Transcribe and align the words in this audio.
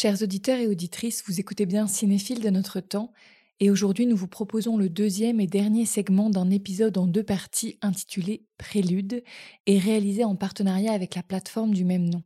Chers 0.00 0.22
auditeurs 0.22 0.60
et 0.60 0.68
auditrices, 0.68 1.24
vous 1.26 1.40
écoutez 1.40 1.66
bien 1.66 1.88
Cinéphile 1.88 2.40
de 2.40 2.50
notre 2.50 2.78
temps, 2.78 3.12
et 3.58 3.68
aujourd'hui 3.68 4.06
nous 4.06 4.14
vous 4.16 4.28
proposons 4.28 4.76
le 4.76 4.88
deuxième 4.88 5.40
et 5.40 5.48
dernier 5.48 5.86
segment 5.86 6.30
d'un 6.30 6.50
épisode 6.50 6.96
en 6.98 7.08
deux 7.08 7.24
parties 7.24 7.80
intitulé 7.82 8.46
Prélude 8.58 9.24
et 9.66 9.76
réalisé 9.76 10.22
en 10.22 10.36
partenariat 10.36 10.92
avec 10.92 11.16
la 11.16 11.24
plateforme 11.24 11.74
du 11.74 11.84
même 11.84 12.08
nom. 12.08 12.22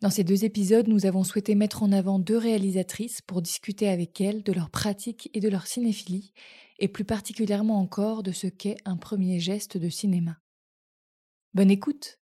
Dans 0.00 0.10
ces 0.10 0.22
deux 0.22 0.44
épisodes, 0.44 0.86
nous 0.86 1.04
avons 1.04 1.24
souhaité 1.24 1.56
mettre 1.56 1.82
en 1.82 1.90
avant 1.90 2.20
deux 2.20 2.38
réalisatrices 2.38 3.20
pour 3.20 3.42
discuter 3.42 3.88
avec 3.88 4.20
elles 4.20 4.44
de 4.44 4.52
leur 4.52 4.70
pratique 4.70 5.28
et 5.34 5.40
de 5.40 5.48
leur 5.48 5.66
cinéphilie, 5.66 6.32
et 6.78 6.86
plus 6.86 7.04
particulièrement 7.04 7.80
encore 7.80 8.22
de 8.22 8.30
ce 8.30 8.46
qu'est 8.46 8.76
un 8.84 8.96
premier 8.96 9.40
geste 9.40 9.76
de 9.76 9.88
cinéma. 9.88 10.38
Bonne 11.52 11.72
écoute 11.72 12.21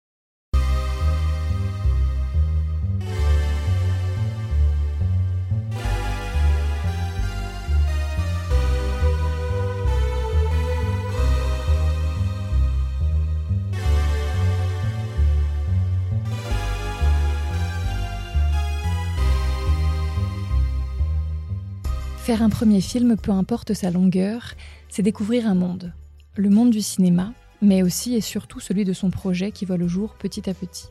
Faire 22.30 22.44
un 22.44 22.50
premier 22.50 22.80
film, 22.80 23.18
peu 23.18 23.32
importe 23.32 23.74
sa 23.74 23.90
longueur, 23.90 24.54
c'est 24.88 25.02
découvrir 25.02 25.48
un 25.48 25.56
monde. 25.56 25.94
Le 26.36 26.52
monde 26.52 26.70
du 26.70 26.80
cinéma, 26.80 27.34
mais 27.60 27.82
aussi 27.82 28.14
et 28.14 28.22
surtout 28.22 28.60
celui 28.60 28.86
de 28.86 28.94
son 28.94 29.10
projet 29.10 29.52
qui 29.52 29.66
voit 29.66 29.78
le 29.78 29.88
jour 29.88 30.14
petit 30.14 30.48
à 30.48 30.54
petit. 30.54 30.90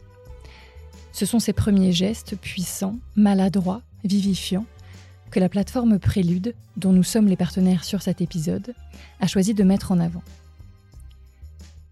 Ce 1.13 1.27
sont 1.27 1.39
ces 1.39 1.53
premiers 1.53 1.93
gestes 1.93 2.35
puissants, 2.35 2.97
maladroits, 3.15 3.83
vivifiants, 4.03 4.67
que 5.31 5.39
la 5.39 5.49
plateforme 5.49 6.01
Prélude, 6.01 6.57
dont 6.77 6.93
nous 6.93 7.05
sommes 7.05 7.29
les 7.29 7.37
partenaires 7.37 7.85
sur 7.85 8.03
cet 8.03 8.21
épisode, 8.21 8.75
a 9.21 9.29
choisi 9.29 9.55
de 9.55 9.63
mettre 9.63 9.93
en 9.93 10.01
avant. 10.01 10.25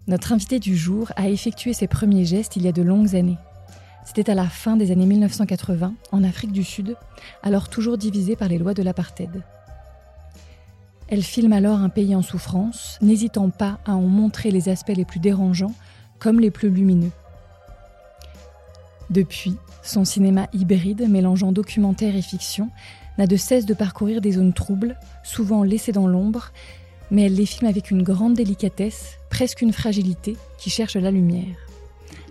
Notre 0.08 0.32
invité 0.32 0.58
du 0.58 0.76
jour 0.76 1.12
a 1.14 1.28
effectué 1.28 1.72
ses 1.72 1.86
premiers 1.86 2.24
gestes 2.24 2.56
il 2.56 2.64
y 2.64 2.68
a 2.68 2.72
de 2.72 2.82
longues 2.82 3.14
années. 3.14 3.38
C'était 4.06 4.30
à 4.30 4.34
la 4.34 4.48
fin 4.48 4.76
des 4.76 4.92
années 4.92 5.04
1980, 5.04 5.92
en 6.12 6.24
Afrique 6.24 6.52
du 6.52 6.62
Sud, 6.62 6.96
alors 7.42 7.68
toujours 7.68 7.98
divisée 7.98 8.36
par 8.36 8.48
les 8.48 8.56
lois 8.56 8.72
de 8.72 8.82
l'apartheid. 8.82 9.42
Elle 11.08 11.22
filme 11.22 11.52
alors 11.52 11.80
un 11.80 11.88
pays 11.88 12.14
en 12.14 12.22
souffrance, 12.22 12.98
n'hésitant 13.02 13.50
pas 13.50 13.78
à 13.84 13.94
en 13.94 14.02
montrer 14.02 14.50
les 14.50 14.68
aspects 14.68 14.96
les 14.96 15.04
plus 15.04 15.20
dérangeants 15.20 15.74
comme 16.20 16.40
les 16.40 16.52
plus 16.52 16.70
lumineux. 16.70 17.10
Depuis, 19.10 19.56
son 19.82 20.04
cinéma 20.04 20.48
hybride 20.52 21.08
mélangeant 21.10 21.52
documentaire 21.52 22.16
et 22.16 22.22
fiction 22.22 22.70
n'a 23.18 23.26
de 23.26 23.36
cesse 23.36 23.66
de 23.66 23.74
parcourir 23.74 24.20
des 24.20 24.32
zones 24.32 24.52
troubles, 24.52 24.96
souvent 25.24 25.62
laissées 25.62 25.92
dans 25.92 26.06
l'ombre, 26.06 26.52
mais 27.10 27.22
elle 27.22 27.34
les 27.34 27.46
filme 27.46 27.68
avec 27.68 27.90
une 27.90 28.02
grande 28.02 28.34
délicatesse, 28.34 29.18
presque 29.30 29.62
une 29.62 29.72
fragilité, 29.72 30.36
qui 30.58 30.70
cherche 30.70 30.96
la 30.96 31.10
lumière. 31.10 31.56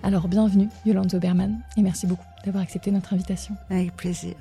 Alors 0.06 0.28
bienvenue 0.28 0.70
Yolande 0.86 1.10
Zoberman 1.10 1.64
et 1.78 1.82
merci 1.82 2.06
beaucoup 2.06 2.28
d'avoir 2.46 2.64
accepté 2.64 2.92
notre 2.92 3.16
invitation. 3.16 3.56
Avec 3.72 3.96
plaisir. 3.96 4.36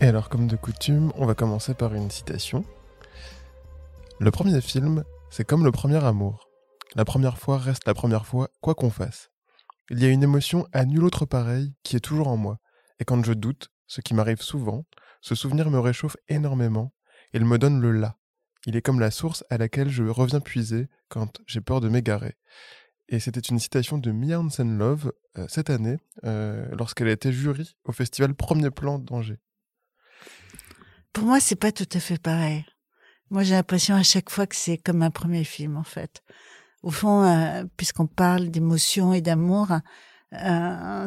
Et 0.00 0.06
alors 0.06 0.28
comme 0.28 0.48
de 0.48 0.56
coutume, 0.56 1.12
on 1.14 1.24
va 1.24 1.36
commencer 1.36 1.72
par 1.72 1.94
une 1.94 2.10
citation. 2.10 2.64
Le 4.18 4.28
premier 4.32 4.60
film, 4.60 5.04
c'est 5.30 5.44
comme 5.44 5.64
le 5.64 5.70
premier 5.70 6.04
amour. 6.04 6.48
La 6.96 7.04
première 7.04 7.38
fois 7.38 7.58
reste 7.58 7.86
la 7.86 7.94
première 7.94 8.26
fois, 8.26 8.48
quoi 8.60 8.74
qu'on 8.74 8.90
fasse. 8.90 9.30
Il 9.88 10.02
y 10.02 10.04
a 10.04 10.08
une 10.08 10.24
émotion 10.24 10.66
à 10.72 10.84
nul 10.84 11.04
autre 11.04 11.26
pareille 11.26 11.72
qui 11.84 11.94
est 11.94 12.00
toujours 12.00 12.26
en 12.26 12.36
moi. 12.36 12.58
Et 12.98 13.04
quand 13.04 13.24
je 13.24 13.34
doute, 13.34 13.68
ce 13.86 14.00
qui 14.00 14.14
m'arrive 14.14 14.42
souvent, 14.42 14.84
ce 15.20 15.36
souvenir 15.36 15.70
me 15.70 15.78
réchauffe 15.78 16.16
énormément. 16.26 16.92
Il 17.32 17.44
me 17.44 17.56
donne 17.56 17.80
le 17.80 17.92
là. 17.92 18.16
Il 18.66 18.74
est 18.74 18.82
comme 18.82 18.98
la 18.98 19.12
source 19.12 19.44
à 19.48 19.58
laquelle 19.58 19.90
je 19.90 20.02
reviens 20.02 20.40
puiser 20.40 20.88
quand 21.08 21.40
j'ai 21.46 21.60
peur 21.60 21.80
de 21.80 21.88
m'égarer. 21.88 22.34
Et 23.08 23.20
c'était 23.20 23.40
une 23.40 23.60
citation 23.60 23.98
de 23.98 24.10
Mia 24.10 24.40
Hansen-Love 24.40 25.12
euh, 25.38 25.46
cette 25.48 25.70
année, 25.70 25.98
euh, 26.24 26.66
lorsqu'elle 26.76 27.08
a 27.08 27.12
été 27.12 27.32
jury 27.32 27.76
au 27.84 27.92
festival 27.92 28.34
Premier 28.34 28.70
Plan 28.70 28.98
d'Angers. 28.98 29.38
Pour 31.12 31.24
moi, 31.24 31.38
c'est 31.38 31.56
pas 31.56 31.70
tout 31.70 31.88
à 31.92 32.00
fait 32.00 32.20
pareil. 32.20 32.64
Moi, 33.30 33.44
j'ai 33.44 33.54
l'impression 33.54 33.94
à 33.94 34.02
chaque 34.02 34.28
fois 34.28 34.46
que 34.46 34.56
c'est 34.56 34.78
comme 34.78 35.02
un 35.02 35.10
premier 35.10 35.44
film, 35.44 35.76
en 35.76 35.84
fait. 35.84 36.22
Au 36.82 36.90
fond, 36.90 37.22
euh, 37.22 37.64
puisqu'on 37.76 38.06
parle 38.06 38.50
d'émotion 38.50 39.12
et 39.12 39.20
d'amour, 39.20 39.68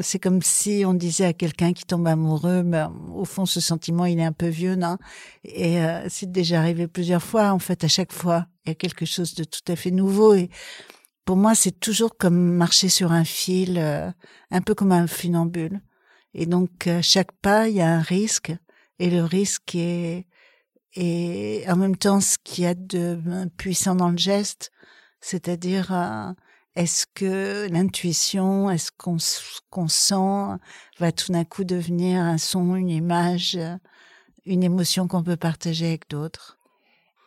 c'est 0.02 0.18
comme 0.18 0.42
si 0.42 0.84
on 0.88 0.94
disait 0.94 1.26
à 1.26 1.34
quelqu'un 1.34 1.74
qui 1.74 1.86
tombe 1.86 2.08
amoureux, 2.08 2.64
mais 2.64 2.80
ben, 2.80 2.94
au 3.14 3.26
fond, 3.26 3.46
ce 3.46 3.60
sentiment, 3.60 4.06
il 4.06 4.20
est 4.20 4.24
un 4.24 4.32
peu 4.32 4.48
vieux, 4.48 4.76
non? 4.76 4.98
Et 5.44 5.78
c'est 6.08 6.32
déjà 6.32 6.60
arrivé 6.60 6.88
plusieurs 6.88 7.22
fois. 7.22 7.52
En 7.52 7.60
fait, 7.60 7.84
à 7.84 7.88
chaque 7.88 8.12
fois, 8.12 8.48
il 8.66 8.70
y 8.70 8.72
a 8.72 8.76
quelque 8.76 9.06
chose 9.06 9.36
de 9.36 9.44
tout 9.44 9.62
à 9.68 9.76
fait 9.76 9.92
nouveau. 9.92 10.34
Et 10.34 10.50
pour 11.26 11.38
moi, 11.38 11.56
c'est 11.56 11.80
toujours 11.80 12.18
comme 12.18 12.54
marcher 12.56 12.90
sur 12.90 13.12
un 13.12 13.24
fil, 13.24 13.78
euh, 13.78 14.12
un 14.52 14.62
peu 14.62 14.74
comme 14.76 14.92
un 14.92 15.08
funambule. 15.08 15.82
Et 16.34 16.46
donc, 16.46 16.88
à 16.88 17.02
chaque 17.02 17.32
pas, 17.34 17.70
il 17.70 17.76
y 17.76 17.82
a 17.82 17.90
un 17.90 18.02
risque. 18.02 18.52
Et 19.00 19.10
le 19.10 19.24
risque 19.24 19.76
est, 19.76 20.28
et 20.96 21.64
en 21.70 21.76
même 21.76 21.96
temps 21.96 22.20
ce 22.20 22.38
qu'il 22.44 22.64
y 22.66 22.68
a 22.68 22.74
de 22.74 23.20
puissant 23.58 23.96
dans 23.96 24.10
le 24.10 24.18
geste, 24.18 24.72
c'est-à-dire 25.22 25.94
euh, 25.94 26.34
est-ce 26.76 27.06
que 27.14 27.68
l'intuition, 27.72 28.70
est-ce 28.70 28.92
qu'on 28.98 29.18
qu'on 29.70 29.88
sent 29.88 30.60
va 31.00 31.12
tout 31.12 31.32
d'un 31.32 31.46
coup 31.46 31.64
devenir 31.64 32.22
un 32.22 32.38
son, 32.38 32.76
une 32.76 32.90
image, 32.90 33.58
une 34.46 34.64
émotion 34.64 35.08
qu'on 35.08 35.24
peut 35.24 35.38
partager 35.38 35.88
avec 35.88 36.10
d'autres. 36.10 36.58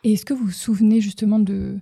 Et 0.03 0.13
est-ce 0.13 0.25
que 0.25 0.33
vous 0.33 0.45
vous 0.45 0.51
souvenez 0.51 0.99
justement 0.99 1.39
de 1.39 1.79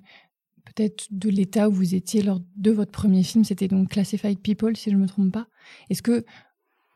peut-être 0.74 1.08
de 1.12 1.30
l'état 1.30 1.70
où 1.70 1.72
vous 1.72 1.96
étiez 1.96 2.22
lors 2.22 2.40
de 2.56 2.72
votre 2.72 2.92
premier 2.92 3.24
film. 3.24 3.44
C'était 3.44 3.68
donc 3.68 3.90
Classified 3.90 4.40
People, 4.40 4.76
si 4.76 4.90
je 4.92 4.96
ne 4.96 5.02
me 5.02 5.08
trompe 5.08 5.32
pas. 5.32 5.48
Est-ce 5.90 6.02
que 6.02 6.26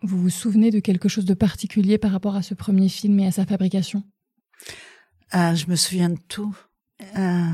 vous 0.02 0.18
vous 0.18 0.30
souvenez 0.30 0.72
de 0.72 0.80
quelque 0.80 1.10
chose 1.10 1.26
de 1.26 1.34
particulier 1.34 1.98
par 1.98 2.12
rapport 2.12 2.36
à 2.36 2.42
ce 2.42 2.54
premier 2.54 2.90
film 2.90 3.20
et 3.20 3.28
à 3.28 3.32
sa 3.32 3.46
fabrication? 3.46 4.04
Ah, 5.32 5.56
Je 5.56 5.68
me 5.68 5.76
souviens 5.76 6.10
de 6.10 6.20
tout. 6.28 6.56
Ah, 7.16 7.52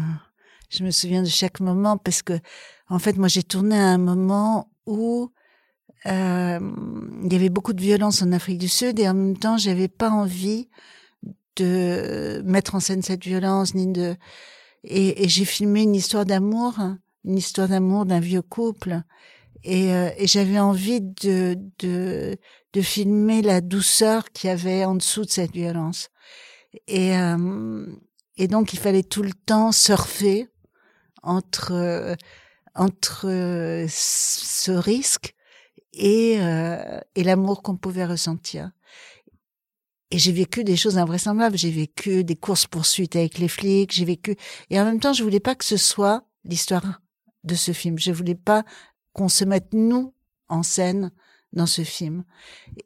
je 0.70 0.84
me 0.84 0.92
souviens 0.92 1.24
de 1.24 1.28
chaque 1.28 1.60
moment 1.60 1.98
parce 1.98 2.22
que, 2.22 2.40
en 2.88 3.00
fait, 3.00 3.18
moi, 3.18 3.28
j'ai 3.28 3.44
tourné 3.44 3.76
à 3.76 3.88
un 3.88 3.98
moment 3.98 4.72
où 4.86 5.32
euh, 6.06 6.60
il 7.24 7.32
y 7.32 7.36
avait 7.36 7.50
beaucoup 7.50 7.74
de 7.74 7.82
violence 7.82 8.22
en 8.22 8.32
Afrique 8.32 8.58
du 8.58 8.70
Sud 8.70 9.00
et 9.00 9.08
en 9.08 9.14
même 9.14 9.38
temps, 9.38 9.58
j'avais 9.58 9.88
pas 9.88 10.10
envie 10.10 10.70
de 11.58 12.42
mettre 12.46 12.76
en 12.76 12.80
scène 12.80 13.02
cette 13.02 13.24
violence 13.24 13.76
ni 13.76 13.92
de 13.92 14.16
et, 14.84 15.24
et 15.24 15.30
j'ai 15.30 15.46
filmé 15.46 15.84
une 15.84 15.96
histoire 15.96 16.26
d'amour, 16.26 16.76
une 17.26 17.38
histoire 17.38 17.68
d'amour 17.68 18.06
d'un 18.06 18.20
vieux 18.20 18.42
couple. 18.42 19.02
Et, 19.64 19.94
euh, 19.94 20.10
et 20.18 20.26
j'avais 20.26 20.60
envie 20.60 21.02
de, 21.02 21.56
de, 21.80 22.36
de 22.74 22.82
filmer 22.82 23.42
la 23.42 23.62
douceur 23.62 24.32
qu'il 24.32 24.50
y 24.50 24.52
avait 24.54 24.86
en 24.86 24.96
dessous 24.96 25.24
de 25.24 25.30
cette 25.30 25.52
violence. 25.52 26.10
Et, 26.88 27.16
euh, 27.16 27.86
et 28.38 28.48
donc, 28.48 28.74
il 28.74 28.80
fallait 28.80 29.04
tout 29.04 29.22
le 29.24 29.34
temps 29.34 29.72
surfer 29.72 30.48
entre, 31.22 32.16
entre 32.74 33.28
ce 33.88 34.72
risque 34.72 35.36
et, 35.94 36.38
euh, 36.40 37.00
et 37.16 37.24
l'amour 37.24 37.62
qu'on 37.62 37.78
pouvait 37.78 38.06
ressentir. 38.06 38.72
Et 40.12 40.20
j'ai 40.20 40.34
vécu 40.34 40.64
des 40.64 40.76
choses 40.76 40.98
invraisemblables. 40.98 41.58
J'ai 41.58 41.72
vécu 41.72 42.24
des 42.24 42.36
courses 42.36 42.68
poursuites 42.68 43.16
avec 43.16 43.38
les 43.38 43.48
flics. 43.48 43.94
J'ai 43.94 44.06
vécu 44.06 44.36
et 44.70 44.80
en 44.80 44.86
même 44.86 45.00
temps, 45.00 45.14
je 45.14 45.24
voulais 45.24 45.40
pas 45.40 45.56
que 45.56 45.66
ce 45.66 45.78
soit 45.78 46.24
l'histoire 46.44 47.02
de 47.44 47.56
ce 47.56 47.72
film. 47.72 47.98
Je 47.98 48.12
voulais 48.12 48.36
pas 48.36 48.64
qu'on 49.14 49.30
se 49.30 49.46
mette 49.46 49.74
nous 49.74 50.14
en 50.50 50.64
scène 50.64 51.12
dans 51.54 51.66
ce 51.66 51.84
film. 51.84 52.24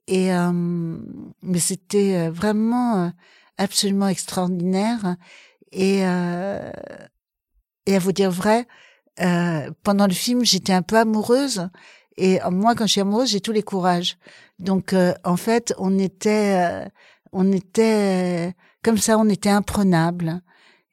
Et 0.08 0.34
euh, 0.34 0.52
mais 1.42 1.60
c'était 1.60 2.16
euh, 2.16 2.32
vraiment 2.32 3.06
euh, 3.06 3.10
absolument 3.58 4.08
extraordinaire. 4.08 5.16
Et 5.72 6.00
et 7.88 7.96
à 7.96 8.00
vous 8.00 8.14
dire 8.14 8.32
vrai, 8.32 8.66
pendant 9.84 10.08
le 10.08 10.14
film, 10.14 10.46
j'étais 10.46 10.74
un 10.74 10.82
peu 10.82 10.98
amoureuse. 10.98 11.70
Et 12.18 12.40
moi, 12.50 12.76
quand 12.76 12.88
je 12.88 12.94
suis 12.94 13.02
amoureuse, 13.02 13.30
j'ai 13.30 13.42
tous 13.42 13.52
les 13.52 13.62
courages. 13.62 14.18
Donc, 14.58 14.96
en 15.26 15.36
fait, 15.36 15.74
on 15.78 16.00
était 16.00 16.88
on 17.36 17.52
était 17.52 18.56
comme 18.82 18.98
ça, 18.98 19.18
on 19.18 19.28
était 19.28 19.50
imprenable. 19.50 20.42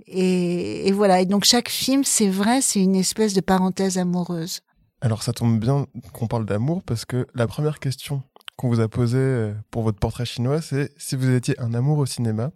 Et, 0.07 0.91
voilà. 0.93 1.21
Et 1.21 1.27
donc 1.27 1.45
chaque 1.45 1.69
film, 1.69 2.03
c'est 2.05 2.29
vrai, 2.29 2.61
c'est 2.61 2.81
une 2.81 2.97
espèce 2.97 3.33
de 3.33 3.41
parenthèse 3.41 3.97
amoureuse. 3.97 4.61
Alors 5.01 5.23
ça 5.23 5.33
tombe 5.33 5.59
bien 5.59 5.87
qu'on 6.13 6.27
parle 6.27 6.45
d'amour 6.45 6.83
parce 6.83 7.05
que 7.05 7.27
la 7.35 7.47
première 7.47 7.79
question 7.79 8.23
qu'on 8.57 8.69
vous 8.69 8.81
a 8.81 8.89
posée 8.89 9.19
euh, 9.19 9.55
pour 9.71 9.83
votre 9.83 9.99
portrait 9.99 10.25
chinois, 10.25 10.61
c'est 10.61 10.93
si 10.97 11.17
vous 11.17 11.31
étiez 11.31 11.59
un 11.61 11.75
amour 11.75 11.99
au 11.99 12.07
cinéma. 12.07 12.51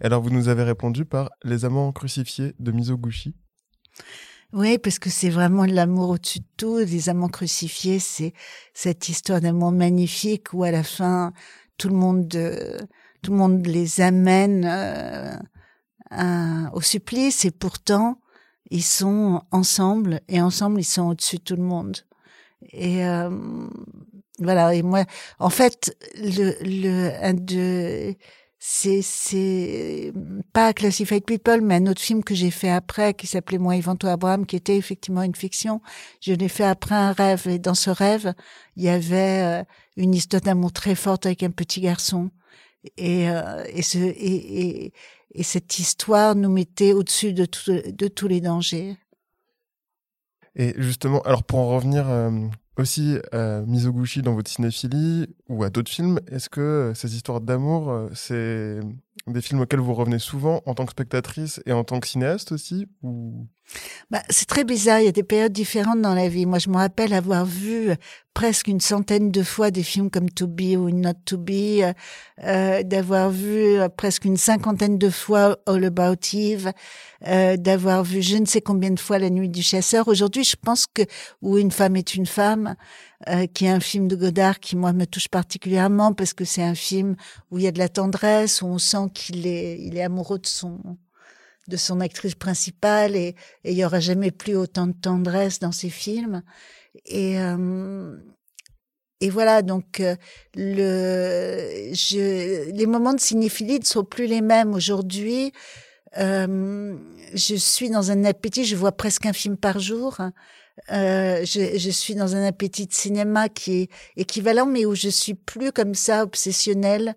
Alors 0.00 0.22
vous 0.22 0.30
nous 0.30 0.48
avez 0.48 0.64
répondu 0.64 1.04
par 1.04 1.30
Les 1.44 1.64
amants 1.64 1.92
crucifiés 1.92 2.54
de 2.58 2.72
Mizoguchi. 2.72 3.34
Oui, 4.52 4.78
parce 4.78 4.98
que 4.98 5.10
c'est 5.10 5.30
vraiment 5.30 5.64
l'amour 5.64 6.10
au-dessus 6.10 6.40
de 6.40 6.46
tout. 6.56 6.78
Les 6.78 7.08
amants 7.08 7.28
crucifiés, 7.28 8.00
c'est 8.00 8.34
cette 8.74 9.08
histoire 9.08 9.40
d'amour 9.40 9.70
magnifique 9.70 10.52
où 10.52 10.64
à 10.64 10.72
la 10.72 10.82
fin, 10.82 11.32
tout 11.76 11.88
le 11.88 11.94
monde, 11.94 12.28
tout 13.22 13.32
le 13.32 13.38
monde 13.38 13.66
les 13.66 14.00
amène 14.00 14.66
au 16.72 16.80
supplice 16.80 17.44
et 17.44 17.50
pourtant 17.50 18.20
ils 18.70 18.84
sont 18.84 19.42
ensemble 19.50 20.20
et 20.28 20.40
ensemble 20.40 20.80
ils 20.80 20.84
sont 20.84 21.08
au-dessus 21.08 21.36
de 21.36 21.42
tout 21.42 21.56
le 21.56 21.62
monde. 21.62 21.96
Et 22.72 23.02
voilà. 24.40 24.74
Et 24.74 24.82
moi, 24.82 25.04
en 25.38 25.50
fait, 25.50 25.96
le, 26.16 26.54
le 26.62 27.12
un 27.22 27.34
de 27.34 28.14
c'est 28.62 29.00
c'est 29.00 30.12
pas 30.52 30.74
Classified 30.74 31.24
People, 31.24 31.62
mais 31.62 31.76
un 31.76 31.86
autre 31.86 32.02
film 32.02 32.22
que 32.22 32.34
j'ai 32.34 32.50
fait 32.50 32.68
après 32.70 33.14
qui 33.14 33.26
s'appelait 33.26 33.58
Moi 33.58 33.76
Ivanto 33.76 34.06
Abraham, 34.06 34.44
qui 34.44 34.56
était 34.56 34.76
effectivement 34.76 35.22
une 35.22 35.34
fiction. 35.34 35.80
Je 36.20 36.34
l'ai 36.34 36.48
fait 36.48 36.64
après 36.64 36.94
un 36.94 37.12
rêve 37.12 37.48
et 37.48 37.58
dans 37.58 37.74
ce 37.74 37.88
rêve, 37.88 38.34
il 38.76 38.84
y 38.84 38.90
avait 38.90 39.62
euh, 39.62 39.64
une 39.96 40.14
histoire 40.14 40.42
d'amour 40.42 40.72
très 40.72 40.94
forte 40.94 41.24
avec 41.24 41.42
un 41.42 41.50
petit 41.50 41.80
garçon 41.80 42.30
et 42.96 43.30
euh, 43.30 43.64
et 43.68 43.82
ce 43.82 43.98
et, 43.98 44.86
et, 44.86 44.92
et 45.34 45.42
cette 45.42 45.78
histoire 45.78 46.34
nous 46.34 46.50
mettait 46.50 46.92
au-dessus 46.92 47.32
de 47.32 47.46
de 47.90 48.08
tous 48.08 48.28
les 48.28 48.40
dangers. 48.40 48.96
Et 50.56 50.74
justement, 50.76 51.20
alors 51.22 51.44
pour 51.44 51.60
en 51.60 51.68
revenir 51.68 52.08
euh, 52.08 52.30
aussi 52.76 53.18
à 53.32 53.60
Mizoguchi 53.62 54.22
dans 54.22 54.34
votre 54.34 54.50
cinéphilie 54.50 55.28
ou 55.48 55.62
à 55.62 55.70
d'autres 55.70 55.90
films, 55.90 56.18
est-ce 56.30 56.48
que 56.48 56.92
ces 56.94 57.14
histoires 57.14 57.40
d'amour, 57.40 57.90
euh, 57.90 58.08
c'est 58.14 58.80
des 59.26 59.40
films 59.40 59.60
auxquels 59.60 59.80
vous 59.80 59.94
revenez 59.94 60.18
souvent 60.18 60.60
en 60.66 60.74
tant 60.74 60.86
que 60.86 60.92
spectatrice 60.92 61.62
et 61.66 61.72
en 61.72 61.84
tant 61.84 62.00
que 62.00 62.08
cinéaste 62.08 62.52
aussi 62.52 62.88
ou... 63.02 63.46
bah, 64.10 64.22
C'est 64.30 64.46
très 64.46 64.64
bizarre, 64.64 65.00
il 65.00 65.06
y 65.06 65.08
a 65.08 65.12
des 65.12 65.22
périodes 65.22 65.52
différentes 65.52 66.00
dans 66.00 66.14
la 66.14 66.28
vie. 66.28 66.46
Moi, 66.46 66.58
je 66.58 66.70
me 66.70 66.76
rappelle 66.76 67.12
avoir 67.12 67.44
vu 67.44 67.92
presque 68.34 68.68
une 68.68 68.80
centaine 68.80 69.30
de 69.30 69.42
fois 69.42 69.70
des 69.70 69.82
films 69.82 70.10
comme 70.10 70.30
To 70.30 70.46
Be 70.46 70.76
ou 70.76 70.90
Not 70.90 71.14
To 71.26 71.36
Be, 71.36 71.50
euh, 71.82 71.92
euh 72.44 72.82
d'avoir 72.82 73.30
vu 73.30 73.78
euh, 73.78 73.88
presque 73.88 74.24
une 74.24 74.36
cinquantaine 74.36 74.98
de 74.98 75.10
fois 75.10 75.58
All 75.66 75.84
About 75.84 76.20
Eve, 76.32 76.72
euh, 77.26 77.56
d'avoir 77.56 78.04
vu 78.04 78.22
je 78.22 78.36
ne 78.36 78.46
sais 78.46 78.60
combien 78.60 78.90
de 78.90 79.00
fois 79.00 79.18
La 79.18 79.30
Nuit 79.30 79.48
du 79.48 79.62
Chasseur. 79.62 80.08
Aujourd'hui, 80.08 80.44
je 80.44 80.56
pense 80.56 80.86
que 80.86 81.02
Où 81.42 81.58
une 81.58 81.70
femme 81.70 81.96
est 81.96 82.14
une 82.14 82.26
femme, 82.26 82.76
euh, 83.28 83.46
qui 83.46 83.66
est 83.66 83.70
un 83.70 83.80
film 83.80 84.08
de 84.08 84.16
Godard 84.16 84.60
qui 84.60 84.76
moi 84.76 84.94
me 84.94 85.06
touche 85.06 85.28
particulièrement 85.28 86.14
parce 86.14 86.32
que 86.32 86.46
c'est 86.46 86.62
un 86.62 86.74
film 86.74 87.16
où 87.50 87.58
il 87.58 87.64
y 87.64 87.66
a 87.66 87.72
de 87.72 87.78
la 87.78 87.90
tendresse, 87.90 88.62
où 88.62 88.66
on 88.66 88.78
sent 88.78 89.10
qu'il 89.12 89.46
est, 89.46 89.78
il 89.78 89.98
est 89.98 90.02
amoureux 90.02 90.38
de 90.38 90.46
son 90.46 90.78
de 91.70 91.76
son 91.76 92.00
actrice 92.00 92.34
principale 92.34 93.16
et, 93.16 93.34
il 93.64 93.72
y 93.72 93.84
aura 93.84 94.00
jamais 94.00 94.30
plus 94.30 94.56
autant 94.56 94.86
de 94.86 94.92
tendresse 94.92 95.58
dans 95.58 95.72
ces 95.72 95.90
films. 95.90 96.42
Et 97.06 97.40
euh, 97.40 98.16
et 99.22 99.28
voilà, 99.28 99.60
donc 99.62 100.00
euh, 100.00 100.16
le, 100.54 101.92
je, 101.92 102.70
les 102.70 102.86
moments 102.86 103.12
de 103.12 103.20
cinéphilie 103.20 103.78
ne 103.78 103.84
sont 103.84 104.04
plus 104.04 104.26
les 104.26 104.40
mêmes 104.40 104.72
aujourd'hui. 104.74 105.52
Euh, 106.18 106.96
je 107.34 107.54
suis 107.54 107.90
dans 107.90 108.10
un 108.10 108.24
appétit, 108.24 108.64
je 108.64 108.76
vois 108.76 108.92
presque 108.92 109.26
un 109.26 109.32
film 109.32 109.56
par 109.56 109.78
jour. 109.78 110.18
Euh, 110.92 111.44
je, 111.44 111.78
je, 111.78 111.90
suis 111.90 112.14
dans 112.14 112.34
un 112.36 112.44
appétit 112.46 112.86
de 112.86 112.94
cinéma 112.94 113.48
qui 113.48 113.82
est 113.82 113.90
équivalent, 114.16 114.66
mais 114.66 114.86
où 114.86 114.94
je 114.94 115.08
suis 115.10 115.34
plus 115.34 115.72
comme 115.72 115.94
ça 115.94 116.22
obsessionnelle 116.22 117.14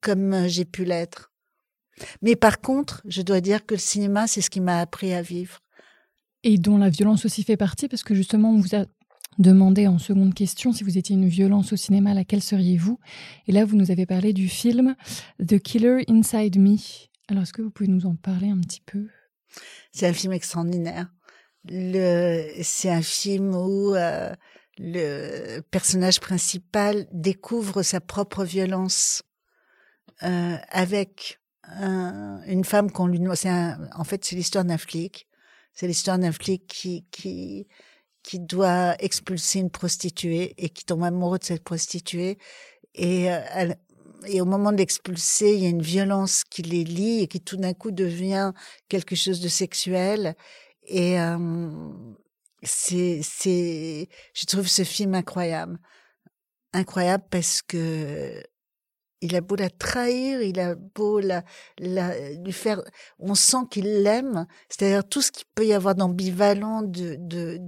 comme 0.00 0.32
euh, 0.32 0.48
j'ai 0.48 0.64
pu 0.64 0.84
l'être. 0.84 1.29
Mais 2.22 2.36
par 2.36 2.60
contre, 2.60 3.02
je 3.06 3.22
dois 3.22 3.40
dire 3.40 3.66
que 3.66 3.74
le 3.74 3.80
cinéma, 3.80 4.26
c'est 4.26 4.40
ce 4.40 4.50
qui 4.50 4.60
m'a 4.60 4.80
appris 4.80 5.12
à 5.12 5.22
vivre. 5.22 5.60
Et 6.42 6.58
dont 6.58 6.78
la 6.78 6.88
violence 6.88 7.24
aussi 7.24 7.42
fait 7.42 7.56
partie, 7.56 7.88
parce 7.88 8.02
que 8.02 8.14
justement, 8.14 8.50
on 8.50 8.60
vous 8.60 8.74
a 8.74 8.86
demandé 9.38 9.86
en 9.86 9.98
seconde 9.98 10.34
question 10.34 10.72
si 10.72 10.84
vous 10.84 10.98
étiez 10.98 11.14
une 11.14 11.28
violence 11.28 11.72
au 11.72 11.76
cinéma, 11.76 12.14
laquelle 12.14 12.42
seriez-vous? 12.42 12.98
Et 13.46 13.52
là, 13.52 13.64
vous 13.64 13.76
nous 13.76 13.90
avez 13.90 14.06
parlé 14.06 14.32
du 14.32 14.48
film 14.48 14.96
The 15.46 15.58
Killer 15.58 16.04
Inside 16.08 16.58
Me. 16.58 16.76
Alors, 17.28 17.42
est-ce 17.42 17.52
que 17.52 17.62
vous 17.62 17.70
pouvez 17.70 17.88
nous 17.88 18.06
en 18.06 18.16
parler 18.16 18.48
un 18.48 18.58
petit 18.60 18.82
peu? 18.84 19.08
C'est 19.92 20.06
un 20.06 20.12
film 20.12 20.32
extraordinaire. 20.32 21.12
C'est 21.68 22.90
un 22.90 23.02
film 23.02 23.54
où 23.54 23.94
euh, 23.94 24.32
le 24.78 25.60
personnage 25.70 26.20
principal 26.20 27.06
découvre 27.12 27.82
sa 27.82 28.00
propre 28.00 28.44
violence 28.44 29.22
euh, 30.22 30.56
avec 30.70 31.39
un, 31.64 32.42
une 32.46 32.64
femme 32.64 32.90
qu'on 32.90 33.06
lui 33.06 33.20
c'est 33.34 33.50
en 33.50 34.04
fait 34.04 34.24
c'est 34.24 34.36
l'histoire 34.36 34.64
d'un 34.64 34.78
flic. 34.78 35.26
C'est 35.72 35.86
l'histoire 35.86 36.18
d'un 36.18 36.32
flic 36.32 36.66
qui 36.66 37.06
qui 37.10 37.66
qui 38.22 38.38
doit 38.40 38.96
expulser 39.02 39.60
une 39.60 39.70
prostituée 39.70 40.54
et 40.58 40.68
qui 40.68 40.84
tombe 40.84 41.04
amoureux 41.04 41.38
de 41.38 41.44
cette 41.44 41.64
prostituée. 41.64 42.38
Et 42.94 43.32
euh, 43.32 43.40
elle, 43.54 43.76
et 44.26 44.40
au 44.40 44.44
moment 44.44 44.72
de 44.72 44.78
l'expulser, 44.78 45.54
il 45.54 45.62
y 45.62 45.66
a 45.66 45.70
une 45.70 45.82
violence 45.82 46.44
qui 46.44 46.62
les 46.62 46.84
lie 46.84 47.22
et 47.22 47.28
qui 47.28 47.40
tout 47.40 47.56
d'un 47.56 47.72
coup 47.72 47.90
devient 47.90 48.52
quelque 48.88 49.16
chose 49.16 49.40
de 49.40 49.48
sexuel. 49.48 50.36
Et 50.86 51.16
c'est, 52.62 53.20
c'est, 53.22 54.08
je 54.34 54.44
trouve 54.46 54.66
ce 54.68 54.84
film 54.84 55.14
incroyable, 55.14 55.78
incroyable 56.72 57.24
parce 57.30 57.62
que 57.62 58.42
il 59.20 59.36
a 59.36 59.40
beau 59.40 59.56
la 59.56 59.70
trahir, 59.70 60.42
il 60.42 60.58
a 60.60 60.74
beau 60.74 61.20
la, 61.20 61.42
lui 61.78 62.52
faire, 62.52 62.82
on 63.18 63.34
sent 63.34 63.66
qu'il 63.70 64.02
l'aime. 64.02 64.46
C'est-à-dire 64.68 65.06
tout 65.06 65.22
ce 65.22 65.30
qu'il 65.30 65.44
peut 65.54 65.66
y 65.66 65.72
avoir 65.72 65.94
d'ambivalent, 65.94 66.82
de, 66.82 67.16
de, 67.18 67.58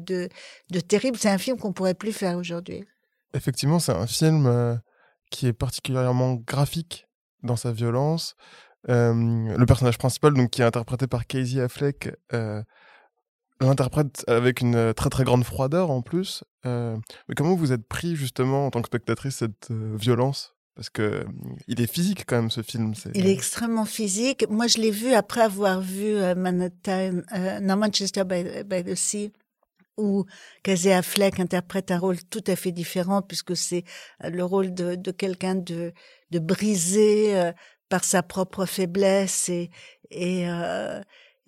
de, 0.70 0.80
terrible. 0.80 1.18
C'est 1.18 1.30
un 1.30 1.38
film 1.38 1.58
qu'on 1.58 1.72
pourrait 1.72 1.94
plus 1.94 2.12
faire 2.12 2.36
aujourd'hui. 2.36 2.84
Effectivement, 3.34 3.78
c'est 3.78 3.92
un 3.92 4.06
film 4.06 4.46
euh, 4.46 4.76
qui 5.30 5.46
est 5.46 5.52
particulièrement 5.52 6.34
graphique 6.34 7.06
dans 7.42 7.56
sa 7.56 7.72
violence. 7.72 8.34
Euh, 8.88 9.56
le 9.56 9.66
personnage 9.66 9.98
principal, 9.98 10.34
donc 10.34 10.50
qui 10.50 10.62
est 10.62 10.64
interprété 10.64 11.06
par 11.06 11.26
Casey 11.26 11.60
Affleck, 11.60 12.14
euh, 12.32 12.62
l'interprète 13.60 14.24
avec 14.26 14.60
une 14.60 14.92
très 14.94 15.08
très 15.08 15.24
grande 15.24 15.44
froideur 15.44 15.90
en 15.90 16.02
plus. 16.02 16.44
Mais 16.64 17.34
comment 17.36 17.54
vous 17.54 17.72
êtes 17.72 17.86
pris 17.86 18.16
justement 18.16 18.66
en 18.66 18.70
tant 18.70 18.80
que 18.80 18.86
spectatrice 18.86 19.36
cette 19.36 19.70
violence? 19.70 20.54
Parce 20.74 20.88
que 20.88 21.26
il 21.68 21.80
est 21.80 21.92
physique 21.92 22.24
quand 22.26 22.36
même 22.36 22.50
ce 22.50 22.62
film. 22.62 22.94
Il 23.14 23.26
est 23.26 23.32
extrêmement 23.32 23.84
physique. 23.84 24.46
Moi 24.48 24.66
je 24.66 24.78
l'ai 24.78 24.90
vu 24.90 25.12
après 25.12 25.42
avoir 25.42 25.80
vu 25.80 26.14
Manhattan, 26.34 27.20
non, 27.60 27.76
Manchester 27.76 28.24
by, 28.24 28.84
the 28.84 28.94
Sea 28.94 29.32
où 29.96 30.24
Casey 30.62 30.92
Affleck 30.92 31.40
interprète 31.40 31.90
un 31.90 31.98
rôle 31.98 32.22
tout 32.24 32.44
à 32.46 32.56
fait 32.56 32.72
différent 32.72 33.22
puisque 33.22 33.56
c'est 33.56 33.84
euh, 34.24 34.30
le 34.30 34.44
rôle 34.44 34.72
de, 34.74 35.10
quelqu'un 35.10 35.54
de, 35.54 35.92
brisé 36.32 37.36
euh, 37.36 37.52
par 37.88 38.04
sa 38.04 38.22
propre 38.22 38.64
faiblesse 38.66 39.48
et, 39.48 39.70
euh, 40.48 41.00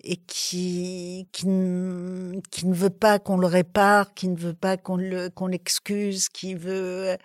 et 0.05 0.17
qui, 0.17 1.27
qui, 1.31 1.47
ne 1.47 2.73
veut 2.73 2.89
pas 2.91 3.19
qu'on 3.19 3.37
le 3.37 3.47
répare, 3.47 4.13
qui 4.13 4.27
ne 4.29 4.37
veut 4.37 4.53
pas 4.53 4.77
qu'on 4.77 4.97
le 4.97 5.29
qu'on 5.29 5.47
l'excuse, 5.47 6.29
qui 6.29 6.53
veut 6.53 7.17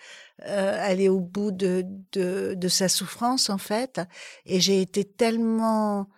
euh, 0.47 0.89
aller 0.89 1.09
au 1.09 1.21
bout 1.21 1.53
de, 1.53 1.85
de, 2.13 2.55
de 2.55 2.69
sa 2.69 2.89
souffrance 2.89 3.51
en 3.51 3.59
fait. 3.59 4.01
Et 4.47 4.61
j'ai 4.61 4.81
été 4.81 5.05
tellement 5.05 6.09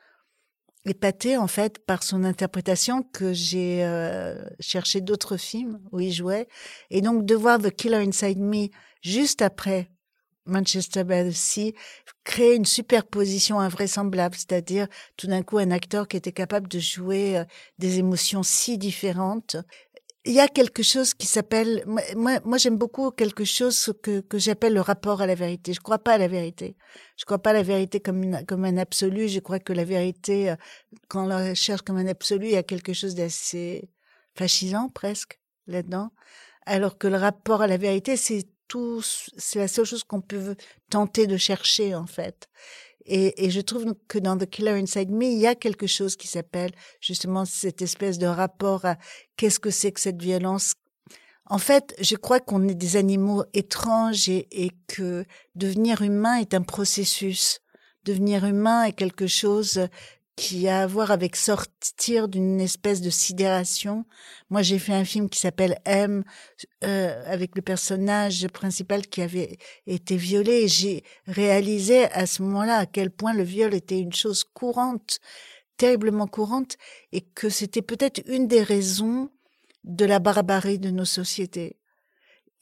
épatée 0.85 1.37
en 1.37 1.49
fait 1.49 1.85
par 1.85 2.03
son 2.03 2.25
interprétation 2.25 3.03
que 3.03 3.33
j'ai 3.33 3.85
euh, 3.85 4.43
cherché 4.61 5.01
d'autres 5.01 5.37
films 5.37 5.81
où 5.93 6.01
il 6.01 6.13
jouait 6.13 6.49
et 6.91 7.01
donc 7.01 7.25
de 7.25 7.35
voir 7.35 7.61
The 7.61 7.71
Killer 7.71 7.99
Inside 7.99 8.39
Me 8.39 8.69
juste 9.01 9.43
après 9.43 9.91
Manchester 10.47 11.05
by 11.05 11.29
the 11.29 11.33
Sea 11.33 11.75
une 12.39 12.65
superposition 12.65 13.61
invraisemblable, 13.61 14.37
c'est-à-dire 14.37 14.87
tout 15.17 15.27
d'un 15.27 15.43
coup 15.43 15.59
un 15.59 15.71
acteur 15.71 16.09
qui 16.09 16.17
était 16.17 16.33
capable 16.33 16.69
de 16.69 16.79
jouer 16.79 17.39
euh, 17.39 17.45
des 17.79 17.99
émotions 17.99 18.43
si 18.43 18.79
différentes 18.79 19.57
il 20.25 20.33
y 20.33 20.41
a 20.41 20.49
quelque 20.49 20.83
chose 20.83 21.15
qui 21.15 21.27
s'appelle 21.27 21.85
moi 22.17 22.39
moi 22.45 22.59
j'aime 22.59 22.77
beaucoup 22.77 23.11
quelque 23.11 23.45
chose 23.45 23.93
que 24.03 24.21
que 24.21 24.39
j'appelle 24.39 24.75
le 24.75 24.81
rapport 24.81 25.21
à 25.21 25.27
la 25.27 25.35
vérité. 25.35 25.73
Je 25.73 25.81
crois 25.81 25.99
pas 25.99 26.13
à 26.15 26.19
la 26.19 26.29
vérité. 26.29 26.77
Je 27.17 27.25
crois 27.25 27.41
pas 27.41 27.51
à 27.51 27.55
la 27.55 27.63
vérité 27.63 28.01
comme 28.01 28.23
une, 28.23 28.45
comme 28.47 28.65
un 28.65 28.77
absolu, 28.77 29.29
je 29.29 29.41
crois 29.41 29.59
que 29.59 29.73
la 29.73 29.85
vérité 29.85 30.51
euh, 30.51 30.57
quand 31.09 31.25
on 31.25 31.27
la 31.27 31.51
recherche 31.51 31.83
comme 31.83 31.97
un 31.97 32.07
absolu, 32.07 32.47
il 32.47 32.53
y 32.53 32.57
a 32.57 32.63
quelque 32.63 32.93
chose 32.93 33.15
d'assez 33.15 33.91
fascisant 34.35 34.89
presque 34.89 35.41
là-dedans. 35.67 36.11
Alors 36.67 36.99
que 36.99 37.09
le 37.09 37.17
rapport 37.17 37.63
à 37.63 37.67
la 37.67 37.77
vérité, 37.77 38.17
c'est 38.17 38.47
c'est 39.03 39.59
la 39.59 39.69
seule 39.69 39.85
chose 39.85 40.05
qu'on 40.05 40.21
peut 40.21 40.57
tenter 40.91 41.27
de 41.27 41.37
chercher 41.37 41.95
en 41.95 42.07
fait. 42.07 42.49
Et, 43.05 43.47
et, 43.47 43.51
je 43.51 43.61
trouve 43.61 43.95
que 44.07 44.19
dans 44.19 44.39
The 44.39 44.49
Killer 44.49 44.81
Inside 44.81 45.11
Me, 45.11 45.25
il 45.25 45.39
y 45.39 45.47
a 45.47 45.57
quelque 45.57 45.89
chose 45.89 46.15
qui 46.15 46.29
s'appelle 46.29 46.71
justement 47.01 47.45
cette 47.45 47.83
espèce 47.83 48.19
de 48.19 48.27
rapport 48.27 48.85
à 48.85 48.97
qu'est-ce 49.37 49.59
que 49.59 49.71
c'est 49.71 49.91
que 49.91 50.01
cette 50.01 50.23
violence. 50.23 50.75
En 51.47 51.59
fait, 51.59 51.97
je 52.01 52.15
crois 52.15 52.39
qu'on 52.39 52.69
est 52.69 52.77
des 52.77 52.97
animaux 52.97 53.45
étranges 53.55 54.29
et, 54.29 54.47
et, 54.53 54.71
que 54.87 55.25
devenir 55.57 56.03
humain 56.03 56.37
est 56.37 56.55
un 56.55 56.63
processus. 56.63 57.59
Devenir 58.05 58.45
humain 58.45 58.85
est 58.85 58.93
quelque 58.93 59.27
chose 59.27 59.89
qui 60.37 60.67
a 60.69 60.83
à 60.83 60.87
voir 60.87 61.11
avec 61.11 61.37
sortir 61.37 62.29
d'une 62.29 62.61
espèce 62.61 63.01
de 63.01 63.11
sidération. 63.11 64.05
Moi, 64.49 64.63
j'ai 64.63 64.79
fait 64.79 64.95
un 64.95 65.05
film 65.05 65.29
qui 65.29 65.39
s'appelle 65.39 65.79
M, 65.85 66.25
euh, 66.85 67.23
avec 67.27 67.55
le 67.55 67.63
personnage 67.63 68.47
principal 68.49 69.07
qui 69.07 69.21
avait 69.21 69.59
été 69.87 70.17
violé. 70.17 70.69
J'ai 70.69 71.05
réalisé 71.27 72.05
à 72.13 72.27
ce 72.27 72.43
moment-là 72.43 72.79
à 72.79 72.87
quel 72.87 73.11
point 73.11 73.35
le 73.35 73.43
viol 73.43 73.75
était 73.75 74.01
une 74.01 74.13
chose 74.13 74.45
courante, 74.45 75.21
terriblement 75.77 76.27
courante, 76.27 76.77
et 77.13 77.21
que 77.21 77.51
c'était 77.51 77.83
peut-être 77.83 78.23
une 78.27 78.49
des 78.49 78.63
raisons 78.63 79.31
de 79.85 80.05
la 80.05 80.19
barbarie 80.19 80.79
de 80.79 80.91
nos 80.91 81.05
sociétés. 81.05 81.79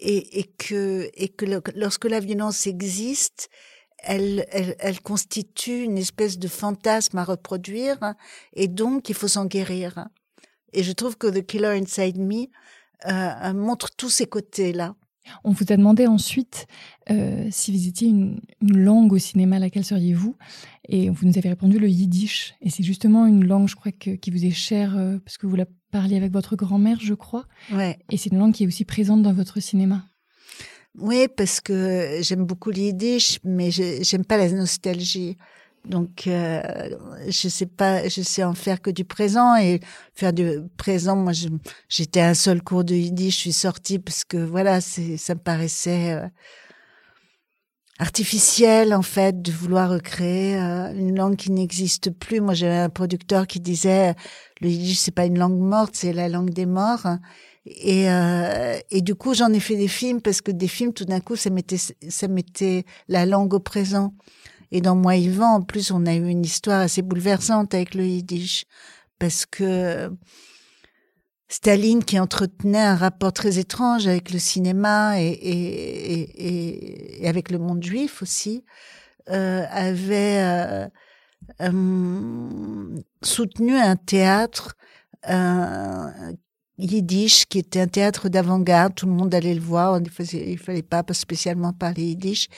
Et, 0.01 0.41
et 0.41 0.45
que, 0.45 1.11
et 1.13 1.29
que 1.29 1.45
lorsque 1.77 2.07
la 2.07 2.21
violence 2.21 2.67
existe, 2.67 3.51
elle, 4.03 4.47
elle, 4.51 4.77
elle, 4.79 5.01
constitue 5.01 5.83
une 5.83 5.99
espèce 5.99 6.39
de 6.39 6.49
fantasme 6.49 7.19
à 7.19 7.25
reproduire 7.25 7.99
et 8.55 8.69
donc 8.69 9.09
il 9.09 9.15
faut 9.15 9.29
s'en 9.29 9.47
guérir. 9.47 10.09
Et 10.73 10.83
je 10.83 10.93
trouve 10.93 11.17
que 11.17 11.27
The 11.27 11.45
Killer 11.45 11.79
Inside 11.81 12.19
Me 12.19 12.47
euh, 13.07 13.53
montre 13.55 13.91
tous 13.97 14.11
ces 14.11 14.27
côtés-là. 14.27 14.95
On 15.45 15.53
vous 15.53 15.65
a 15.71 15.77
demandé 15.77 16.07
ensuite 16.07 16.67
euh, 17.11 17.47
si 17.51 17.73
vous 17.73 17.87
étiez 17.87 18.09
une, 18.09 18.41
une, 18.63 18.79
langue 18.79 19.13
au 19.13 19.19
cinéma, 19.19 19.59
laquelle 19.59 19.85
seriez-vous? 19.85 20.37
Et 20.89 21.09
vous 21.09 21.27
nous 21.27 21.39
avez 21.39 21.51
répondu 21.51 21.79
le 21.79 21.89
yiddish. 21.89 22.55
Et 22.61 22.71
c'est 22.71 22.83
justement 22.83 23.27
une 23.27 23.47
langue, 23.47 23.69
je 23.69 23.77
crois, 23.77 23.93
que, 23.93 24.11
qui 24.11 24.31
vous 24.31 24.45
est 24.45 24.51
chère, 24.51 24.97
euh, 24.97 25.19
parce 25.19 25.39
que 25.39 25.47
vous 25.47 25.57
la 25.57 25.67
parliez 25.91 26.17
avec 26.17 26.33
votre 26.33 26.57
grand-mère, 26.57 26.99
je 27.01 27.15
crois. 27.15 27.47
Ouais. 27.73 27.99
Et 28.11 28.17
c'est 28.17 28.31
une 28.31 28.39
langue 28.39 28.53
qui 28.53 28.65
est 28.65 28.67
aussi 28.67 28.85
présente 28.85 29.23
dans 29.23 29.33
votre 29.33 29.61
cinéma. 29.61 30.05
Oui, 30.99 31.29
parce 31.37 31.61
que 31.61 32.19
j'aime 32.21 32.45
beaucoup 32.45 32.71
le 32.71 32.79
yiddish, 32.79 33.39
mais 33.45 33.71
j'aime 33.71 34.25
pas 34.25 34.37
la 34.37 34.51
nostalgie. 34.51 35.37
Donc, 35.85 36.27
euh, 36.27 36.61
je 37.29 37.49
sais 37.49 37.67
pas, 37.67 38.07
je 38.07 38.21
sais 38.23 38.45
en 38.45 38.55
faire 38.55 38.83
que 38.83 38.91
du 38.91 39.05
présent 39.05 39.57
et 39.57 39.81
faire 40.15 40.33
du 40.33 40.61
présent. 40.77 41.17
Moi, 41.17 41.33
j'étais 41.89 42.21
un 42.21 42.35
seul 42.35 42.63
cours 42.63 42.85
de 42.85 42.95
yiddish, 42.95 43.37
je 43.37 43.41
suis 43.41 43.53
sortie 43.53 43.99
parce 43.99 44.25
que 44.25 44.37
voilà, 44.37 44.81
ça 44.81 45.35
me 45.35 45.41
paraissait 45.41 46.13
euh, 46.13 46.29
artificiel 47.99 48.95
en 48.95 49.03
fait 49.03 49.41
de 49.41 49.53
vouloir 49.53 49.91
recréer 49.91 50.57
euh, 50.57 50.93
une 50.93 51.17
langue 51.17 51.37
qui 51.37 51.51
n'existe 51.51 52.11
plus. 52.11 52.41
Moi, 52.41 52.53
j'avais 52.53 52.77
un 52.77 52.91
producteur 52.91 53.47
qui 53.47 53.61
disait 53.61 54.15
le 54.61 54.69
yiddish 54.69 54.99
c'est 54.99 55.13
pas 55.13 55.25
une 55.25 55.39
langue 55.39 55.59
morte, 55.59 55.95
c'est 55.95 56.13
la 56.13 56.29
langue 56.29 56.51
des 56.51 56.67
morts. 56.67 57.07
Et, 57.67 58.11
euh, 58.11 58.79
et 58.91 59.03
du 59.03 59.15
coup, 59.15 59.35
j'en 59.35 59.53
ai 59.53 59.61
fait 59.61 59.77
des 59.77 59.89
films 59.89 60.21
parce 60.21 60.41
que 60.41 60.51
des 60.51 60.69
films, 60.69 60.93
tout 60.93 61.05
d'un 61.05 61.21
coup, 61.21 61.37
ça 61.37 61.51
mettait, 61.51 61.77
ça 61.77 62.29
mettait 62.29 62.85
la 63.09 63.27
langue 63.27 63.55
au 63.55 63.61
présent. 63.61 64.15
Et 64.73 64.81
dans 64.81 64.95
Moi 64.95 65.17
Yvan, 65.17 65.57
en 65.57 65.63
plus, 65.63 65.91
on 65.91 66.07
a 66.07 66.15
eu 66.15 66.29
une 66.29 66.45
histoire 66.45 66.81
assez 66.81 67.03
bouleversante 67.03 67.75
avec 67.75 67.95
le 67.95 68.07
yiddish 68.07 68.65
parce 69.19 69.45
que 69.45 70.11
Staline, 71.49 72.05
qui 72.05 72.19
entretenait 72.19 72.79
un 72.79 72.95
rapport 72.95 73.33
très 73.33 73.59
étrange 73.59 74.07
avec 74.07 74.33
le 74.33 74.39
cinéma 74.39 75.21
et, 75.21 75.27
et, 75.27 76.21
et, 76.21 77.25
et 77.25 77.29
avec 77.29 77.51
le 77.51 77.59
monde 77.59 77.83
juif 77.83 78.23
aussi, 78.23 78.65
euh, 79.29 79.65
avait 79.71 80.41
euh, 80.41 80.89
euh, 81.61 83.01
soutenu 83.23 83.77
un 83.77 83.97
théâtre 83.97 84.77
yiddish, 86.83 87.47
qui 87.47 87.59
était 87.59 87.81
un 87.81 87.87
théâtre 87.87 88.29
d'avant-garde. 88.29 88.95
Tout 88.95 89.07
le 89.07 89.13
monde 89.13 89.35
allait 89.35 89.55
le 89.55 89.61
voir. 89.61 90.01
Il 90.33 90.59
fallait, 90.59 90.83
pas 90.83 91.05
spécialement 91.13 91.73
parler 91.73 92.03
yiddish. 92.03 92.49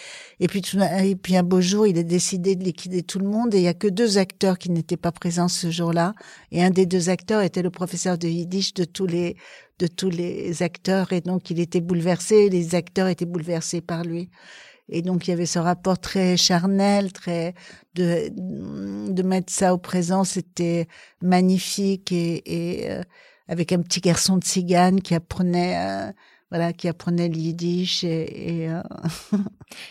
Et 0.41 0.49
puis, 0.49 0.63
tout, 0.63 0.79
et 0.81 1.17
puis 1.17 1.37
un 1.37 1.43
beau 1.43 1.61
jour, 1.61 1.87
il 1.87 1.99
a 1.99 2.03
décidé 2.03 2.57
de 2.57 2.65
liquider 2.65 3.03
tout 3.03 3.19
le 3.19 3.27
monde. 3.27 3.55
Et 3.55 3.59
il 3.59 3.65
y 3.65 3.69
a 3.69 3.75
que 3.75 3.89
deux 3.89 4.19
acteurs 4.19 4.59
qui 4.59 4.71
n'étaient 4.71 4.97
pas 4.97 5.13
présents 5.13 5.49
ce 5.49 5.71
jour-là. 5.71 6.15
Et 6.51 6.63
un 6.63 6.71
des 6.71 6.87
deux 6.87 7.09
acteurs 7.11 7.43
était 7.43 7.63
le 7.63 7.71
professeur 7.71 8.19
de 8.19 8.29
yiddish 8.29 8.75
de 8.75 8.85
tous 8.85 9.07
les 9.07 9.37
de 9.79 9.87
tous 9.87 10.11
les 10.11 10.63
acteurs. 10.63 11.13
Et 11.13 11.21
donc, 11.21 11.51
il 11.51 11.59
était 11.61 11.81
bouleversé. 11.81 12.49
Les 12.49 12.75
acteurs 12.75 13.09
étaient 13.09 13.27
bouleversés 13.27 13.81
par 13.81 14.05
lui. 14.05 14.31
Et 14.89 15.03
donc, 15.03 15.27
il 15.27 15.31
y 15.31 15.33
avait 15.33 15.47
ce 15.47 15.59
rapport 15.59 15.99
très 15.99 16.37
charnel, 16.37 17.13
très 17.13 17.55
de 17.95 18.31
de 19.13 19.23
mettre 19.23 19.53
ça 19.53 19.75
au 19.75 19.79
présent, 19.79 20.25
c'était 20.25 20.87
magnifique 21.23 22.13
et, 22.13 22.43
et 22.83 22.91
euh, 22.91 23.03
avec 23.49 23.73
un 23.73 23.83
petit 23.83 24.01
garçon 24.01 24.37
de 24.37 24.45
cigane 24.45 25.01
qui 25.01 25.15
apprenait, 25.15 25.77
euh, 25.77 26.13
voilà, 26.51 26.73
qui 26.73 26.89
apprenait 26.89 27.29
le 27.29 27.37
yiddish 27.37 28.05
et, 28.05 28.63
et 28.63 28.71
euh, 28.71 28.83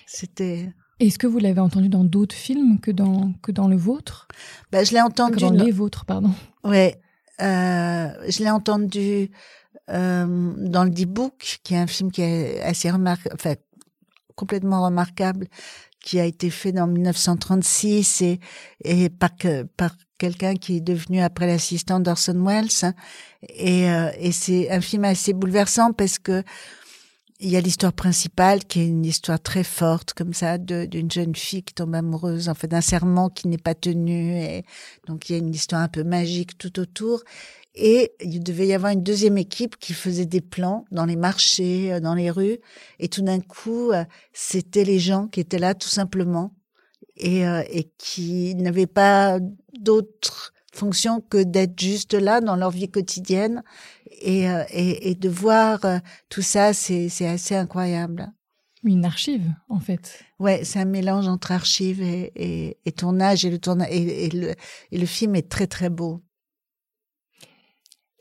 c'était. 0.06 0.74
Est-ce 1.00 1.18
que 1.18 1.28
vous 1.28 1.40
l'avez 1.40 1.60
entendu 1.60 1.90
dans 1.90 2.04
d'autres 2.04 2.36
films 2.36 2.80
que 2.80 2.92
dans 2.92 3.34
que 3.42 3.52
dans 3.52 3.68
le 3.68 3.76
vôtre? 3.76 4.28
Ben, 4.72 4.86
je 4.86 4.92
l'ai 4.92 5.02
entendu 5.02 5.38
dans 5.38 5.52
les 5.52 5.72
vôtres, 5.72 6.06
pardon. 6.06 6.32
Ouais, 6.64 7.02
euh, 7.42 8.10
je 8.30 8.44
l'ai 8.44 8.52
entendu 8.52 9.32
euh, 9.90 10.54
dans 10.58 10.84
le 10.84 10.90
D-Book, 10.90 11.60
qui 11.64 11.74
est 11.74 11.78
un 11.78 11.88
film 11.88 12.12
qui 12.12 12.22
est 12.22 12.62
assez 12.62 12.90
remarquable, 12.90 13.36
enfin 13.36 13.56
complètement 14.36 14.84
remarquable, 14.84 15.48
qui 16.04 16.20
a 16.20 16.26
été 16.26 16.50
fait 16.50 16.72
dans 16.72 16.88
1936 16.88 18.22
et, 18.22 18.40
et 18.84 19.10
par, 19.10 19.32
par 19.76 19.96
quelqu'un 20.22 20.54
qui 20.54 20.78
est 20.78 20.82
devenu 20.82 21.20
après 21.20 21.48
l'assistant 21.48 22.00
d'Orson 22.00 22.40
Welles. 22.46 22.94
Et, 23.50 23.90
euh, 23.90 24.12
et 24.20 24.32
c'est 24.32 24.70
un 24.70 24.80
film 24.80 25.04
assez 25.06 25.34
bouleversant 25.34 25.94
parce 25.94 26.20
que 26.20 26.44
il 27.44 27.50
y 27.50 27.58
a 27.58 27.62
l'histoire 27.62 27.92
principale 27.92 28.64
qui 28.66 28.82
est 28.82 28.88
une 28.88 29.04
histoire 29.04 29.42
très 29.42 29.64
forte 29.64 30.14
comme 30.14 30.32
ça 30.32 30.60
d'une 30.60 31.10
jeune 31.10 31.36
fille 31.36 31.64
qui 31.64 31.74
tombe 31.74 31.96
amoureuse 31.96 32.50
en 32.50 32.54
fait 32.54 32.68
d'un 32.68 32.82
serment 32.82 33.30
qui 33.30 33.48
n'est 33.48 33.58
pas 33.58 33.74
tenu 33.74 34.36
et 34.36 34.64
donc 35.08 35.28
il 35.28 35.34
y 35.34 35.36
a 35.38 35.40
une 35.40 35.50
histoire 35.50 35.82
un 35.82 35.88
peu 35.88 36.04
magique 36.04 36.56
tout 36.60 36.80
autour 36.80 37.24
et 37.74 38.12
il 38.20 38.44
devait 38.44 38.68
y 38.68 38.74
avoir 38.74 38.92
une 38.92 39.02
deuxième 39.02 39.40
équipe 39.40 39.78
qui 39.78 39.94
faisait 39.94 40.28
des 40.28 40.42
plans 40.42 40.86
dans 40.92 41.06
les 41.06 41.16
marchés, 41.16 41.94
euh, 41.94 42.00
dans 42.00 42.16
les 42.16 42.30
rues. 42.30 42.60
Et 43.00 43.08
tout 43.08 43.22
d'un 43.22 43.40
coup, 43.40 43.92
euh, 43.92 44.04
c'était 44.34 44.84
les 44.84 45.00
gens 45.00 45.28
qui 45.28 45.40
étaient 45.40 45.58
là 45.58 45.74
tout 45.74 45.88
simplement 45.88 46.54
et, 47.22 47.48
euh, 47.48 47.64
et 47.70 47.92
qui 47.98 48.56
n'avaient 48.56 48.88
pas 48.88 49.40
d'autre 49.80 50.54
fonction 50.74 51.22
que 51.22 51.44
d'être 51.44 51.80
juste 51.80 52.14
là 52.14 52.42
dans 52.42 52.56
leur 52.56 52.72
vie 52.72 52.90
quotidienne. 52.90 53.64
Et, 54.24 54.44
et, 54.70 55.10
et 55.10 55.16
de 55.16 55.30
voir 55.30 55.80
tout 56.30 56.44
ça, 56.44 56.74
c'est 56.74 57.26
assez 57.26 57.56
incroyable. 57.56 58.32
Une 58.84 59.06
archive, 59.06 59.54
en 59.70 59.80
fait. 59.80 60.24
Ouais, 60.40 60.64
c'est 60.64 60.80
un 60.80 60.86
mélange 60.86 61.28
entre 61.28 61.52
archive 61.52 62.02
et, 62.02 62.32
et, 62.36 62.78
et 62.86 62.92
tournage. 62.92 63.46
Et 63.46 63.52
le, 63.52 63.60
tournage 63.60 63.90
et, 63.92 64.26
et, 64.26 64.30
le, 64.30 64.56
et 64.92 64.98
le 64.98 65.06
film 65.06 65.36
est 65.36 65.50
très, 65.50 65.68
très 65.68 65.90
beau. 65.90 66.22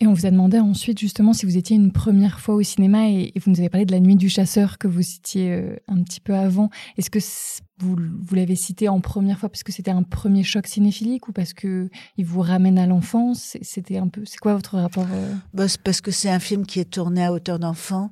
Et 0.02 0.06
on 0.06 0.14
vous 0.14 0.24
a 0.24 0.30
demandé 0.30 0.58
ensuite 0.58 0.98
justement 0.98 1.34
si 1.34 1.44
vous 1.44 1.58
étiez 1.58 1.76
une 1.76 1.92
première 1.92 2.40
fois 2.40 2.54
au 2.54 2.62
cinéma 2.62 3.10
et, 3.10 3.34
vous 3.36 3.50
nous 3.50 3.60
avez 3.60 3.68
parlé 3.68 3.84
de 3.84 3.92
la 3.92 4.00
nuit 4.00 4.16
du 4.16 4.30
chasseur 4.30 4.78
que 4.78 4.88
vous 4.88 5.02
citiez 5.02 5.52
euh, 5.52 5.76
un 5.88 6.02
petit 6.02 6.20
peu 6.20 6.34
avant. 6.34 6.70
Est-ce 6.96 7.10
que 7.10 7.18
vous, 7.78 7.96
l'avez 8.34 8.56
cité 8.56 8.88
en 8.88 9.00
première 9.00 9.38
fois 9.38 9.50
parce 9.50 9.62
que 9.62 9.72
c'était 9.72 9.90
un 9.90 10.02
premier 10.02 10.42
choc 10.42 10.66
cinéphilique 10.66 11.28
ou 11.28 11.32
parce 11.32 11.52
que 11.52 11.90
il 12.16 12.24
vous 12.24 12.40
ramène 12.40 12.78
à 12.78 12.86
l'enfance? 12.86 13.58
C'était 13.60 13.98
un 13.98 14.08
peu. 14.08 14.22
C'est 14.24 14.38
quoi 14.38 14.54
votre 14.54 14.78
rapport 14.78 15.06
euh? 15.12 15.34
bah, 15.52 15.66
Parce 15.84 16.00
que 16.00 16.10
c'est 16.10 16.30
un 16.30 16.40
film 16.40 16.64
qui 16.64 16.80
est 16.80 16.90
tourné 16.90 17.22
à 17.22 17.32
hauteur 17.32 17.58
d'enfant. 17.58 18.10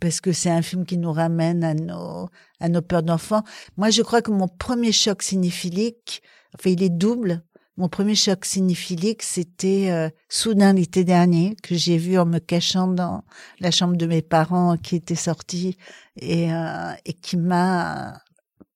Parce 0.00 0.22
que 0.22 0.32
c'est 0.32 0.50
un 0.50 0.62
film 0.62 0.86
qui 0.86 0.96
nous 0.96 1.12
ramène 1.12 1.64
à 1.64 1.74
nos 1.74 2.30
à 2.60 2.68
nos 2.70 2.80
peurs 2.80 3.02
d'enfant. 3.02 3.42
Moi, 3.76 3.90
je 3.90 4.00
crois 4.00 4.22
que 4.22 4.30
mon 4.30 4.48
premier 4.48 4.92
choc 4.92 5.22
cinéphilique, 5.22 6.22
enfin, 6.54 6.70
il 6.70 6.82
est 6.82 6.88
double 6.88 7.44
mon 7.78 7.88
premier 7.88 8.16
choc 8.16 8.44
cinéphilique, 8.44 9.22
c'était 9.22 9.86
euh, 9.90 10.10
soudain 10.28 10.72
l'été 10.72 11.04
dernier 11.04 11.54
que 11.62 11.76
j'ai 11.76 11.96
vu 11.96 12.18
en 12.18 12.26
me 12.26 12.40
cachant 12.40 12.88
dans 12.88 13.22
la 13.60 13.70
chambre 13.70 13.96
de 13.96 14.04
mes 14.04 14.20
parents 14.20 14.76
qui 14.76 14.96
était 14.96 15.14
sortie 15.14 15.76
et, 16.16 16.52
euh, 16.52 16.92
et 17.06 17.12
qui 17.12 17.36
m'a 17.36 18.20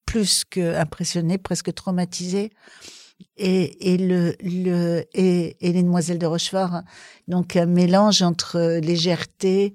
plus 0.06 0.44
que 0.44 0.76
impressionné, 0.76 1.36
presque 1.36 1.74
traumatisé. 1.74 2.52
Et, 3.36 3.92
et 3.92 3.98
le, 3.98 4.36
le 4.40 5.04
et, 5.14 5.56
et 5.60 5.72
les 5.72 5.82
demoiselles 5.82 6.18
de 6.18 6.26
Rochefort, 6.26 6.82
donc 7.26 7.56
un 7.56 7.66
mélange 7.66 8.22
entre 8.22 8.78
légèreté 8.80 9.74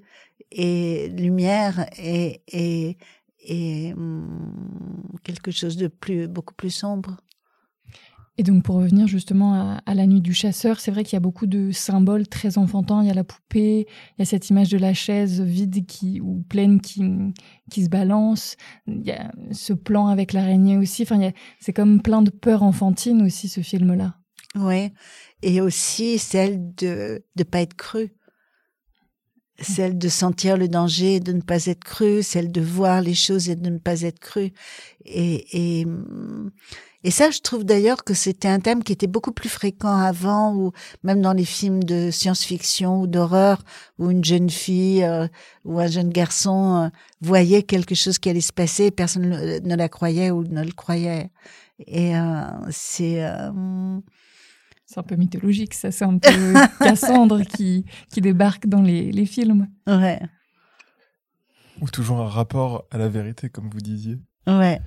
et 0.52 1.08
lumière 1.08 1.86
et 1.98 2.42
et, 2.48 2.96
et 3.40 3.92
hum, 3.94 4.52
quelque 5.22 5.50
chose 5.50 5.76
de 5.76 5.88
plus 5.88 6.28
beaucoup 6.28 6.54
plus 6.54 6.70
sombre. 6.70 7.16
Et 8.40 8.44
donc 8.44 8.62
pour 8.62 8.76
revenir 8.76 9.08
justement 9.08 9.54
à, 9.54 9.82
à 9.84 9.94
la 9.94 10.06
nuit 10.06 10.20
du 10.20 10.32
chasseur, 10.32 10.78
c'est 10.78 10.92
vrai 10.92 11.02
qu'il 11.02 11.14
y 11.14 11.16
a 11.16 11.20
beaucoup 11.20 11.46
de 11.46 11.72
symboles 11.72 12.28
très 12.28 12.56
enfantins. 12.56 13.02
Il 13.02 13.08
y 13.08 13.10
a 13.10 13.14
la 13.14 13.24
poupée, 13.24 13.88
il 14.16 14.20
y 14.20 14.22
a 14.22 14.24
cette 14.24 14.48
image 14.48 14.68
de 14.68 14.78
la 14.78 14.94
chaise 14.94 15.40
vide 15.40 15.84
qui 15.86 16.20
ou 16.20 16.44
pleine 16.48 16.80
qui 16.80 17.02
qui 17.68 17.84
se 17.84 17.88
balance. 17.88 18.56
Il 18.86 19.04
y 19.04 19.10
a 19.10 19.32
ce 19.50 19.72
plan 19.72 20.06
avec 20.06 20.32
l'araignée 20.32 20.78
aussi. 20.78 21.02
Enfin, 21.02 21.32
c'est 21.58 21.72
comme 21.72 22.00
plein 22.00 22.22
de 22.22 22.30
peurs 22.30 22.62
enfantines 22.62 23.22
aussi 23.22 23.48
ce 23.48 23.60
film-là. 23.60 24.14
Oui, 24.54 24.92
et 25.42 25.60
aussi 25.60 26.18
celle 26.18 26.74
de 26.76 27.24
de 27.34 27.42
pas 27.42 27.60
être 27.60 27.74
cru 27.74 28.12
celle 29.60 29.98
de 29.98 30.08
sentir 30.08 30.56
le 30.56 30.68
danger 30.68 31.16
et 31.16 31.20
de 31.20 31.32
ne 31.32 31.40
pas 31.40 31.66
être 31.66 31.82
cru, 31.82 32.22
celle 32.22 32.52
de 32.52 32.60
voir 32.60 33.00
les 33.00 33.14
choses 33.14 33.48
et 33.48 33.56
de 33.56 33.68
ne 33.68 33.78
pas 33.78 34.02
être 34.02 34.20
cru. 34.20 34.52
Et, 35.04 35.80
et, 35.80 35.86
Et 37.04 37.12
ça, 37.12 37.30
je 37.30 37.38
trouve 37.40 37.64
d'ailleurs 37.64 38.02
que 38.02 38.12
c'était 38.12 38.48
un 38.48 38.58
thème 38.58 38.82
qui 38.82 38.92
était 38.92 39.06
beaucoup 39.06 39.30
plus 39.30 39.48
fréquent 39.48 39.96
avant, 39.96 40.54
ou 40.54 40.72
même 41.04 41.22
dans 41.22 41.32
les 41.32 41.44
films 41.44 41.84
de 41.84 42.10
science-fiction 42.10 43.00
ou 43.00 43.06
d'horreur, 43.06 43.62
où 43.98 44.10
une 44.10 44.24
jeune 44.24 44.50
fille 44.50 45.04
euh, 45.04 45.28
ou 45.64 45.78
un 45.78 45.86
jeune 45.86 46.10
garçon 46.10 46.76
euh, 46.76 46.88
voyait 47.20 47.62
quelque 47.62 47.94
chose 47.94 48.18
qui 48.18 48.28
allait 48.28 48.40
se 48.40 48.52
passer, 48.52 48.86
et 48.86 48.90
personne 48.90 49.28
ne, 49.28 49.76
la 49.76 49.88
croyait 49.88 50.32
ou 50.32 50.42
ne 50.42 50.64
le 50.64 50.72
croyait. 50.72 51.30
Et 51.86 52.16
euh, 52.16 52.42
c'est 52.70 53.22
c'est 54.88 55.00
un 55.00 55.02
peu 55.02 55.16
mythologique, 55.16 55.74
ça. 55.74 55.92
C'est 55.92 56.06
un 56.06 56.16
peu 56.16 56.54
Cassandre 56.80 57.42
qui, 57.42 57.84
qui 58.10 58.22
débarque 58.22 58.66
dans 58.66 58.80
les, 58.80 59.12
les 59.12 59.26
films. 59.26 59.68
Ouais. 59.86 60.18
Ou 61.82 61.88
toujours 61.90 62.20
un 62.20 62.28
rapport 62.28 62.86
à 62.90 62.96
la 62.96 63.08
vérité, 63.08 63.50
comme 63.50 63.68
vous 63.68 63.80
disiez. 63.80 64.16
Ouais. 64.46 64.80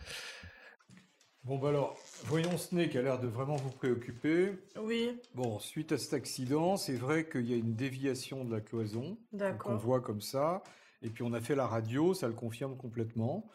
Bon, 1.44 1.60
bah 1.60 1.70
alors, 1.70 1.96
voyons 2.26 2.58
ce 2.58 2.76
nez 2.76 2.90
qui 2.90 2.98
a 2.98 3.02
l'air 3.02 3.20
de 3.20 3.28
vraiment 3.28 3.56
vous 3.56 3.70
préoccuper. 3.70 4.54
Oui. 4.80 5.20
Bon, 5.36 5.60
suite 5.60 5.92
à 5.92 5.98
cet 5.98 6.14
accident, 6.14 6.78
c'est 6.78 6.96
vrai 6.96 7.28
qu'il 7.28 7.50
y 7.50 7.54
a 7.54 7.58
une 7.58 7.76
déviation 7.76 8.44
de 8.44 8.52
la 8.54 8.62
cloison. 8.62 9.18
D'accord. 9.34 9.72
On 9.72 9.76
voit 9.76 10.02
comme 10.02 10.22
ça. 10.22 10.64
Et 11.04 11.10
puis 11.10 11.24
on 11.24 11.34
a 11.34 11.42
fait 11.42 11.56
la 11.56 11.68
radio, 11.68 12.14
ça 12.14 12.28
le 12.28 12.34
confirme 12.34 12.78
complètement. 12.78 13.48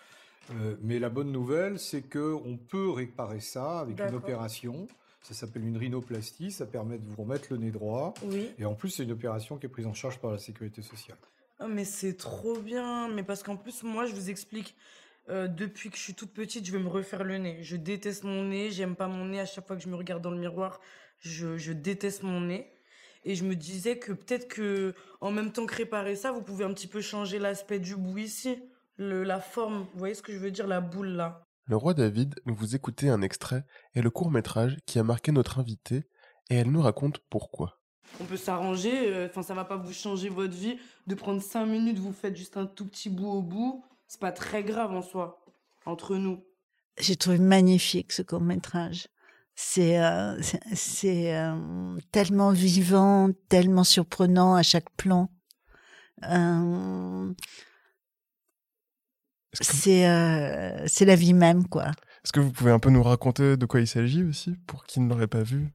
Euh, 0.53 0.77
mais 0.83 0.99
la 0.99 1.09
bonne 1.09 1.33
nouvelle, 1.33 1.79
c'est 1.79 2.03
qu'on 2.03 2.59
peut 2.69 2.91
réparer 2.91 3.41
ça 3.41 3.81
avec 3.81 4.01
une 4.01 4.15
opération. 4.15 4.87
Ça 5.23 5.35
s'appelle 5.35 5.65
une 5.65 5.77
rhinoplastie, 5.77 6.53
ça 6.53 6.67
permet 6.67 6.99
de 6.99 7.05
vous 7.05 7.23
remettre 7.23 7.49
le 7.51 7.57
nez 7.59 7.73
droit. 7.73 8.15
Oui. 8.25 8.51
Et 8.59 8.65
en 8.65 8.75
plus, 8.75 8.91
c'est 8.91 9.03
une 9.03 9.13
opération 9.13 9.59
qui 9.59 9.67
est 9.67 9.69
prise 9.69 9.87
en 9.87 9.95
charge 9.95 10.19
par 10.19 10.31
la 10.31 10.39
sécurité 10.39 10.83
sociale. 10.83 11.19
Ah, 11.59 11.67
mais 11.67 11.85
c'est 11.85 12.15
trop 12.15 12.59
bien. 12.59 13.09
Mais 13.09 13.25
parce 13.25 13.43
qu'en 13.43 13.57
plus, 13.57 13.83
moi, 13.83 14.07
je 14.07 14.15
vous 14.15 14.31
explique, 14.31 14.77
euh, 15.29 15.49
depuis 15.49 15.91
que 15.91 15.97
je 15.97 16.03
suis 16.03 16.15
toute 16.15 16.33
petite, 16.33 16.67
je 16.67 16.73
vais 16.73 16.79
me 16.79 16.89
refaire 16.89 17.25
le 17.25 17.39
nez. 17.39 17.63
Je 17.63 17.77
déteste 17.77 18.25
mon 18.25 18.45
nez, 18.45 18.71
j'aime 18.71 18.97
pas 18.97 19.09
mon 19.09 19.27
nez. 19.27 19.41
À 19.41 19.47
chaque 19.47 19.67
fois 19.67 19.77
que 19.77 19.83
je 19.83 19.89
me 19.89 19.97
regarde 19.97 20.23
dans 20.23 20.31
le 20.31 20.39
miroir, 20.39 20.81
je, 21.21 21.59
je 21.59 21.73
déteste 21.73 22.23
mon 22.23 22.41
nez. 22.41 22.73
Et 23.25 23.35
je 23.35 23.45
me 23.45 23.57
disais 23.57 23.99
que 23.99 24.13
peut-être 24.13 24.47
que, 24.47 24.95
en 25.21 25.33
même 25.33 25.51
temps 25.51 25.67
que 25.67 25.75
réparer 25.75 26.15
ça, 26.15 26.31
vous 26.31 26.43
pouvez 26.43 26.65
un 26.65 26.73
petit 26.73 26.87
peu 26.87 27.01
changer 27.01 27.41
l'aspect 27.41 27.81
du 27.81 27.97
bout 27.97 28.19
ici. 28.19 28.57
Le, 28.99 29.25
la 29.25 29.41
forme, 29.41 29.87
vous 29.93 29.99
voyez 29.99 30.15
ce 30.15 30.23
que 30.23 30.33
je 30.33 30.39
veux 30.39 30.53
dire, 30.53 30.69
la 30.69 30.81
boule 30.81 31.09
là. 31.09 31.43
Le 31.65 31.77
roi 31.77 31.93
David, 31.93 32.37
vous 32.45 32.77
écoutez 32.77 33.09
un 33.09 33.23
extrait 33.23 33.65
et 33.95 34.01
le 34.01 34.11
court 34.11 34.31
métrage 34.31 34.77
qui 34.87 35.01
a 35.01 35.03
marqué 35.03 35.33
notre 35.33 35.59
invitée 35.59 36.05
et 36.49 36.55
elle 36.55 36.71
nous 36.71 36.81
raconte 36.81 37.19
pourquoi. 37.29 37.81
On 38.21 38.25
peut 38.25 38.37
s'arranger, 38.37 39.13
euh, 39.13 39.27
enfin 39.27 39.43
ça 39.43 39.55
va 39.55 39.65
pas 39.65 39.77
vous 39.77 39.93
changer 39.93 40.29
votre 40.29 40.55
vie 40.55 40.79
de 41.09 41.15
prendre 41.17 41.43
5 41.43 41.67
minutes, 41.67 41.99
vous 41.99 42.13
faites 42.13 42.37
juste 42.37 42.57
un 42.57 42.67
tout 42.67 42.87
petit 42.87 43.11
bout 43.11 43.27
au 43.27 43.43
bout, 43.43 43.85
c'est 44.07 44.21
pas 44.21 44.33
très 44.33 44.63
grave 44.63 44.93
en 44.93 45.03
soi, 45.03 45.45
entre 45.85 46.17
nous. 46.17 46.45
J'ai 46.99 47.17
trouvé 47.17 47.39
magnifique 47.39 48.13
ce 48.13 48.23
court 48.23 48.41
métrage. 48.41 49.09
C'est 49.55 49.99
euh, 49.99 50.41
c'est 50.75 51.35
euh, 51.35 51.97
tellement 52.13 52.51
vivant, 52.51 53.31
tellement 53.49 53.85
surprenant 53.85 54.55
à 54.55 54.63
chaque 54.63 54.91
plan. 54.97 55.31
c'est 59.61 60.07
euh, 60.09 60.87
c'est 60.87 61.05
la 61.05 61.17
vie 61.17 61.35
même, 61.35 61.67
quoi. 61.69 61.93
Est-ce 62.27 62.33
que 62.33 62.41
vous 62.41 62.51
pouvez 62.51 62.73
un 62.73 62.79
peu 62.79 62.91
nous 62.91 63.03
raconter 63.03 63.57
de 63.57 63.67
quoi 63.67 63.81
il 63.81 63.87
s'agit 63.87 64.25
aussi, 64.25 64.57
pour 64.67 64.85
qui 64.85 65.01
ne 65.01 65.09
l'aurait 65.09 65.29
pas 65.29 65.43
vu? 65.43 65.73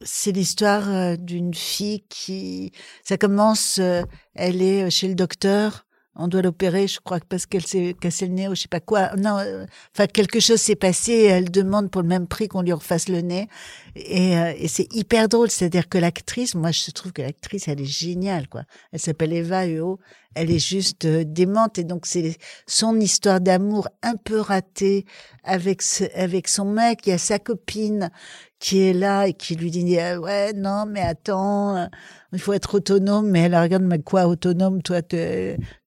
C'est 0.00 0.32
l'histoire 0.32 1.18
d'une 1.18 1.54
fille 1.54 2.06
qui... 2.08 2.72
Ça 3.04 3.16
commence, 3.16 3.78
euh, 3.78 4.02
elle 4.34 4.62
est 4.62 4.90
chez 4.90 5.08
le 5.08 5.14
docteur, 5.14 5.86
on 6.16 6.28
doit 6.28 6.42
l'opérer, 6.42 6.86
je 6.86 7.00
crois, 7.00 7.18
parce 7.28 7.46
qu'elle 7.46 7.66
s'est 7.66 7.96
cassé 8.00 8.26
le 8.26 8.34
nez 8.34 8.48
ou 8.48 8.54
je 8.54 8.62
sais 8.62 8.68
pas 8.68 8.80
quoi. 8.80 9.14
Non, 9.16 9.38
euh, 9.38 9.66
enfin 9.94 10.06
quelque 10.06 10.40
chose 10.40 10.60
s'est 10.60 10.76
passé. 10.76 11.24
Elle 11.24 11.50
demande 11.50 11.90
pour 11.90 12.02
le 12.02 12.08
même 12.08 12.26
prix 12.26 12.48
qu'on 12.48 12.62
lui 12.62 12.72
refasse 12.72 13.08
le 13.08 13.20
nez. 13.20 13.48
Et, 13.96 14.36
euh, 14.38 14.52
et 14.56 14.68
c'est 14.68 14.92
hyper 14.94 15.28
drôle, 15.28 15.50
c'est-à-dire 15.50 15.88
que 15.88 15.98
l'actrice, 15.98 16.54
moi 16.54 16.70
je 16.70 16.90
trouve 16.92 17.12
que 17.12 17.22
l'actrice, 17.22 17.68
elle 17.68 17.80
est 17.80 17.84
géniale, 17.84 18.48
quoi. 18.48 18.62
Elle 18.92 19.00
s'appelle 19.00 19.32
Eva 19.32 19.66
Eo. 19.66 19.98
Elle 20.36 20.50
est 20.50 20.58
juste 20.58 21.04
euh, 21.04 21.22
démente 21.24 21.78
et 21.78 21.84
donc 21.84 22.06
c'est 22.06 22.36
son 22.66 22.98
histoire 22.98 23.40
d'amour 23.40 23.88
un 24.02 24.16
peu 24.16 24.40
ratée 24.40 25.06
avec 25.44 25.80
avec 26.14 26.48
son 26.48 26.64
mec. 26.64 27.06
Il 27.06 27.10
y 27.10 27.12
a 27.12 27.18
sa 27.18 27.38
copine 27.38 28.10
qui 28.58 28.82
est 28.82 28.92
là 28.92 29.26
et 29.26 29.34
qui 29.34 29.56
lui 29.56 29.70
dit 29.70 29.96
ouais 29.96 30.52
non 30.54 30.86
mais 30.86 31.02
attends 31.02 31.88
il 32.32 32.38
faut 32.38 32.52
être 32.52 32.76
autonome 32.76 33.30
mais 33.30 33.40
elle 33.40 33.56
regarde 33.56 33.82
mais 33.82 34.00
quoi 34.00 34.26
autonome 34.26 34.82
toi 34.82 35.02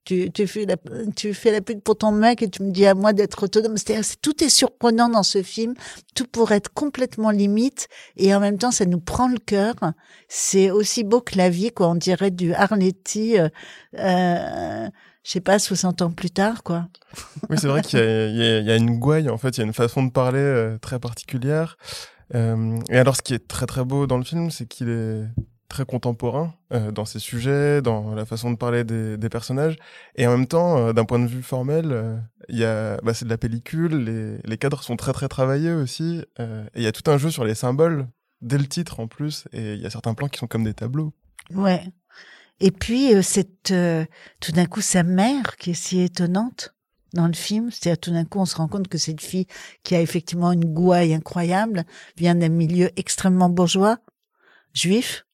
tu, 0.07 0.31
tu, 0.31 0.47
fais 0.47 0.65
la, 0.65 0.77
tu 1.17 1.33
fais 1.33 1.51
la 1.51 1.59
pute 1.59 1.83
pour 1.83 1.97
ton 1.97 2.13
mec 2.13 2.41
et 2.41 2.49
tu 2.49 2.63
me 2.63 2.71
dis 2.71 2.85
à 2.85 2.93
moi 2.93 3.11
d'être 3.11 3.43
autonome. 3.43 3.75
C'est-à-dire, 3.75 4.05
tout 4.21 4.41
est 4.41 4.47
surprenant 4.47 5.09
dans 5.09 5.23
ce 5.23 5.43
film. 5.43 5.73
Tout 6.15 6.25
pourrait 6.25 6.55
être 6.55 6.73
complètement 6.73 7.29
limite 7.29 7.89
et 8.15 8.33
en 8.33 8.39
même 8.39 8.57
temps, 8.57 8.71
ça 8.71 8.85
nous 8.85 9.01
prend 9.01 9.27
le 9.27 9.37
cœur. 9.37 9.75
C'est 10.29 10.71
aussi 10.71 11.03
beau 11.03 11.19
que 11.19 11.37
la 11.37 11.49
vie, 11.49 11.71
quoi. 11.71 11.89
On 11.89 11.95
dirait 11.95 12.31
du 12.31 12.53
Arletty, 12.53 13.37
euh, 13.37 13.49
euh, 13.99 14.87
je 15.23 15.31
sais 15.31 15.41
pas, 15.41 15.59
60 15.59 16.01
ans 16.01 16.11
plus 16.11 16.31
tard, 16.31 16.63
quoi. 16.63 16.87
Oui, 17.49 17.57
c'est 17.59 17.67
vrai 17.67 17.81
qu'il 17.81 17.99
y, 17.99 18.65
y, 18.65 18.71
a 18.71 18.77
une 18.77 18.99
gouaille, 18.99 19.29
en 19.29 19.37
fait. 19.37 19.57
Il 19.57 19.59
y 19.59 19.63
a 19.63 19.65
une 19.65 19.73
façon 19.73 20.03
de 20.03 20.11
parler 20.11 20.39
euh, 20.39 20.77
très 20.77 20.99
particulière. 20.99 21.75
Euh, 22.35 22.79
et 22.89 22.97
alors, 22.97 23.15
ce 23.15 23.21
qui 23.21 23.33
est 23.33 23.47
très 23.47 23.65
très 23.65 23.85
beau 23.85 24.07
dans 24.07 24.17
le 24.17 24.23
film, 24.23 24.51
c'est 24.51 24.67
qu'il 24.67 24.89
est 24.89 25.23
très 25.67 25.85
contemporain 25.85 26.53
euh, 26.73 26.91
dans 26.91 27.05
ses 27.05 27.19
sujets, 27.19 27.81
dans 27.81 28.15
la 28.15 28.25
façon 28.25 28.51
de 28.51 28.57
parler 28.57 28.83
des, 28.83 29.17
des 29.17 29.29
personnages, 29.29 29.75
et 30.15 30.27
en 30.27 30.31
même 30.31 30.47
temps, 30.47 30.77
euh, 30.77 30.93
d'un 30.93 31.05
point 31.05 31.19
de 31.19 31.27
vue 31.27 31.43
formel, 31.43 31.91
euh, 31.91 32.17
il 32.49 32.57
y 32.57 32.65
a, 32.65 32.97
bah, 33.03 33.13
c'est 33.13 33.25
de 33.25 33.29
la 33.29 33.37
pellicule, 33.37 33.95
les, 33.95 34.37
les, 34.43 34.57
cadres 34.57 34.81
sont 34.83 34.95
très 34.95 35.13
très 35.13 35.27
travaillés 35.27 35.71
aussi, 35.71 36.23
et 36.39 36.43
il 36.75 36.83
y 36.83 36.87
a 36.87 36.91
tout 36.91 37.09
un 37.09 37.17
jeu 37.17 37.29
sur 37.29 37.43
les 37.43 37.55
symboles 37.55 38.07
dès 38.41 38.57
le 38.57 38.67
titre 38.67 38.99
en 38.99 39.07
plus, 39.07 39.45
et 39.51 39.73
il 39.73 39.81
y 39.81 39.85
a 39.85 39.89
certains 39.89 40.13
plans 40.13 40.27
qui 40.27 40.39
sont 40.39 40.47
comme 40.47 40.63
des 40.63 40.73
tableaux. 40.73 41.13
Ouais. 41.53 41.83
Et 42.59 42.71
puis 42.71 43.11
cette, 43.23 43.73
tout 44.39 44.51
d'un 44.51 44.65
coup, 44.65 44.81
sa 44.81 45.03
mère 45.03 45.57
qui 45.57 45.71
est 45.71 45.75
si 45.75 46.01
étonnante 46.01 46.75
dans 47.17 47.27
le 47.27 47.33
film, 47.33 47.69
c'est-à-dire 47.71 47.99
tout 47.99 48.11
d'un 48.11 48.23
coup, 48.23 48.39
on 48.39 48.45
se 48.45 48.55
rend 48.55 48.67
compte 48.69 48.87
que 48.87 48.97
cette 48.97 49.21
fille 49.21 49.47
qui 49.83 49.95
a 49.95 50.01
effectivement 50.01 50.53
une 50.53 50.65
gouaille 50.65 51.13
incroyable 51.13 51.83
vient 52.15 52.35
d'un 52.35 52.49
milieu 52.49 52.89
extrêmement 52.95 53.49
bourgeois, 53.49 53.97
juif, 54.73 55.25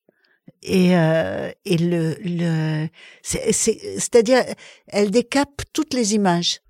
et, 0.64 0.98
euh, 0.98 1.52
et 1.66 1.78
le, 1.78 2.16
le 2.24 2.88
c'est-à-dire 3.22 4.44
elle 4.88 5.12
décape 5.12 5.62
toutes 5.74 5.94
les 5.94 6.16
images. 6.16 6.62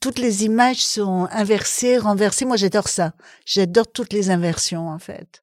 Toutes 0.00 0.18
les 0.18 0.44
images 0.44 0.84
sont 0.84 1.28
inversées 1.32 1.98
renversées. 1.98 2.44
Moi 2.44 2.56
j'adore 2.56 2.88
ça. 2.88 3.12
J'adore 3.44 3.90
toutes 3.90 4.12
les 4.12 4.30
inversions 4.30 4.88
en 4.88 4.98
fait 4.98 5.42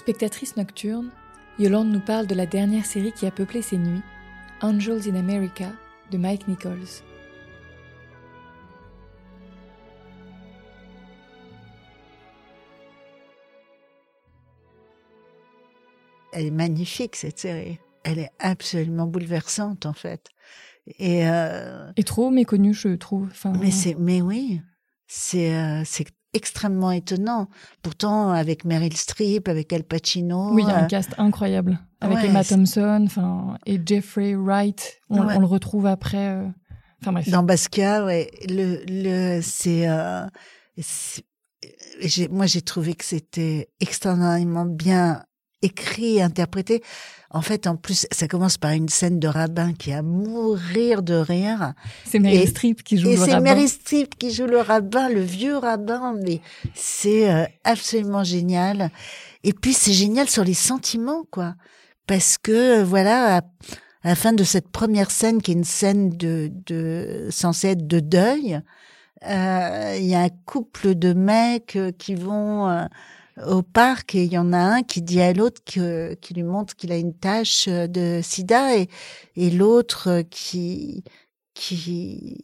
Spectatrice 0.00 0.56
nocturne, 0.56 1.10
Yolande 1.58 1.90
nous 1.90 2.00
parle 2.00 2.26
de 2.26 2.34
la 2.34 2.46
dernière 2.46 2.86
série 2.86 3.12
qui 3.12 3.26
a 3.26 3.30
peuplé 3.30 3.60
ses 3.60 3.76
nuits, 3.76 4.00
Angels 4.62 5.10
in 5.10 5.14
America 5.14 5.66
de 6.10 6.16
Mike 6.16 6.48
Nichols. 6.48 7.02
Elle 16.32 16.46
est 16.46 16.50
magnifique 16.50 17.14
cette 17.14 17.38
série. 17.38 17.78
Elle 18.02 18.20
est 18.20 18.30
absolument 18.38 19.06
bouleversante 19.06 19.84
en 19.84 19.92
fait. 19.92 20.30
Et, 20.98 21.28
euh... 21.28 21.92
Et 21.98 22.04
trop 22.04 22.30
méconnue, 22.30 22.72
je 22.72 22.88
trouve. 22.88 23.28
Enfin, 23.30 23.52
mais 23.60 23.70
c'est, 23.70 23.96
mais 23.98 24.22
oui, 24.22 24.62
c'est 25.06 25.54
euh, 25.54 25.82
c'est 25.84 26.06
extrêmement 26.32 26.92
étonnant. 26.92 27.48
Pourtant, 27.82 28.30
avec 28.30 28.64
Meryl 28.64 28.96
Streep, 28.96 29.48
avec 29.48 29.72
Al 29.72 29.84
Pacino. 29.84 30.52
Oui, 30.52 30.62
il 30.64 30.68
y 30.68 30.72
a 30.72 30.78
un 30.78 30.84
euh, 30.84 30.86
cast 30.86 31.14
incroyable. 31.18 31.78
Avec 32.00 32.24
Emma 32.24 32.44
Thompson 32.44 33.04
enfin, 33.06 33.58
et 33.66 33.80
Jeffrey 33.84 34.34
Wright. 34.34 35.00
On, 35.10 35.22
le 35.22 35.46
retrouve 35.46 35.86
après. 35.86 36.28
Euh, 36.28 36.46
enfin 37.02 37.12
bref. 37.12 37.28
Dans 37.28 37.42
Basquiat, 37.42 38.04
ouais. 38.04 38.30
Le, 38.48 38.82
le, 38.88 39.40
c'est. 39.42 39.88
Euh, 39.88 40.26
moi, 42.30 42.46
j'ai 42.46 42.62
trouvé 42.62 42.94
que 42.94 43.04
c'était 43.04 43.68
extraordinairement 43.80 44.64
bien 44.64 45.24
écrit, 45.62 46.20
interprété. 46.20 46.82
En 47.30 47.42
fait, 47.42 47.66
en 47.66 47.76
plus, 47.76 48.06
ça 48.10 48.26
commence 48.26 48.58
par 48.58 48.72
une 48.72 48.88
scène 48.88 49.20
de 49.20 49.28
rabbin 49.28 49.72
qui 49.72 49.90
est 49.90 49.94
à 49.94 50.02
mourir 50.02 51.02
de 51.02 51.14
rire. 51.14 51.74
C'est 52.04 52.18
Meryl 52.18 52.48
Streep 52.48 52.82
qui 52.82 52.98
joue 52.98 53.10
le 53.10 53.14
rabbin. 53.14 53.26
Et 53.26 53.30
c'est 53.30 53.40
Meryl 53.40 53.68
Streep 53.68 54.18
qui 54.18 54.32
joue 54.32 54.46
le 54.46 54.58
rabbin, 54.58 55.08
le 55.08 55.20
vieux 55.20 55.56
rabbin, 55.56 56.16
mais 56.24 56.40
c'est 56.74 57.30
euh, 57.30 57.44
absolument 57.64 58.24
génial. 58.24 58.90
Et 59.44 59.52
puis, 59.52 59.72
c'est 59.72 59.92
génial 59.92 60.28
sur 60.28 60.44
les 60.44 60.54
sentiments, 60.54 61.24
quoi. 61.30 61.54
Parce 62.06 62.36
que, 62.38 62.82
voilà, 62.82 63.36
à 63.36 63.42
la 64.08 64.16
fin 64.16 64.32
de 64.32 64.42
cette 64.42 64.68
première 64.68 65.10
scène 65.10 65.40
qui 65.40 65.52
est 65.52 65.54
une 65.54 65.64
scène 65.64 66.10
de, 66.10 66.50
de 66.66 67.28
censée 67.30 67.68
être 67.68 67.86
de 67.86 68.00
deuil, 68.00 68.60
euh, 69.26 69.96
il 69.98 70.06
y 70.06 70.14
a 70.14 70.20
un 70.20 70.30
couple 70.46 70.94
de 70.94 71.12
mecs 71.12 71.76
euh, 71.76 71.92
qui 71.92 72.14
vont 72.14 72.68
euh, 72.68 72.86
au 73.46 73.62
parc 73.62 74.14
et 74.14 74.24
il 74.24 74.32
y 74.32 74.38
en 74.38 74.52
a 74.52 74.58
un 74.58 74.82
qui 74.82 75.02
dit 75.02 75.20
à 75.20 75.32
l'autre 75.32 75.62
que, 75.64 76.14
qui 76.14 76.34
lui 76.34 76.42
montre 76.42 76.74
qu'il 76.76 76.92
a 76.92 76.96
une 76.96 77.14
tache 77.14 77.68
de 77.68 78.20
sida 78.22 78.76
et, 78.76 78.88
et 79.36 79.50
l'autre 79.50 80.22
qui 80.30 81.04
qui 81.54 82.38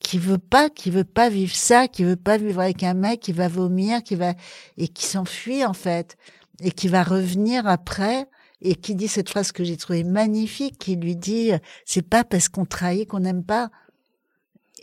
qui 0.00 0.18
veut 0.18 0.38
pas, 0.38 0.68
qui 0.70 0.90
veut 0.90 1.04
pas 1.04 1.30
vivre 1.30 1.54
ça, 1.54 1.88
qui 1.88 2.04
veut 2.04 2.16
pas 2.16 2.36
vivre 2.36 2.60
avec 2.60 2.82
un 2.82 2.94
mec 2.94 3.20
qui 3.20 3.32
va 3.32 3.48
vomir, 3.48 4.02
qui 4.02 4.14
va 4.14 4.34
et 4.76 4.88
qui 4.88 5.06
s'enfuit 5.06 5.64
en 5.64 5.72
fait 5.72 6.16
et 6.60 6.70
qui 6.70 6.88
va 6.88 7.02
revenir 7.02 7.66
après 7.66 8.28
et 8.60 8.74
qui 8.74 8.94
dit 8.94 9.08
cette 9.08 9.28
phrase 9.30 9.52
que 9.52 9.64
j'ai 9.64 9.76
trouvée 9.76 10.04
magnifique, 10.04 10.78
qui 10.78 10.96
lui 10.96 11.16
dit 11.16 11.52
c'est 11.84 12.08
pas 12.08 12.24
parce 12.24 12.48
qu'on 12.48 12.66
trahit 12.66 13.08
qu'on 13.08 13.20
n'aime 13.20 13.44
pas. 13.44 13.70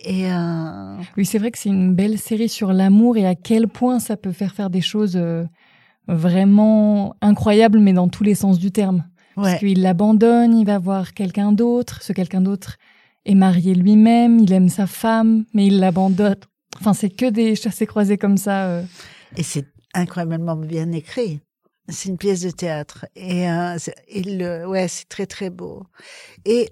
Et 0.03 0.31
euh... 0.31 0.97
oui, 1.17 1.25
c'est 1.25 1.37
vrai 1.37 1.51
que 1.51 1.57
c'est 1.57 1.69
une 1.69 1.93
belle 1.93 2.17
série 2.17 2.49
sur 2.49 2.73
l'amour 2.73 3.17
et 3.17 3.25
à 3.25 3.35
quel 3.35 3.67
point 3.67 3.99
ça 3.99 4.17
peut 4.17 4.31
faire 4.31 4.53
faire 4.53 4.69
des 4.69 4.81
choses 4.81 5.15
euh, 5.15 5.43
vraiment 6.07 7.15
incroyables, 7.21 7.79
mais 7.79 7.93
dans 7.93 8.07
tous 8.07 8.23
les 8.23 8.35
sens 8.35 8.57
du 8.57 8.71
terme. 8.71 9.05
Ouais. 9.37 9.43
Parce 9.43 9.59
qu'il 9.59 9.81
l'abandonne, 9.81 10.57
il 10.57 10.65
va 10.65 10.79
voir 10.79 11.13
quelqu'un 11.13 11.51
d'autre, 11.51 12.01
ce 12.01 12.13
quelqu'un 12.13 12.41
d'autre 12.41 12.77
est 13.25 13.35
marié 13.35 13.75
lui-même, 13.75 14.39
il 14.39 14.51
aime 14.51 14.69
sa 14.69 14.87
femme, 14.87 15.45
mais 15.53 15.67
il 15.67 15.79
l'abandonne. 15.79 16.35
Enfin, 16.79 16.93
c'est 16.93 17.09
que 17.09 17.29
des 17.29 17.55
chassés 17.55 17.85
croisés 17.85 18.17
comme 18.17 18.37
ça. 18.37 18.65
euh. 18.65 18.83
Et 19.37 19.43
c'est 19.43 19.67
incroyablement 19.93 20.55
bien 20.55 20.91
écrit. 20.91 21.39
C'est 21.89 22.09
une 22.09 22.17
pièce 22.17 22.41
de 22.41 22.51
théâtre. 22.51 23.05
Et, 23.15 23.49
euh, 23.49 23.77
et 24.07 24.23
le, 24.23 24.67
ouais, 24.67 24.87
c'est 24.87 25.07
très 25.07 25.25
très 25.25 25.49
beau. 25.49 25.83
Et 26.45 26.69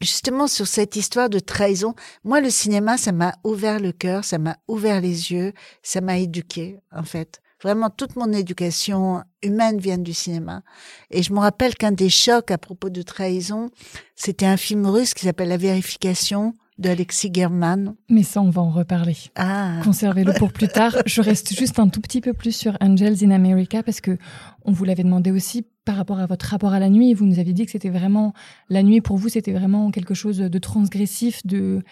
justement 0.00 0.46
sur 0.46 0.66
cette 0.66 0.96
histoire 0.96 1.30
de 1.30 1.38
trahison, 1.38 1.94
moi 2.24 2.40
le 2.40 2.50
cinéma, 2.50 2.98
ça 2.98 3.12
m'a 3.12 3.34
ouvert 3.44 3.80
le 3.80 3.92
cœur, 3.92 4.24
ça 4.24 4.38
m'a 4.38 4.56
ouvert 4.68 5.00
les 5.00 5.32
yeux, 5.32 5.52
ça 5.82 6.00
m'a 6.00 6.18
éduqué 6.18 6.78
en 6.92 7.02
fait. 7.02 7.40
Vraiment, 7.62 7.88
toute 7.88 8.16
mon 8.16 8.32
éducation 8.32 9.22
humaine 9.42 9.78
vient 9.78 9.96
du 9.96 10.12
cinéma. 10.12 10.62
Et 11.10 11.22
je 11.22 11.32
me 11.32 11.38
rappelle 11.38 11.74
qu'un 11.74 11.92
des 11.92 12.10
chocs 12.10 12.50
à 12.50 12.58
propos 12.58 12.90
de 12.90 13.00
trahison, 13.00 13.70
c'était 14.14 14.46
un 14.46 14.58
film 14.58 14.86
russe 14.86 15.14
qui 15.14 15.24
s'appelle 15.24 15.48
La 15.48 15.56
vérification 15.56 16.54
de 16.78 16.88
Alexis 16.88 17.30
German. 17.32 17.94
Mais 18.08 18.22
ça, 18.22 18.42
on 18.42 18.50
va 18.50 18.62
en 18.62 18.70
reparler. 18.70 19.16
Ah, 19.34 19.80
Conservez-le 19.84 20.32
pour 20.34 20.52
plus 20.52 20.68
tard. 20.68 20.96
Je 21.06 21.20
reste 21.20 21.54
juste 21.54 21.78
un 21.78 21.88
tout 21.88 22.00
petit 22.00 22.20
peu 22.20 22.32
plus 22.32 22.54
sur 22.54 22.76
Angels 22.80 23.24
in 23.24 23.30
America 23.30 23.82
parce 23.82 24.00
que 24.00 24.18
on 24.64 24.72
vous 24.72 24.84
l'avait 24.84 25.04
demandé 25.04 25.30
aussi 25.30 25.66
par 25.84 25.96
rapport 25.96 26.18
à 26.18 26.26
votre 26.26 26.46
rapport 26.46 26.72
à 26.72 26.80
la 26.80 26.90
nuit. 26.90 27.14
Vous 27.14 27.26
nous 27.26 27.38
aviez 27.38 27.52
dit 27.52 27.64
que 27.64 27.72
c'était 27.72 27.90
vraiment 27.90 28.34
la 28.68 28.82
nuit 28.82 29.00
pour 29.00 29.16
vous, 29.16 29.28
c'était 29.28 29.52
vraiment 29.52 29.90
quelque 29.90 30.14
chose 30.14 30.38
de 30.38 30.58
transgressif, 30.58 31.46
de 31.46 31.82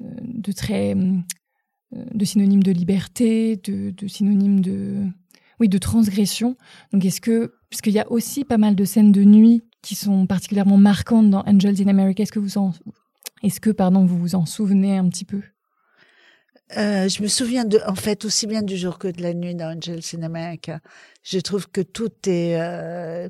euh, 0.00 0.08
de 0.22 0.52
très 0.52 0.94
euh, 0.94 1.18
de 1.92 2.24
synonyme 2.24 2.62
de 2.62 2.72
liberté, 2.72 3.56
de, 3.56 3.90
de 3.90 4.08
synonyme 4.08 4.60
de 4.60 5.06
oui 5.60 5.68
de 5.68 5.78
transgression. 5.78 6.56
Donc 6.92 7.04
est-ce 7.04 7.20
que 7.20 7.54
parce 7.70 7.80
qu'il 7.80 7.92
y 7.92 8.00
a 8.00 8.10
aussi 8.10 8.44
pas 8.44 8.58
mal 8.58 8.74
de 8.74 8.84
scènes 8.84 9.12
de 9.12 9.24
nuit 9.24 9.62
qui 9.82 9.94
sont 9.94 10.26
particulièrement 10.26 10.76
marquantes 10.76 11.28
dans 11.28 11.42
Angels 11.46 11.82
in 11.82 11.88
America. 11.88 12.22
Est-ce 12.22 12.32
que 12.32 12.38
vous 12.38 12.56
en 12.56 12.72
est-ce 13.42 13.60
que 13.60 13.70
pardon 13.70 14.04
vous 14.04 14.18
vous 14.18 14.34
en 14.34 14.46
souvenez 14.46 14.96
un 14.96 15.08
petit 15.08 15.24
peu? 15.24 15.42
Euh, 16.76 17.08
je 17.08 17.22
me 17.22 17.28
souviens 17.28 17.64
de, 17.64 17.80
en 17.86 17.94
fait, 17.94 18.24
aussi 18.24 18.46
bien 18.46 18.62
du 18.62 18.76
jour 18.76 18.98
que 18.98 19.08
de 19.08 19.20
la 19.22 19.34
nuit 19.34 19.54
dans 19.54 19.76
Angels 19.76 20.00
in 20.16 20.22
America. 20.22 20.80
Je 21.22 21.38
trouve 21.38 21.68
que 21.68 21.82
tout 21.82 22.10
est, 22.26 22.58
euh, 22.58 23.28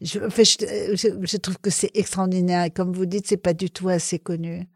je, 0.00 1.36
trouve 1.36 1.58
que 1.58 1.70
c'est 1.70 1.90
extraordinaire. 1.94 2.68
Comme 2.72 2.92
vous 2.92 3.06
dites, 3.06 3.26
c'est 3.26 3.36
pas 3.36 3.54
du 3.54 3.70
tout 3.70 3.88
assez 3.88 4.18
connu. 4.18 4.68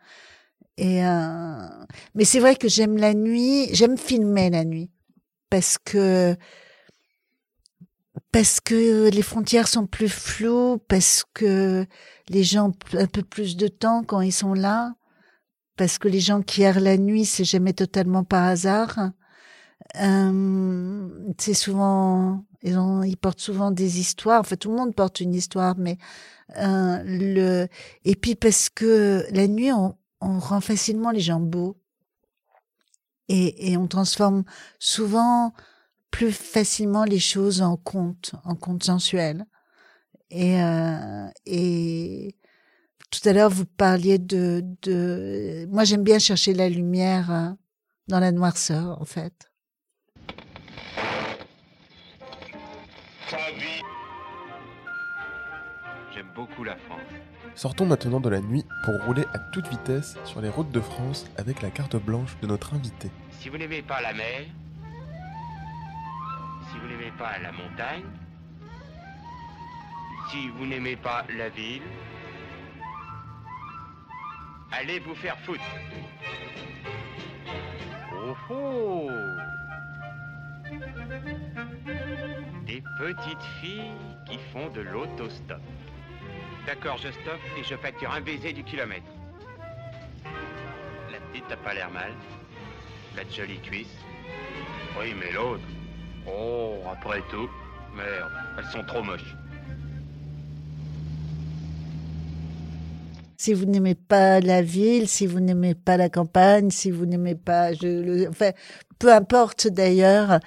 Et, 0.79 1.05
euh, 1.05 1.68
mais 2.14 2.24
c'est 2.24 2.40
vrai 2.40 2.57
que 2.57 2.68
j'aime 2.68 2.96
la 2.96 3.14
nuit, 3.14 3.68
j'aime 3.72 3.96
filmer 3.96 4.51
la 4.51 4.64
nuit. 4.64 4.90
Parce 5.51 5.79
que, 5.79 6.37
parce 8.33 8.61
que 8.61 9.09
les 9.11 9.22
frontières 9.22 9.68
sont 9.68 9.87
plus 9.87 10.09
floues, 10.09 10.78
parce 10.88 11.24
que 11.35 11.87
les 12.28 12.44
gens 12.44 12.68
ont 12.68 12.98
un 12.98 13.07
peu 13.07 13.22
plus 13.22 13.57
de 13.57 13.68
temps 13.68 14.02
quand 14.04 14.20
ils 14.20 14.33
sont 14.33 14.54
là 14.54 14.94
parce 15.78 15.96
que 15.96 16.09
les 16.09 16.20
gens 16.20 16.42
qui 16.42 16.62
errent 16.62 16.81
la 16.81 16.98
nuit, 16.98 17.24
c'est 17.24 17.44
jamais 17.44 17.72
totalement 17.72 18.24
par 18.24 18.44
hasard. 18.44 19.12
Euh, 20.02 21.09
c'est 21.38 21.54
souvent, 21.54 22.44
ils, 22.62 23.16
portent 23.16 23.40
souvent 23.40 23.70
des 23.70 24.00
histoires. 24.00 24.40
Enfin, 24.40 24.57
tout 24.57 24.70
le 24.70 24.76
monde 24.76 24.94
porte 24.94 25.20
une 25.20 25.35
histoire, 25.35 25.78
mais 25.78 25.96
euh, 26.59 27.02
le 27.04 27.68
et 28.04 28.16
puis 28.16 28.35
parce 28.35 28.68
que 28.68 29.24
la 29.31 29.46
nuit, 29.46 29.72
on, 29.72 29.96
on 30.20 30.38
rend 30.40 30.61
facilement 30.61 31.12
les 31.12 31.20
gens 31.20 31.40
beaux 31.40 31.76
et, 33.28 33.72
et 33.72 33.76
on 33.76 33.87
transforme 33.87 34.44
souvent 34.81 35.54
plus 36.11 36.33
facilement 36.33 37.05
les 37.05 37.18
choses 37.18 37.62
en 37.62 37.77
contes, 37.77 38.33
en 38.44 38.55
contes 38.55 38.85
sensuels. 38.85 39.44
Et, 40.31 40.62
euh, 40.62 41.27
et 41.47 42.37
tout 43.11 43.27
à 43.29 43.33
l'heure, 43.33 43.51
vous 43.51 43.64
parliez 43.64 44.18
de, 44.18 44.62
de... 44.83 45.66
Moi, 45.71 45.85
j'aime 45.85 46.05
bien 46.05 46.18
chercher 46.18 46.53
la 46.53 46.68
lumière 46.68 47.31
euh, 47.31 47.51
dans 48.09 48.21
la 48.21 48.33
noirceur, 48.33 49.01
en 49.01 49.05
fait. 49.05 49.51
J'aime 56.14 56.31
beaucoup 56.35 56.64
la 56.64 56.77
France. 56.77 57.01
Sortons 57.55 57.87
maintenant 57.87 58.21
de 58.21 58.29
la 58.29 58.40
nuit 58.40 58.64
pour 58.85 58.94
rouler 59.07 59.25
à 59.35 59.38
toute 59.53 59.68
vitesse 59.68 60.16
sur 60.25 60.40
les 60.40 60.49
routes 60.49 60.71
de 60.71 60.81
France 60.81 61.27
avec 61.37 61.62
la 61.62 61.71
carte 61.71 61.97
blanche 61.97 62.37
de 62.40 62.47
notre 62.47 62.75
invité. 62.75 63.11
Si 63.40 63.49
vous 63.49 63.59
n'aimez 63.59 63.83
pas 63.83 64.01
la 64.01 64.12
mer, 64.12 64.47
n'aimez 67.09 67.18
pas 67.18 67.38
la 67.38 67.53
montagne, 67.53 68.05
si 70.31 70.49
vous 70.51 70.66
n'aimez 70.66 70.97
pas 70.97 71.25
la 71.37 71.49
ville, 71.49 71.83
allez 74.73 74.99
vous 75.01 75.14
faire 75.14 75.38
foutre. 75.40 75.62
Oh 78.14 78.35
oh 78.51 79.11
Des 82.66 82.83
petites 82.99 83.42
filles 83.61 83.92
qui 84.27 84.38
font 84.53 84.68
de 84.71 84.83
l'autostop. 84.83 85.61
D'accord, 86.66 86.99
je 86.99 87.11
stoppe 87.11 87.40
et 87.59 87.64
je 87.64 87.75
facture 87.77 88.12
un 88.12 88.21
baiser 88.21 88.53
du 88.53 88.62
kilomètre. 88.64 89.11
La 91.11 91.21
petite 91.21 91.49
n'a 91.49 91.57
pas 91.57 91.73
l'air 91.73 91.90
mal. 91.90 92.12
La 93.16 93.23
jolie 93.31 93.61
cuisse. 93.61 93.97
Oui, 94.99 95.14
mais 95.18 95.33
l'autre. 95.33 95.64
Oh, 96.29 96.75
après 96.93 97.21
tout. 97.31 97.49
Merde, 97.97 98.31
elles 98.59 98.64
sont 98.67 98.85
trop 98.85 99.03
moches. 99.03 99.35
Si 103.41 103.55
vous 103.55 103.67
n'aimez 103.67 103.95
pas 103.95 104.41
la 104.41 104.62
ville, 104.62 105.09
si 105.09 105.27
vous 105.27 105.38
n'aimez 105.41 105.75
pas 105.75 105.97
la 105.97 106.09
campagne, 106.09 106.71
si 106.71 106.91
vous 106.91 107.07
n'aimez 107.07 107.37
pas... 107.37 107.73
Je, 107.73 107.87
le, 107.87 108.29
enfin, 108.29 108.51
peu 108.99 109.12
importe 109.12 109.69
d'ailleurs, 109.69 110.41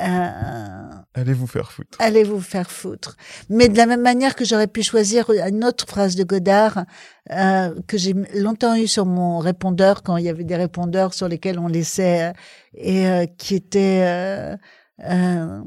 euh, 0.00 0.80
Allez 1.14 1.34
vous 1.34 1.46
faire 1.46 1.70
foutre. 1.70 1.98
allez 2.00 2.24
vous 2.24 2.40
faire 2.40 2.70
foutre. 2.70 3.16
Mais 3.50 3.68
de 3.68 3.76
la 3.76 3.84
même 3.84 4.00
manière 4.00 4.34
que 4.34 4.46
j'aurais 4.46 4.66
pu 4.66 4.82
choisir 4.82 5.28
une 5.30 5.62
autre 5.64 5.86
phrase 5.86 6.16
de 6.16 6.24
Godard 6.24 6.84
euh, 7.30 7.74
que 7.86 7.98
j'ai 7.98 8.14
longtemps 8.34 8.76
eu 8.76 8.86
sur 8.86 9.04
mon 9.04 9.38
répondeur 9.40 10.02
quand 10.02 10.16
il 10.16 10.24
y 10.24 10.28
avait 10.30 10.44
des 10.44 10.56
répondeurs 10.56 11.12
sur 11.12 11.28
lesquels 11.28 11.58
on 11.58 11.68
laissait 11.68 12.28
euh, 12.28 12.32
et 12.74 13.06
euh, 13.08 13.26
qui 13.36 13.56
était 13.56 14.56
euh, 15.04 15.62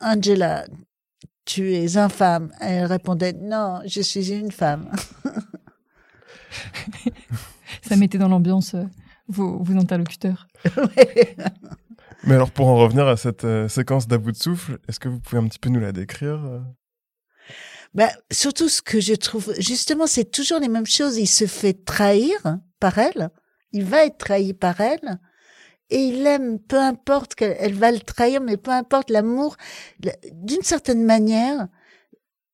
Angela, 0.00 0.66
tu 1.44 1.72
es 1.74 1.96
infâme. 1.96 2.52
Elle 2.60 2.86
répondait 2.86 3.32
non, 3.32 3.80
je 3.86 4.00
suis 4.00 4.32
une 4.32 4.52
femme. 4.52 4.90
Ça 7.82 7.96
mettait 7.96 8.18
dans 8.18 8.28
l'ambiance 8.28 8.74
euh, 8.74 8.84
vos, 9.28 9.62
vos 9.62 9.76
interlocuteurs. 9.76 10.48
Mais 12.24 12.34
alors 12.34 12.50
pour 12.50 12.66
en 12.66 12.76
revenir 12.76 13.06
à 13.06 13.16
cette 13.16 13.44
euh, 13.44 13.68
séquence 13.68 14.08
d'à 14.08 14.18
bout 14.18 14.32
de 14.32 14.36
souffle, 14.36 14.78
est-ce 14.88 14.98
que 14.98 15.08
vous 15.08 15.20
pouvez 15.20 15.40
un 15.40 15.46
petit 15.46 15.58
peu 15.58 15.70
nous 15.70 15.80
la 15.80 15.92
décrire 15.92 16.62
Ben, 17.94 18.10
surtout 18.30 18.68
ce 18.68 18.82
que 18.82 19.00
je 19.00 19.14
trouve, 19.14 19.54
justement, 19.58 20.06
c'est 20.06 20.30
toujours 20.30 20.58
les 20.58 20.68
mêmes 20.68 20.86
choses. 20.86 21.16
Il 21.16 21.28
se 21.28 21.46
fait 21.46 21.84
trahir 21.84 22.36
par 22.80 22.98
elle. 22.98 23.30
Il 23.72 23.84
va 23.84 24.04
être 24.04 24.18
trahi 24.18 24.52
par 24.52 24.80
elle. 24.80 25.20
Et 25.90 26.00
il 26.08 26.26
aime, 26.26 26.58
peu 26.58 26.78
importe 26.78 27.34
qu'elle 27.34 27.56
elle 27.58 27.74
va 27.74 27.90
le 27.92 28.00
trahir, 28.00 28.40
mais 28.40 28.56
peu 28.56 28.70
importe 28.70 29.10
l'amour. 29.10 29.56
la- 30.04 30.16
D'une 30.32 30.62
certaine 30.62 31.04
manière, 31.04 31.68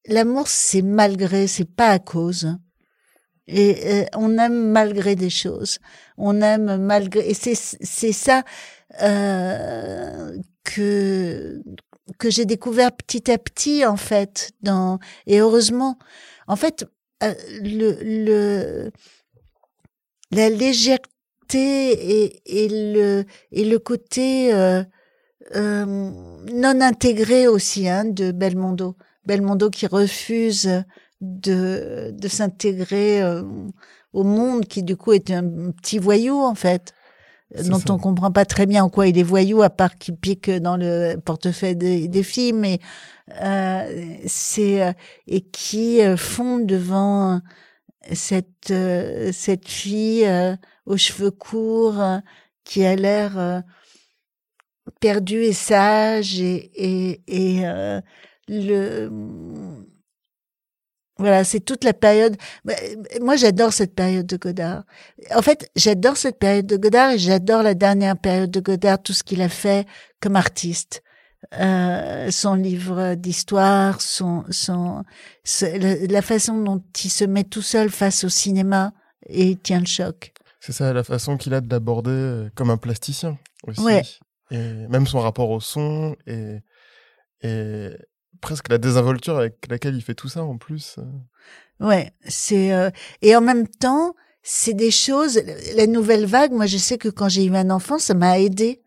l'amour, 0.06 0.48
c'est 0.48 0.82
malgré, 0.82 1.46
c'est 1.46 1.64
pas 1.70 1.90
à 1.90 1.98
cause. 1.98 2.56
Et 3.46 3.76
euh, 4.02 4.04
on 4.16 4.38
aime 4.38 4.70
malgré 4.70 5.16
des 5.16 5.30
choses. 5.30 5.78
On 6.16 6.40
aime 6.42 6.76
malgré. 6.78 7.28
Et 7.28 7.34
c'est 7.34 7.54
c'est 7.56 8.12
ça 8.12 8.42
euh, 9.02 10.36
que 10.64 11.62
que 12.18 12.30
j'ai 12.30 12.46
découvert 12.46 12.92
petit 12.92 13.30
à 13.30 13.38
petit 13.38 13.84
en 13.86 13.96
fait. 13.96 14.52
Dans 14.62 14.98
et 15.26 15.40
heureusement, 15.40 15.98
en 16.48 16.56
fait, 16.56 16.86
euh, 17.22 17.34
le, 17.62 17.98
le, 18.02 18.90
la 20.30 20.48
légèreté 20.50 21.08
et, 21.52 22.40
et, 22.46 22.68
le, 22.94 23.24
et 23.52 23.64
le 23.64 23.78
côté 23.78 24.54
euh, 24.54 24.82
euh, 25.56 25.84
non 25.86 26.80
intégré 26.80 27.48
aussi 27.48 27.88
hein, 27.88 28.04
de 28.04 28.32
Belmondo. 28.32 28.96
Belmondo 29.26 29.70
qui 29.70 29.86
refuse 29.86 30.84
de, 31.20 32.10
de 32.12 32.28
s'intégrer 32.28 33.22
euh, 33.22 33.42
au 34.12 34.24
monde, 34.24 34.66
qui 34.66 34.82
du 34.82 34.96
coup 34.96 35.12
est 35.12 35.30
un 35.30 35.70
petit 35.70 35.98
voyou 35.98 36.40
en 36.40 36.54
fait 36.54 36.92
dont 37.68 37.80
on 37.88 37.98
comprend 37.98 38.32
pas 38.32 38.44
très 38.44 38.66
bien 38.66 38.82
en 38.82 38.88
quoi 38.88 39.06
il 39.06 39.16
est 39.16 39.22
voyou 39.22 39.62
à 39.62 39.70
part 39.70 39.96
qu'il 39.96 40.16
pique 40.16 40.50
dans 40.50 40.76
le 40.76 41.16
portefeuille 41.16 41.76
des, 41.76 42.08
des 42.08 42.22
filles 42.24 42.52
mais 42.52 42.80
euh, 43.42 44.16
c'est 44.26 44.82
euh, 44.82 44.92
et 45.28 45.42
qui 45.42 46.00
fond 46.16 46.58
devant 46.58 47.40
cette 48.12 48.72
cette 49.32 49.68
fille 49.68 50.26
aux 50.86 50.96
cheveux 50.96 51.30
courts 51.30 52.02
qui 52.64 52.84
a 52.84 52.96
l'air 52.96 53.62
perdue 55.00 55.42
et 55.42 55.52
sage 55.52 56.40
et 56.40 56.70
et, 56.74 57.20
et 57.26 57.64
le 58.48 59.10
voilà, 61.16 61.44
c'est 61.44 61.60
toute 61.60 61.84
la 61.84 61.92
période. 61.92 62.36
Bah, 62.64 62.74
moi, 63.20 63.36
j'adore 63.36 63.72
cette 63.72 63.94
période 63.94 64.26
de 64.26 64.36
Godard. 64.36 64.82
En 65.32 65.42
fait, 65.42 65.70
j'adore 65.76 66.16
cette 66.16 66.38
période 66.40 66.66
de 66.66 66.76
Godard 66.76 67.12
et 67.12 67.18
j'adore 67.18 67.62
la 67.62 67.74
dernière 67.74 68.18
période 68.18 68.50
de 68.50 68.60
Godard, 68.60 69.00
tout 69.00 69.12
ce 69.12 69.22
qu'il 69.22 69.40
a 69.40 69.48
fait 69.48 69.86
comme 70.20 70.34
artiste. 70.34 71.02
Euh, 71.60 72.30
son 72.30 72.54
livre 72.54 73.14
d'histoire, 73.14 74.00
son, 74.00 74.44
son, 74.50 75.04
la 75.62 76.22
façon 76.22 76.60
dont 76.62 76.82
il 77.04 77.10
se 77.10 77.24
met 77.24 77.44
tout 77.44 77.62
seul 77.62 77.90
face 77.90 78.24
au 78.24 78.28
cinéma 78.28 78.92
et 79.26 79.50
il 79.50 79.58
tient 79.58 79.80
le 79.80 79.86
choc. 79.86 80.33
C'est 80.66 80.72
ça, 80.72 80.94
la 80.94 81.04
façon 81.04 81.36
qu'il 81.36 81.52
a 81.52 81.60
de 81.60 81.68
l'aborder 81.68 82.10
euh, 82.10 82.48
comme 82.54 82.70
un 82.70 82.78
plasticien 82.78 83.38
aussi. 83.66 83.82
Ouais. 83.82 84.02
Et 84.50 84.86
même 84.88 85.06
son 85.06 85.20
rapport 85.20 85.50
au 85.50 85.60
son 85.60 86.16
et, 86.26 86.60
et 87.42 87.90
presque 88.40 88.70
la 88.70 88.78
désinvolture 88.78 89.36
avec 89.36 89.66
laquelle 89.68 89.94
il 89.94 90.00
fait 90.00 90.14
tout 90.14 90.30
ça 90.30 90.42
en 90.42 90.56
plus. 90.56 90.96
Euh. 90.98 91.86
Ouais, 91.86 92.14
c'est 92.26 92.72
euh... 92.72 92.88
et 93.20 93.36
en 93.36 93.42
même 93.42 93.68
temps, 93.68 94.14
c'est 94.42 94.72
des 94.72 94.90
choses. 94.90 95.38
La 95.76 95.86
nouvelle 95.86 96.24
vague, 96.24 96.52
moi, 96.52 96.64
je 96.64 96.78
sais 96.78 96.96
que 96.96 97.10
quand 97.10 97.28
j'ai 97.28 97.44
eu 97.44 97.54
un 97.54 97.68
enfant, 97.68 97.98
ça 97.98 98.14
m'a 98.14 98.38
aidé. 98.38 98.80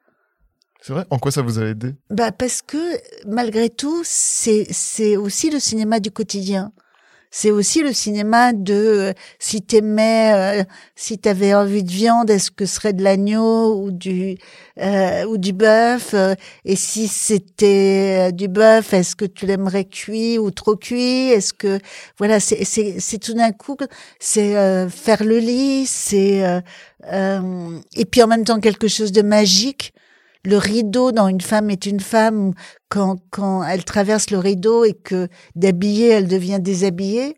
C'est 0.81 0.93
vrai? 0.93 1.05
En 1.11 1.19
quoi 1.19 1.31
ça 1.31 1.43
vous 1.43 1.59
a 1.59 1.65
aidé? 1.65 1.93
Bah 2.09 2.31
parce 2.31 2.63
que 2.63 2.99
malgré 3.27 3.69
tout, 3.69 4.01
c'est 4.03 4.65
c'est 4.71 5.15
aussi 5.15 5.51
le 5.51 5.59
cinéma 5.59 5.99
du 5.99 6.09
quotidien 6.09 6.71
c'est 7.31 7.51
aussi 7.51 7.81
le 7.81 7.93
cinéma 7.93 8.53
de 8.53 8.73
euh, 8.73 9.13
si 9.39 9.61
t'aimais, 9.61 10.61
euh, 10.61 10.63
si 10.95 11.17
t'avais 11.17 11.53
envie 11.53 11.83
de 11.83 11.91
viande, 11.91 12.29
est-ce 12.29 12.51
que 12.51 12.65
ce 12.65 12.75
serait 12.75 12.93
de 12.93 13.03
l'agneau 13.03 13.75
ou 13.81 13.91
du 13.91 14.37
euh, 14.79 15.25
ou 15.25 15.37
du 15.37 15.53
bœuf 15.53 16.15
Et 16.65 16.75
si 16.75 17.07
c'était 17.07 18.31
du 18.31 18.47
bœuf, 18.47 18.93
est-ce 18.93 19.15
que 19.15 19.25
tu 19.25 19.45
l'aimerais 19.45 19.85
cuit 19.85 20.37
ou 20.39 20.51
trop 20.51 20.75
cuit 20.75 21.29
Est-ce 21.29 21.53
que 21.53 21.79
voilà, 22.17 22.39
c'est 22.39 22.63
c'est 22.63 23.17
tout 23.19 23.33
d'un 23.33 23.51
coup, 23.51 23.77
c'est 24.19 24.53
faire 24.89 25.23
le 25.23 25.39
lit, 25.39 25.85
c'est 25.85 26.43
et 27.03 28.05
puis 28.05 28.23
en 28.23 28.27
même 28.27 28.43
temps 28.43 28.59
quelque 28.59 28.87
chose 28.87 29.11
de 29.11 29.21
magique 29.21 29.93
le 30.47 30.57
rideau 30.57 31.11
dans 31.11 31.27
Une 31.27 31.41
femme 31.41 31.69
est 31.69 31.85
une 31.85 31.99
femme, 31.99 32.53
quand, 32.87 33.17
quand 33.31 33.63
elle 33.63 33.83
traverse 33.83 34.29
le 34.29 34.37
rideau 34.37 34.85
et 34.85 34.93
que 34.93 35.27
d'habillée, 35.55 36.07
elle 36.07 36.27
devient 36.27 36.59
déshabillée. 36.61 37.35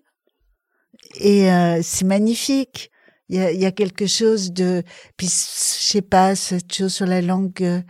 Et 1.15 1.51
euh, 1.51 1.79
c'est 1.81 2.05
magnifique. 2.05 2.91
Il 3.29 3.37
y 3.37 3.39
a, 3.39 3.51
y 3.51 3.65
a, 3.65 3.71
quelque 3.71 4.05
chose 4.05 4.51
de... 4.51 4.83
Puis, 5.17 5.27
je 5.27 5.87
sais 5.87 6.01
pas, 6.03 6.35
cette 6.35 6.71
chose 6.71 6.93
sur 6.93 7.07
la 7.07 7.21
langue... 7.21 7.83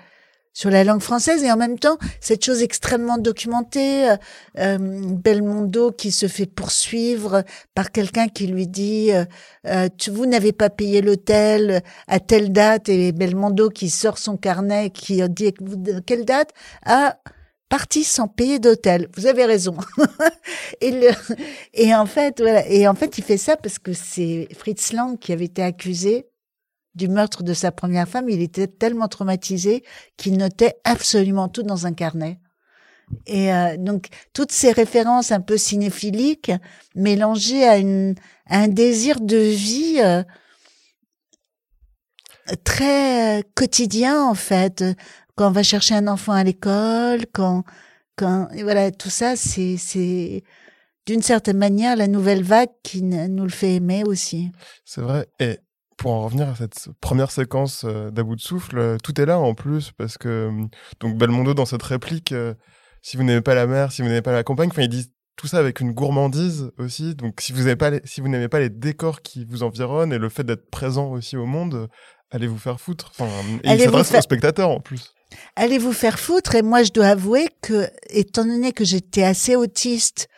Sur 0.59 0.71
la 0.71 0.83
langue 0.83 0.99
française 0.99 1.41
et 1.45 1.51
en 1.53 1.55
même 1.55 1.79
temps 1.79 1.97
cette 2.19 2.43
chose 2.43 2.61
extrêmement 2.61 3.17
documentée, 3.17 4.09
euh, 4.09 4.17
euh 4.57 4.77
Belmondo 4.77 5.91
qui 5.93 6.11
se 6.11 6.27
fait 6.27 6.47
poursuivre 6.47 7.45
par 7.75 7.93
quelqu'un 7.93 8.27
qui 8.27 8.45
lui 8.47 8.67
dit 8.67 9.13
euh, 9.13 9.23
euh 9.67 9.87
vous 10.11 10.25
n'avez 10.25 10.51
pas 10.51 10.69
payé 10.69 11.01
l'hôtel 11.01 11.81
à 12.09 12.19
telle 12.19 12.51
date 12.51 12.89
et 12.89 13.13
Belmondo 13.13 13.69
qui 13.69 13.89
sort 13.89 14.17
son 14.17 14.35
carnet 14.35 14.89
qui 14.89 15.21
dit 15.29 15.53
quelle 16.05 16.25
date? 16.25 16.49
Ah 16.85 17.15
parti 17.69 18.03
sans 18.03 18.27
payer 18.27 18.59
d'hôtel. 18.59 19.07
Vous 19.15 19.27
avez 19.27 19.45
raison. 19.45 19.77
et, 20.81 20.91
le, 20.91 21.11
et 21.73 21.95
en 21.95 22.07
fait, 22.07 22.41
voilà. 22.41 22.67
Et 22.67 22.87
en 22.87 22.95
fait, 22.95 23.17
il 23.19 23.23
fait 23.23 23.37
ça 23.37 23.55
parce 23.55 23.77
que 23.79 23.93
c'est 23.93 24.47
Fritz 24.57 24.91
Lang 24.91 25.17
qui 25.19 25.31
avait 25.31 25.45
été 25.45 25.61
accusé 25.61 26.28
du 26.99 27.07
meurtre 27.07 27.41
de 27.43 27.53
sa 27.53 27.71
première 27.71 28.07
femme, 28.07 28.29
il 28.29 28.41
était 28.41 28.67
tellement 28.67 29.07
traumatisé 29.07 29.83
qu'il 30.17 30.37
notait 30.37 30.75
absolument 30.83 31.47
tout 31.47 31.63
dans 31.63 31.87
un 31.87 31.93
carnet. 31.93 32.39
Et 33.25 33.51
euh, 33.51 33.77
donc 33.77 34.09
toutes 34.33 34.51
ces 34.51 34.71
références 34.71 35.31
un 35.31 35.41
peu 35.41 35.57
cinéphiliques 35.57 36.51
mélangées 36.93 37.67
à, 37.67 37.77
une, 37.77 38.13
un 38.47 38.67
désir 38.67 39.19
de 39.21 39.37
vie 39.37 39.97
euh, 39.99 40.23
très 42.63 43.43
quotidien 43.55 44.23
en 44.23 44.35
fait. 44.35 44.83
Quand 45.35 45.47
on 45.47 45.51
va 45.51 45.63
chercher 45.63 45.95
un 45.95 46.07
enfant 46.07 46.33
à 46.33 46.43
l'école, 46.43 47.25
quand 47.33 47.63
quand 48.15 48.49
voilà 48.61 48.91
tout 48.91 49.09
ça, 49.09 49.35
c'est 49.37 49.77
c'est 49.77 50.43
d'une 51.07 51.21
certaine 51.23 51.57
manière 51.57 51.95
la 51.95 52.07
nouvelle 52.07 52.43
vague 52.43 52.69
qui 52.83 53.01
nous 53.01 53.43
le 53.43 53.49
fait 53.49 53.75
aimer 53.75 54.03
aussi. 54.03 54.51
C'est 54.85 55.01
vrai. 55.01 55.25
Et 55.39 55.57
pour 55.99 56.11
en 56.11 56.23
revenir 56.23 56.47
à 56.47 56.55
cette 56.55 56.87
première 57.01 57.29
séquence 57.29 57.83
euh, 57.85 58.09
d'à 58.09 58.23
bout 58.23 58.37
de 58.37 58.41
souffle, 58.41 58.79
euh, 58.79 58.97
tout 59.03 59.19
est 59.19 59.25
là 59.25 59.37
en 59.37 59.53
plus 59.53 59.91
parce 59.91 60.17
que 60.17 60.49
euh, 60.49 60.65
donc 61.01 61.17
Belmondo 61.17 61.53
dans 61.53 61.65
cette 61.65 61.83
réplique, 61.83 62.33
si 63.01 63.17
vous 63.17 63.23
n'aimez 63.23 63.41
pas 63.41 63.53
la 63.53 63.67
mer, 63.67 63.91
si 63.91 64.01
vous 64.01 64.07
n'aimez 64.07 64.21
pas 64.21 64.31
la 64.31 64.43
campagne, 64.43 64.69
enfin 64.71 64.81
il 64.81 64.89
dit 64.89 65.11
tout 65.35 65.47
ça 65.47 65.59
avec 65.59 65.81
une 65.81 65.91
gourmandise 65.91 66.71
aussi. 66.77 67.15
Donc 67.15 67.41
si 67.41 67.51
vous 67.51 67.59
n'aimez 67.59 67.75
pas 67.75 67.89
les, 67.89 68.01
si 68.05 68.21
vous 68.21 68.29
n'aimez 68.29 68.47
pas 68.47 68.59
les 68.59 68.69
décors 68.69 69.21
qui 69.21 69.45
vous 69.45 69.61
environnent 69.61 70.13
et 70.13 70.17
le 70.17 70.29
fait 70.29 70.43
d'être 70.43 70.69
présent 70.69 71.11
aussi 71.11 71.35
au 71.35 71.45
monde, 71.45 71.89
allez 72.31 72.47
vous 72.47 72.57
faire 72.57 72.79
foutre. 72.79 73.11
Enfin, 73.11 73.29
et 73.65 73.73
il 73.73 73.79
s'adresse 73.81 74.09
faire... 74.09 74.19
aux 74.19 74.23
spectateurs 74.23 74.69
en 74.69 74.79
plus. 74.79 75.13
Allez 75.57 75.77
vous 75.77 75.93
faire 75.93 76.17
foutre 76.17 76.55
et 76.55 76.61
moi 76.61 76.83
je 76.83 76.91
dois 76.91 77.07
avouer 77.07 77.49
que 77.61 77.89
étant 78.09 78.45
donné 78.45 78.71
que 78.71 78.85
j'étais 78.85 79.23
assez 79.23 79.57
autiste 79.57 80.29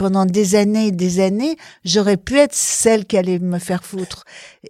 pendant 0.00 0.24
des 0.24 0.54
années 0.54 0.86
et 0.86 0.92
des 0.92 1.20
années, 1.20 1.58
j'aurais 1.84 2.16
pu 2.16 2.38
être 2.38 2.54
celle 2.54 3.04
qui 3.04 3.18
allait 3.18 3.38
me 3.38 3.58
faire 3.58 3.84
foutre. 3.84 4.24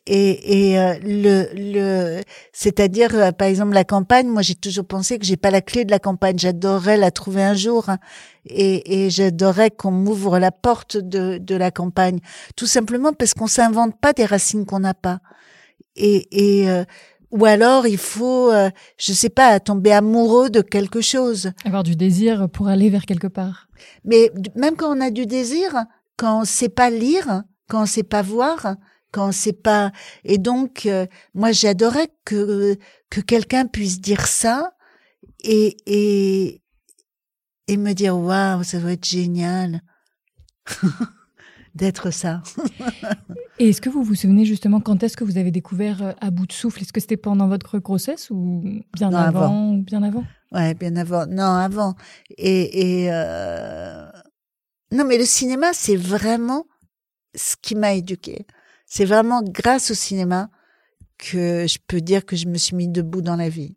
Et, 0.04 0.70
et 0.72 0.78
euh, 0.80 0.94
le, 1.04 1.46
le, 1.54 2.20
c'est-à-dire, 2.52 3.14
euh, 3.14 3.30
par 3.30 3.46
exemple, 3.46 3.72
la 3.72 3.84
campagne. 3.84 4.26
Moi, 4.26 4.42
j'ai 4.42 4.56
toujours 4.56 4.86
pensé 4.86 5.20
que 5.20 5.24
j'ai 5.24 5.36
pas 5.36 5.52
la 5.52 5.60
clé 5.60 5.84
de 5.84 5.92
la 5.92 6.00
campagne. 6.00 6.36
J'adorerais 6.36 6.96
la 6.96 7.12
trouver 7.12 7.44
un 7.44 7.54
jour, 7.54 7.90
hein. 7.90 7.98
et, 8.44 9.04
et 9.04 9.10
j'adorerais 9.10 9.70
qu'on 9.70 9.92
m'ouvre 9.92 10.40
la 10.40 10.50
porte 10.50 10.96
de, 10.96 11.38
de 11.38 11.54
la 11.54 11.70
campagne. 11.70 12.18
Tout 12.56 12.66
simplement 12.66 13.12
parce 13.12 13.32
qu'on 13.32 13.46
s'invente 13.46 13.94
pas 14.00 14.12
des 14.12 14.24
racines 14.24 14.66
qu'on 14.66 14.80
n'a 14.80 14.94
pas. 14.94 15.20
Et, 15.94 16.26
et 16.32 16.68
euh, 16.68 16.82
ou 17.30 17.44
alors 17.44 17.86
il 17.86 17.98
faut, 17.98 18.50
euh, 18.50 18.68
je 18.98 19.12
sais 19.12 19.30
pas, 19.30 19.60
tomber 19.60 19.92
amoureux 19.92 20.50
de 20.50 20.60
quelque 20.60 21.00
chose. 21.00 21.52
Avoir 21.64 21.84
du 21.84 21.94
désir 21.94 22.48
pour 22.48 22.66
aller 22.66 22.90
vers 22.90 23.06
quelque 23.06 23.28
part. 23.28 23.68
Mais 24.04 24.30
même 24.54 24.76
quand 24.76 24.96
on 24.96 25.00
a 25.00 25.10
du 25.10 25.26
désir, 25.26 25.84
quand 26.16 26.40
on 26.40 26.44
sait 26.44 26.68
pas 26.68 26.90
lire, 26.90 27.42
quand 27.68 27.82
on 27.82 27.86
sait 27.86 28.02
pas 28.02 28.22
voir, 28.22 28.76
quand 29.12 29.28
on 29.28 29.32
sait 29.32 29.52
pas, 29.52 29.92
et 30.24 30.38
donc 30.38 30.86
euh, 30.86 31.06
moi 31.34 31.52
j'adorais 31.52 32.08
que 32.24 32.76
que 33.10 33.20
quelqu'un 33.20 33.66
puisse 33.66 34.00
dire 34.00 34.26
ça 34.26 34.74
et 35.42 35.76
et 35.86 36.62
et 37.66 37.76
me 37.76 37.92
dire 37.92 38.16
waouh 38.16 38.62
ça 38.62 38.78
doit 38.78 38.92
être 38.92 39.08
génial. 39.08 39.82
d'être 41.74 42.10
ça. 42.10 42.42
Et 43.58 43.70
est-ce 43.70 43.80
que 43.80 43.88
vous 43.88 44.02
vous 44.02 44.14
souvenez 44.14 44.44
justement 44.44 44.80
quand 44.80 45.02
est-ce 45.02 45.16
que 45.16 45.24
vous 45.24 45.38
avez 45.38 45.50
découvert 45.50 46.02
euh, 46.02 46.12
à 46.20 46.30
bout 46.30 46.46
de 46.46 46.52
souffle? 46.52 46.82
Est-ce 46.82 46.92
que 46.92 47.00
c'était 47.00 47.16
pendant 47.16 47.48
votre 47.48 47.78
grossesse 47.78 48.30
ou 48.30 48.62
bien 48.94 49.12
avant, 49.12 49.74
Bien 49.74 50.02
avant? 50.02 50.24
Ouais, 50.52 50.74
bien 50.74 50.96
avant. 50.96 51.26
Non, 51.26 51.44
avant. 51.44 51.94
Et, 52.36 53.02
et 53.04 53.12
euh... 53.12 54.10
non, 54.90 55.04
mais 55.04 55.18
le 55.18 55.24
cinéma, 55.24 55.72
c'est 55.72 55.96
vraiment 55.96 56.66
ce 57.34 57.56
qui 57.60 57.74
m'a 57.74 57.94
éduqué. 57.94 58.46
C'est 58.86 59.04
vraiment 59.04 59.42
grâce 59.42 59.92
au 59.92 59.94
cinéma 59.94 60.50
que 61.18 61.66
je 61.66 61.78
peux 61.86 62.00
dire 62.00 62.24
que 62.24 62.36
je 62.36 62.46
me 62.46 62.58
suis 62.58 62.74
mis 62.74 62.88
debout 62.88 63.22
dans 63.22 63.36
la 63.36 63.48
vie. 63.48 63.76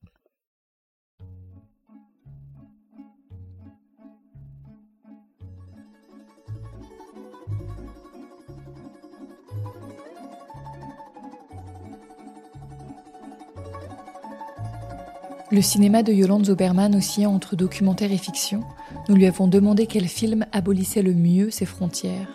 Le 15.54 15.62
cinéma 15.62 16.02
de 16.02 16.12
Yolande 16.12 16.48
Zoberman 16.48 16.96
oscillant 16.96 17.32
entre 17.32 17.56
documentaire 17.56 18.12
et 18.12 18.18
fiction, 18.18 18.64
nous 19.08 19.14
lui 19.14 19.28
avons 19.28 19.48
demandé 19.48 19.86
quel 19.86 20.08
film 20.08 20.48
abolissait 20.52 21.04
le 21.04 21.14
mieux 21.14 21.52
ses 21.52 21.68
frontières. 21.68 22.28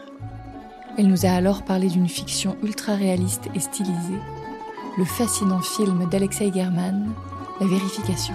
Elle 0.97 1.09
nous 1.09 1.27
a 1.27 1.31
alors 1.31 1.65
parlé 1.65 1.89
d'une 1.89 2.09
fiction 2.09 2.57
ultra 2.63 2.95
réaliste 2.95 3.49
et 3.57 3.59
stylisée, 3.59 4.21
le 4.97 5.05
fascinant 5.05 5.63
film 5.63 6.09
d'Alexei 6.09 6.53
German, 6.55 7.13
La 7.61 7.67
vérification. 7.67 8.35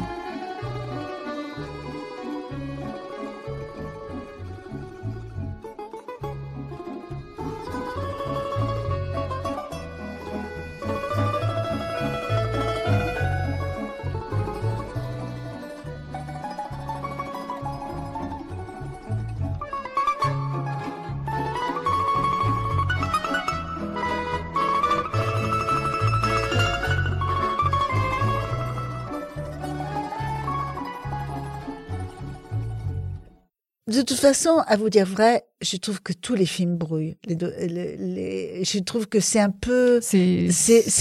De 33.87 34.01
toute 34.01 34.17
façon, 34.17 34.59
à 34.65 34.77
vous 34.77 34.89
dire 34.89 35.05
vrai, 35.05 35.43
je 35.61 35.75
trouve 35.75 36.01
que 36.01 36.13
tous 36.13 36.35
les 36.35 36.45
films 36.45 36.77
brouillent. 36.77 37.17
Les 37.25 37.35
deux, 37.35 37.53
les, 37.59 37.97
les- 37.97 38.63
je 38.63 38.79
trouve 38.79 39.07
que 39.07 39.19
c'est 39.19 39.41
un 39.41 39.49
peu. 39.49 39.99
C'est 40.01 40.47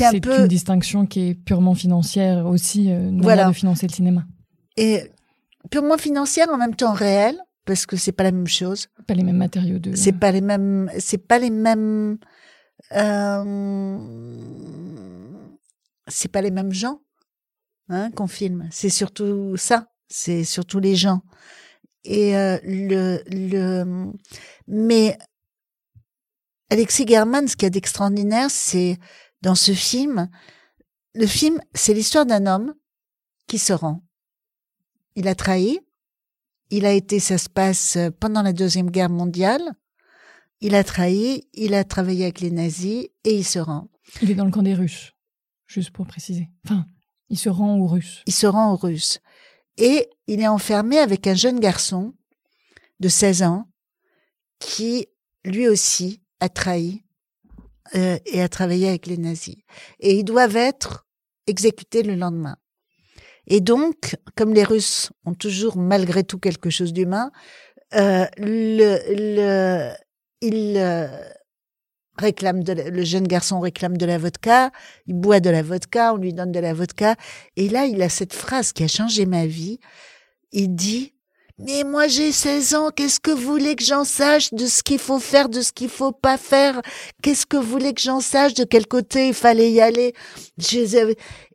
un 0.04 0.18
peu- 0.18 0.40
une 0.40 0.48
distinction 0.48 1.06
qui 1.06 1.28
est 1.28 1.34
purement 1.34 1.74
financière 1.76 2.44
aussi, 2.46 2.90
euh, 2.90 3.08
une 3.10 3.22
Voilà. 3.22 3.42
manière 3.42 3.50
de 3.52 3.56
financer 3.56 3.86
le 3.86 3.92
cinéma. 3.92 4.24
Et 4.76 5.12
purement 5.70 5.96
financière, 5.96 6.48
en 6.50 6.58
même 6.58 6.74
temps 6.74 6.92
réel, 6.92 7.38
parce 7.66 7.86
que 7.86 7.96
c'est 7.96 8.10
pas 8.10 8.24
la 8.24 8.32
même 8.32 8.48
chose. 8.48 8.88
Pas 9.06 9.14
les 9.14 9.22
mêmes 9.22 9.36
matériaux 9.36 9.78
de. 9.78 9.94
C'est 9.94 10.12
pas 10.18 10.32
les 10.32 10.40
mêmes. 10.40 10.90
C'est 10.98 11.18
pas 11.24 11.38
les 11.38 11.50
mêmes. 11.50 12.18
euh, 12.96 13.98
c'est 16.08 16.28
pas 16.32 16.42
les 16.42 16.50
mêmes 16.50 16.72
gens 16.72 17.00
hein, 17.88 18.10
qu'on 18.10 18.26
filme. 18.26 18.66
C'est 18.72 18.90
surtout 18.90 19.56
ça. 19.56 19.86
C'est 20.08 20.42
surtout 20.42 20.80
les 20.80 20.96
gens. 20.96 21.22
Et 22.04 22.36
euh, 22.36 22.58
le 22.64 23.22
le. 23.26 24.12
Mais 24.66 25.18
Alexis 26.70 27.06
German, 27.06 27.46
ce 27.46 27.56
qu'il 27.56 27.66
y 27.66 27.68
a 27.68 27.70
d'extraordinaire, 27.70 28.50
c'est 28.50 28.98
dans 29.42 29.54
ce 29.54 29.72
film. 29.72 30.28
Le 31.14 31.26
film, 31.26 31.60
c'est 31.74 31.94
l'histoire 31.94 32.26
d'un 32.26 32.46
homme 32.46 32.74
qui 33.46 33.58
se 33.58 33.72
rend. 33.72 34.02
Il 35.14 35.28
a 35.28 35.34
trahi. 35.34 35.80
Il 36.70 36.86
a 36.86 36.92
été, 36.92 37.20
ça 37.20 37.36
se 37.36 37.50
passe 37.50 37.96
euh, 37.96 38.10
pendant 38.10 38.40
la 38.40 38.54
Deuxième 38.54 38.90
Guerre 38.90 39.10
mondiale. 39.10 39.60
Il 40.62 40.74
a 40.74 40.84
trahi, 40.84 41.46
il 41.52 41.74
a 41.74 41.84
travaillé 41.84 42.24
avec 42.24 42.40
les 42.40 42.50
nazis 42.50 43.08
et 43.24 43.36
il 43.36 43.44
se 43.44 43.58
rend. 43.58 43.90
Il 44.22 44.30
est 44.30 44.34
dans 44.34 44.46
le 44.46 44.50
camp 44.50 44.62
des 44.62 44.74
Russes, 44.74 45.12
juste 45.66 45.90
pour 45.90 46.06
préciser. 46.06 46.48
Enfin, 46.64 46.86
il 47.28 47.38
se 47.38 47.50
rend 47.50 47.76
aux 47.78 47.86
Russes. 47.86 48.22
Il 48.26 48.32
se 48.32 48.46
rend 48.46 48.72
aux 48.72 48.76
Russes. 48.76 49.20
Et 49.78 50.08
il 50.26 50.40
est 50.40 50.48
enfermé 50.48 50.98
avec 50.98 51.26
un 51.26 51.34
jeune 51.34 51.60
garçon 51.60 52.14
de 53.00 53.08
16 53.08 53.42
ans 53.42 53.68
qui, 54.58 55.08
lui 55.44 55.68
aussi, 55.68 56.22
a 56.40 56.48
trahi 56.48 57.02
euh, 57.94 58.18
et 58.26 58.42
a 58.42 58.48
travaillé 58.48 58.88
avec 58.88 59.06
les 59.06 59.16
nazis. 59.16 59.56
Et 60.00 60.14
ils 60.14 60.24
doivent 60.24 60.56
être 60.56 61.06
exécutés 61.46 62.02
le 62.02 62.14
lendemain. 62.14 62.56
Et 63.46 63.60
donc, 63.60 64.16
comme 64.36 64.54
les 64.54 64.64
Russes 64.64 65.10
ont 65.24 65.34
toujours 65.34 65.76
malgré 65.76 66.22
tout 66.22 66.38
quelque 66.38 66.70
chose 66.70 66.92
d'humain, 66.92 67.32
euh, 67.94 68.26
le, 68.38 68.98
le, 69.08 69.92
il 70.40 70.76
euh, 70.76 71.08
réclame 72.18 72.62
de 72.62 72.72
la- 72.72 72.90
le 72.90 73.04
jeune 73.04 73.26
garçon 73.26 73.60
réclame 73.60 73.96
de 73.96 74.06
la 74.06 74.18
vodka, 74.18 74.70
il 75.06 75.14
boit 75.14 75.40
de 75.40 75.50
la 75.50 75.62
vodka, 75.62 76.14
on 76.14 76.16
lui 76.16 76.32
donne 76.32 76.52
de 76.52 76.60
la 76.60 76.74
vodka, 76.74 77.16
et 77.56 77.68
là 77.68 77.86
il 77.86 78.00
a 78.02 78.08
cette 78.08 78.34
phrase 78.34 78.72
qui 78.72 78.84
a 78.84 78.88
changé 78.88 79.26
ma 79.26 79.46
vie. 79.46 79.78
Il 80.52 80.74
dit 80.74 81.14
mais 81.58 81.84
moi 81.84 82.08
j'ai 82.08 82.32
16 82.32 82.74
ans, 82.74 82.90
qu'est-ce 82.90 83.20
que 83.20 83.30
vous 83.30 83.52
voulez 83.52 83.76
que 83.76 83.84
j'en 83.84 84.04
sache 84.04 84.52
de 84.52 84.66
ce 84.66 84.82
qu'il 84.82 84.98
faut 84.98 85.20
faire, 85.20 85.48
de 85.48 85.60
ce 85.60 85.70
qu'il 85.72 85.88
faut 85.90 86.12
pas 86.12 86.36
faire? 86.38 86.80
Qu'est-ce 87.22 87.46
que 87.46 87.56
vous 87.56 87.70
voulez 87.70 87.92
que 87.94 88.00
j'en 88.00 88.20
sache? 88.20 88.54
De 88.54 88.64
quel 88.64 88.86
côté 88.86 89.28
il 89.28 89.34
fallait 89.34 89.70
y 89.70 89.80
aller? 89.80 90.12
Je 90.58 91.14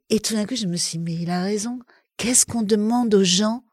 Et 0.10 0.20
tout 0.20 0.36
d'un 0.36 0.46
coup, 0.46 0.56
je 0.56 0.68
me 0.68 0.78
suis 0.78 1.00
dit, 1.00 1.04
mais 1.04 1.24
il 1.24 1.30
a 1.30 1.42
raison. 1.42 1.80
Qu'est-ce 2.16 2.46
qu'on 2.46 2.62
demande 2.62 3.14
aux 3.14 3.24
gens 3.24 3.64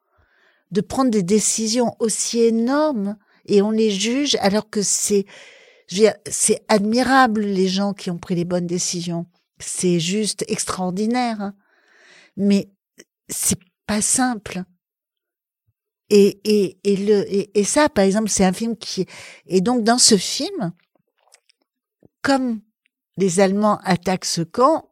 de 0.72 0.80
prendre 0.80 1.10
des 1.10 1.22
décisions 1.22 1.94
aussi 2.00 2.40
énormes 2.40 3.16
et 3.46 3.62
on 3.62 3.70
les 3.70 3.90
juge 3.90 4.36
alors 4.40 4.68
que 4.68 4.82
c'est, 4.82 5.26
c'est 5.88 6.64
admirable 6.68 7.42
les 7.42 7.68
gens 7.68 7.92
qui 7.92 8.10
ont 8.10 8.18
pris 8.18 8.34
les 8.34 8.44
bonnes 8.44 8.66
décisions. 8.66 9.26
C'est 9.58 10.00
juste 10.00 10.44
extraordinaire. 10.48 11.40
hein. 11.40 11.54
Mais 12.36 12.68
c'est 13.28 13.58
pas 13.86 14.02
simple. 14.02 14.64
Et, 16.10 16.40
et, 16.44 16.78
et, 16.84 16.96
le, 16.96 17.32
et, 17.32 17.58
et 17.58 17.64
ça, 17.64 17.88
par 17.88 18.04
exemple, 18.04 18.28
c'est 18.28 18.44
un 18.44 18.52
film 18.52 18.76
qui... 18.76 19.06
Et 19.46 19.60
donc, 19.60 19.84
dans 19.84 19.98
ce 19.98 20.16
film, 20.16 20.72
comme 22.22 22.60
les 23.16 23.40
Allemands 23.40 23.78
attaquent 23.84 24.24
ce 24.24 24.42
camp, 24.42 24.90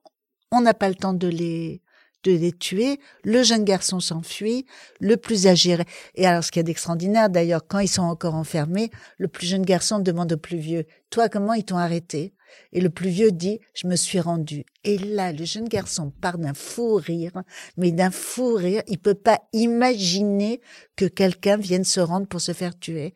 on 0.50 0.60
n'a 0.60 0.74
pas 0.74 0.88
le 0.88 0.94
temps 0.94 1.14
de 1.14 1.28
les, 1.28 1.82
de 2.24 2.32
les 2.32 2.52
tuer. 2.52 3.00
Le 3.24 3.42
jeune 3.42 3.64
garçon 3.64 4.00
s'enfuit, 4.00 4.66
le 5.00 5.16
plus 5.16 5.46
âgé. 5.46 5.76
Et 6.14 6.26
alors, 6.26 6.44
ce 6.44 6.50
qu'il 6.50 6.60
y 6.60 6.64
a 6.64 6.64
d'extraordinaire, 6.64 7.30
d'ailleurs, 7.30 7.66
quand 7.66 7.78
ils 7.78 7.88
sont 7.88 8.02
encore 8.02 8.34
enfermés, 8.34 8.90
le 9.18 9.28
plus 9.28 9.46
jeune 9.46 9.64
garçon 9.64 9.98
demande 9.98 10.32
au 10.32 10.36
plus 10.36 10.58
vieux, 10.58 10.84
toi, 11.10 11.28
comment 11.28 11.54
ils 11.54 11.64
t'ont 11.64 11.76
arrêté? 11.76 12.34
Et 12.72 12.80
le 12.80 12.90
plus 12.90 13.08
vieux 13.08 13.32
dit, 13.32 13.60
je 13.74 13.86
me 13.86 13.96
suis 13.96 14.20
rendu. 14.20 14.64
Et 14.84 14.98
là, 14.98 15.32
le 15.32 15.44
jeune 15.44 15.68
garçon 15.68 16.10
part 16.20 16.38
d'un 16.38 16.54
fou 16.54 16.96
rire, 16.96 17.42
mais 17.76 17.92
d'un 17.92 18.10
fou 18.10 18.54
rire. 18.54 18.82
Il 18.88 18.98
peut 18.98 19.14
pas 19.14 19.40
imaginer 19.52 20.60
que 20.96 21.06
quelqu'un 21.06 21.56
vienne 21.56 21.84
se 21.84 22.00
rendre 22.00 22.26
pour 22.26 22.40
se 22.40 22.52
faire 22.52 22.78
tuer. 22.78 23.14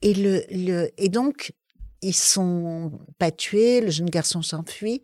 Et 0.00 0.14
le, 0.14 0.42
le, 0.50 0.90
et 0.96 1.08
donc, 1.08 1.52
ils 2.00 2.14
sont 2.14 2.92
pas 3.18 3.30
tués, 3.30 3.80
le 3.80 3.90
jeune 3.90 4.10
garçon 4.10 4.42
s'enfuit, 4.42 5.02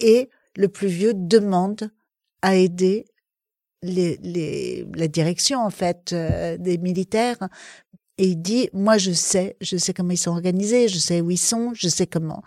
et 0.00 0.28
le 0.56 0.68
plus 0.68 0.88
vieux 0.88 1.14
demande 1.14 1.90
à 2.44 2.56
aider 2.56 3.06
les, 3.82 4.18
les, 4.18 4.86
la 4.94 5.08
direction, 5.08 5.60
en 5.60 5.70
fait, 5.70 6.12
euh, 6.12 6.58
des 6.58 6.76
militaires. 6.76 7.38
Et 8.18 8.28
il 8.28 8.36
dit, 8.36 8.68
moi, 8.74 8.98
je 8.98 9.12
sais, 9.12 9.56
je 9.62 9.78
sais 9.78 9.94
comment 9.94 10.10
ils 10.10 10.18
sont 10.18 10.30
organisés, 10.30 10.88
je 10.88 10.98
sais 10.98 11.22
où 11.22 11.30
ils 11.30 11.38
sont, 11.38 11.72
je 11.74 11.88
sais 11.88 12.06
comment. 12.06 12.42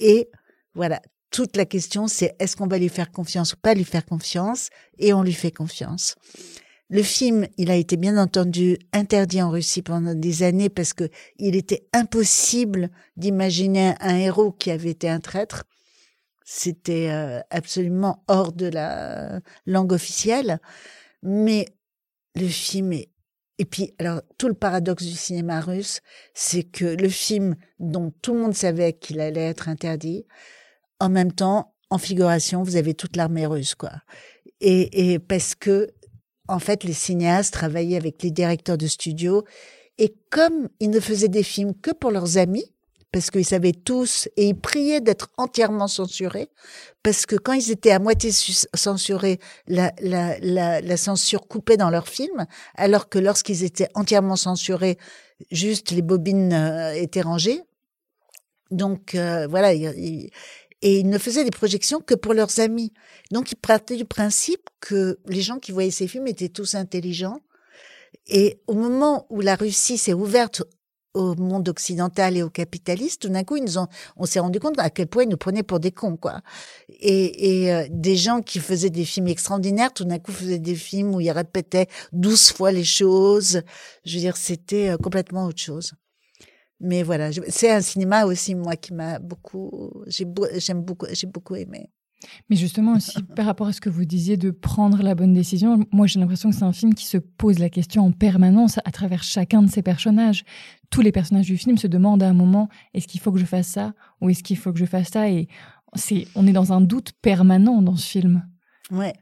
Et 0.00 0.30
voilà, 0.74 1.02
toute 1.30 1.54
la 1.58 1.66
question, 1.66 2.08
c'est 2.08 2.34
est-ce 2.38 2.56
qu'on 2.56 2.66
va 2.66 2.78
lui 2.78 2.88
faire 2.88 3.12
confiance 3.12 3.52
ou 3.52 3.56
pas 3.58 3.74
lui 3.74 3.84
faire 3.84 4.06
confiance 4.06 4.70
Et 4.98 5.12
on 5.12 5.22
lui 5.22 5.34
fait 5.34 5.50
confiance. 5.50 6.14
Le 6.88 7.02
film, 7.02 7.46
il 7.58 7.70
a 7.70 7.76
été 7.76 7.98
bien 7.98 8.16
entendu 8.16 8.78
interdit 8.94 9.42
en 9.42 9.50
Russie 9.50 9.82
pendant 9.82 10.14
des 10.14 10.42
années 10.42 10.70
parce 10.70 10.94
que 10.94 11.10
il 11.38 11.56
était 11.56 11.86
impossible 11.92 12.90
d'imaginer 13.16 13.94
un 14.00 14.16
héros 14.16 14.52
qui 14.52 14.70
avait 14.70 14.90
été 14.90 15.10
un 15.10 15.20
traître. 15.20 15.64
C'était 16.44 17.10
euh, 17.10 17.40
absolument 17.50 18.24
hors 18.28 18.52
de 18.52 18.66
la 18.66 19.40
langue 19.66 19.92
officielle. 19.92 20.60
Mais 21.22 21.66
le 22.34 22.48
film 22.48 22.92
est 22.92 23.12
et 23.58 23.64
puis, 23.64 23.94
alors, 24.00 24.22
tout 24.38 24.48
le 24.48 24.54
paradoxe 24.54 25.04
du 25.04 25.12
cinéma 25.12 25.60
russe, 25.60 26.00
c'est 26.34 26.64
que 26.64 26.84
le 26.84 27.08
film 27.08 27.54
dont 27.78 28.12
tout 28.22 28.34
le 28.34 28.40
monde 28.40 28.54
savait 28.54 28.94
qu'il 28.94 29.20
allait 29.20 29.46
être 29.46 29.68
interdit, 29.68 30.26
en 30.98 31.08
même 31.08 31.30
temps, 31.30 31.72
en 31.88 31.98
figuration, 31.98 32.64
vous 32.64 32.74
avez 32.74 32.94
toute 32.94 33.14
l'armée 33.14 33.46
russe, 33.46 33.76
quoi. 33.76 33.92
Et, 34.60 35.12
et 35.12 35.18
parce 35.20 35.54
que, 35.54 35.90
en 36.48 36.58
fait, 36.58 36.82
les 36.82 36.92
cinéastes 36.92 37.52
travaillaient 37.52 37.96
avec 37.96 38.22
les 38.22 38.32
directeurs 38.32 38.78
de 38.78 38.86
studio, 38.88 39.44
et 39.98 40.16
comme 40.30 40.68
ils 40.80 40.90
ne 40.90 40.98
faisaient 40.98 41.28
des 41.28 41.42
films 41.44 41.74
que 41.74 41.92
pour 41.92 42.10
leurs 42.10 42.38
amis, 42.38 42.74
parce 43.12 43.30
qu'ils 43.30 43.44
savaient 43.44 43.72
tous, 43.72 44.28
et 44.36 44.48
ils 44.48 44.58
priaient 44.58 45.02
d'être 45.02 45.28
entièrement 45.36 45.86
censurés, 45.86 46.48
parce 47.02 47.26
que 47.26 47.36
quand 47.36 47.52
ils 47.52 47.70
étaient 47.70 47.90
à 47.90 47.98
moitié 47.98 48.30
censurés, 48.32 49.38
la, 49.68 49.92
la, 50.00 50.38
la, 50.40 50.80
la, 50.80 50.96
censure 50.96 51.46
coupait 51.46 51.76
dans 51.76 51.90
leurs 51.90 52.08
films, 52.08 52.46
alors 52.74 53.10
que 53.10 53.18
lorsqu'ils 53.18 53.64
étaient 53.64 53.88
entièrement 53.94 54.36
censurés, 54.36 54.96
juste 55.50 55.90
les 55.90 56.02
bobines 56.02 56.52
euh, 56.52 56.94
étaient 56.94 57.20
rangées. 57.20 57.60
Donc 58.70 59.14
euh, 59.14 59.46
voilà, 59.46 59.74
et 60.82 60.98
ils 60.98 61.08
ne 61.08 61.18
faisaient 61.18 61.44
des 61.44 61.50
projections 61.50 62.00
que 62.00 62.14
pour 62.14 62.34
leurs 62.34 62.58
amis. 62.58 62.92
Donc 63.30 63.52
ils 63.52 63.56
partaient 63.56 63.96
du 63.96 64.04
principe 64.06 64.68
que 64.80 65.18
les 65.26 65.42
gens 65.42 65.58
qui 65.58 65.70
voyaient 65.70 65.90
ces 65.90 66.08
films 66.08 66.26
étaient 66.26 66.48
tous 66.48 66.74
intelligents. 66.74 67.40
Et 68.26 68.60
au 68.66 68.74
moment 68.74 69.26
où 69.30 69.40
la 69.40 69.54
Russie 69.54 69.98
s'est 69.98 70.12
ouverte 70.12 70.62
au 71.14 71.34
monde 71.34 71.68
occidental 71.68 72.36
et 72.36 72.42
aux 72.42 72.50
capitalistes, 72.50 73.22
tout 73.22 73.28
d'un 73.28 73.44
coup, 73.44 73.56
ils 73.56 73.64
nous 73.64 73.78
ont, 73.78 73.88
on 74.16 74.26
s'est 74.26 74.40
rendu 74.40 74.60
compte 74.60 74.78
à 74.78 74.90
quel 74.90 75.06
point 75.06 75.24
ils 75.24 75.28
nous 75.28 75.36
prenaient 75.36 75.62
pour 75.62 75.80
des 75.80 75.90
cons, 75.92 76.16
quoi. 76.16 76.40
Et, 76.88 77.64
et 77.64 77.72
euh, 77.72 77.86
des 77.90 78.16
gens 78.16 78.42
qui 78.42 78.58
faisaient 78.60 78.90
des 78.90 79.04
films 79.04 79.28
extraordinaires, 79.28 79.92
tout 79.92 80.04
d'un 80.04 80.18
coup, 80.18 80.32
faisaient 80.32 80.58
des 80.58 80.74
films 80.74 81.14
où 81.14 81.20
ils 81.20 81.30
répétaient 81.30 81.88
douze 82.12 82.50
fois 82.52 82.72
les 82.72 82.84
choses. 82.84 83.62
Je 84.04 84.14
veux 84.14 84.20
dire, 84.20 84.36
c'était 84.36 84.90
euh, 84.90 84.96
complètement 84.96 85.46
autre 85.46 85.60
chose. 85.60 85.92
mais 86.80 87.02
voilà, 87.02 87.30
c'est 87.48 87.70
un 87.70 87.80
cinéma 87.80 88.26
aussi 88.26 88.54
moi 88.54 88.76
qui 88.76 88.92
m'a 88.94 89.18
beaucoup, 89.20 90.04
j'ai 90.08 90.26
j'aime 90.58 90.82
beaucoup, 90.82 91.06
j'ai 91.12 91.26
beaucoup 91.28 91.56
aimé. 91.56 91.90
Mais 92.50 92.56
justement 92.56 92.94
aussi, 92.94 93.22
par 93.36 93.46
rapport 93.46 93.66
à 93.66 93.72
ce 93.72 93.80
que 93.80 93.90
vous 93.90 94.04
disiez 94.04 94.36
de 94.36 94.50
prendre 94.50 95.02
la 95.02 95.14
bonne 95.14 95.32
décision, 95.32 95.86
moi 95.92 96.06
j'ai 96.06 96.20
l'impression 96.20 96.50
que 96.50 96.56
c'est 96.56 96.64
un 96.64 96.72
film 96.72 96.94
qui 96.94 97.06
se 97.06 97.18
pose 97.18 97.58
la 97.58 97.70
question 97.70 98.06
en 98.06 98.12
permanence 98.12 98.78
à 98.84 98.90
travers 98.90 99.22
chacun 99.22 99.62
de 99.62 99.70
ses 99.70 99.82
personnages. 99.82 100.44
Tous 100.90 101.00
les 101.00 101.12
personnages 101.12 101.46
du 101.46 101.56
film 101.56 101.78
se 101.78 101.86
demandent 101.86 102.22
à 102.22 102.28
un 102.28 102.34
moment 102.34 102.68
est-ce 102.94 103.06
qu'il 103.06 103.20
faut 103.20 103.32
que 103.32 103.38
je 103.38 103.46
fasse 103.46 103.68
ça 103.68 103.94
ou 104.20 104.30
est-ce 104.30 104.42
qu'il 104.42 104.58
faut 104.58 104.72
que 104.72 104.78
je 104.78 104.84
fasse 104.84 105.08
ça 105.08 105.28
et 105.28 105.48
c'est 105.94 106.26
on 106.34 106.46
est 106.46 106.52
dans 106.52 106.72
un 106.72 106.80
doute 106.80 107.12
permanent 107.20 107.82
dans 107.82 107.96
ce 107.96 108.08
film. 108.08 108.46
Ouais. 108.90 109.14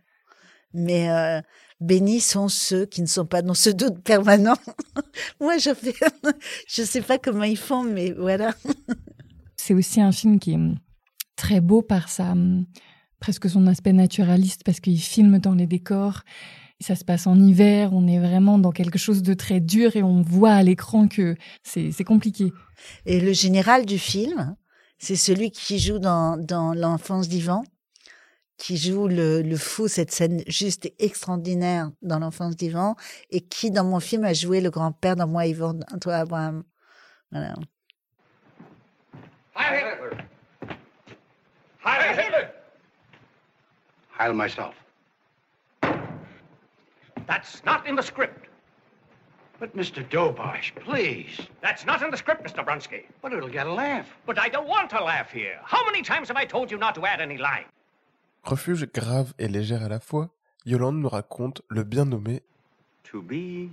Mais 0.73 1.11
euh, 1.11 1.41
bénis 1.81 2.21
sont 2.21 2.49
ceux 2.49 2.87
qui 2.87 3.03
ne 3.03 3.07
sont 3.07 3.27
pas 3.27 3.43
dans 3.43 3.55
ce 3.55 3.71
doute 3.71 4.03
permanent. 4.03 4.57
Moi, 5.41 5.59
je 5.59 5.75
fais, 5.75 5.95
je 6.69 6.83
sais 6.83 7.01
pas 7.01 7.19
comment 7.19 7.45
ils 7.45 7.59
font, 7.59 7.83
mais 7.83 8.13
voilà. 8.13 8.55
C'est 9.57 9.75
aussi 9.75 10.01
un 10.01 10.13
film 10.13 10.39
qui 10.39 10.53
est 10.53 10.59
très 11.37 11.61
beau 11.61 11.83
par 11.83 12.09
sa 12.09 12.35
presque 13.21 13.49
son 13.49 13.67
aspect 13.67 13.93
naturaliste 13.93 14.63
parce 14.65 14.81
qu'il 14.81 14.99
filme 14.99 15.39
dans 15.39 15.55
les 15.55 15.67
décors. 15.67 16.23
Ça 16.81 16.97
se 16.97 17.05
passe 17.05 17.27
en 17.27 17.39
hiver, 17.39 17.91
on 17.93 18.07
est 18.09 18.19
vraiment 18.19 18.59
dans 18.59 18.73
quelque 18.73 18.99
chose 18.99 19.23
de 19.23 19.35
très 19.35 19.61
dur 19.61 19.97
et 19.97 20.03
on 20.03 20.23
voit 20.23 20.53
à 20.53 20.63
l'écran 20.63 21.09
que 21.09 21.37
c'est 21.63 21.93
c'est 21.93 22.05
compliqué. 22.05 22.55
Et 23.05 23.21
le 23.21 23.35
général 23.35 23.85
du 23.85 23.99
film, 23.99 24.57
c'est 24.99 25.17
celui 25.17 25.51
qui 25.51 25.79
joue 25.79 25.99
dans, 25.99 26.37
dans 26.39 26.75
l'enfance 26.75 27.29
d'Ivan, 27.29 27.65
qui 28.59 28.77
joue 28.77 29.09
le, 29.09 29.43
le 29.43 29.57
fou, 29.57 29.89
cette 29.89 30.13
scène 30.13 30.43
juste 30.47 30.93
extraordinaire 30.99 31.91
dans 32.03 32.19
l'enfance 32.19 32.55
d'Ivan, 32.55 32.97
et 33.31 33.41
qui, 33.41 33.71
dans 33.71 33.85
mon 33.85 34.01
film, 34.01 34.25
a 34.25 34.35
joué 34.35 34.61
le 34.61 34.71
grand-père 34.71 35.17
dans 35.17 35.27
Moi, 35.27 35.47
Yvan, 35.47 35.81
toi, 36.01 36.17
Abraham. 36.17 36.65
Voilà. 37.33 37.55
Heil 39.57 39.81
Hitler! 39.81 40.17
Heil 41.85 42.13
Hitler! 42.13 42.60
Heil 44.21 44.35
myself. 44.35 44.75
That's 47.27 47.65
not 47.65 47.87
in 47.87 47.97
the 47.97 48.03
script. 48.03 48.49
But 49.59 49.75
Mr. 49.75 50.07
Dobosh, 50.11 50.75
please. 50.75 51.41
That's 51.63 51.87
not 51.87 52.03
in 52.03 52.11
the 52.11 52.19
script, 52.19 52.45
Mr. 52.45 52.63
Brunsky. 52.63 53.05
But 53.23 53.33
it'll 53.33 53.49
get 53.49 53.67
a 53.67 53.73
laugh. 53.73 54.07
But 54.27 54.39
I 54.39 54.51
don't 54.51 54.69
want 54.69 54.91
to 54.91 55.03
laugh 55.03 55.31
here. 55.31 55.59
How 55.65 55.85
many 55.87 56.03
times 56.03 56.29
have 56.29 56.37
I 56.37 56.45
told 56.45 56.71
you 56.71 56.77
not 56.77 56.95
to 56.97 57.07
add 57.07 57.21
any 57.23 57.39
line? 57.39 57.65
Refuge 58.45 58.87
grave 58.93 59.33
et 59.39 59.49
légère 59.49 59.83
à 59.83 59.89
la 59.89 60.01
fois, 60.01 60.29
Yolande 60.67 61.01
nous 61.01 61.09
raconte 61.09 61.63
le 61.69 61.85
bien 61.85 62.05
nommé 62.05 62.43
To 63.05 63.23
be 63.23 63.71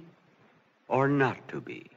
or 0.87 1.09
not 1.09 1.35
to 1.49 1.59
be. 1.59 1.89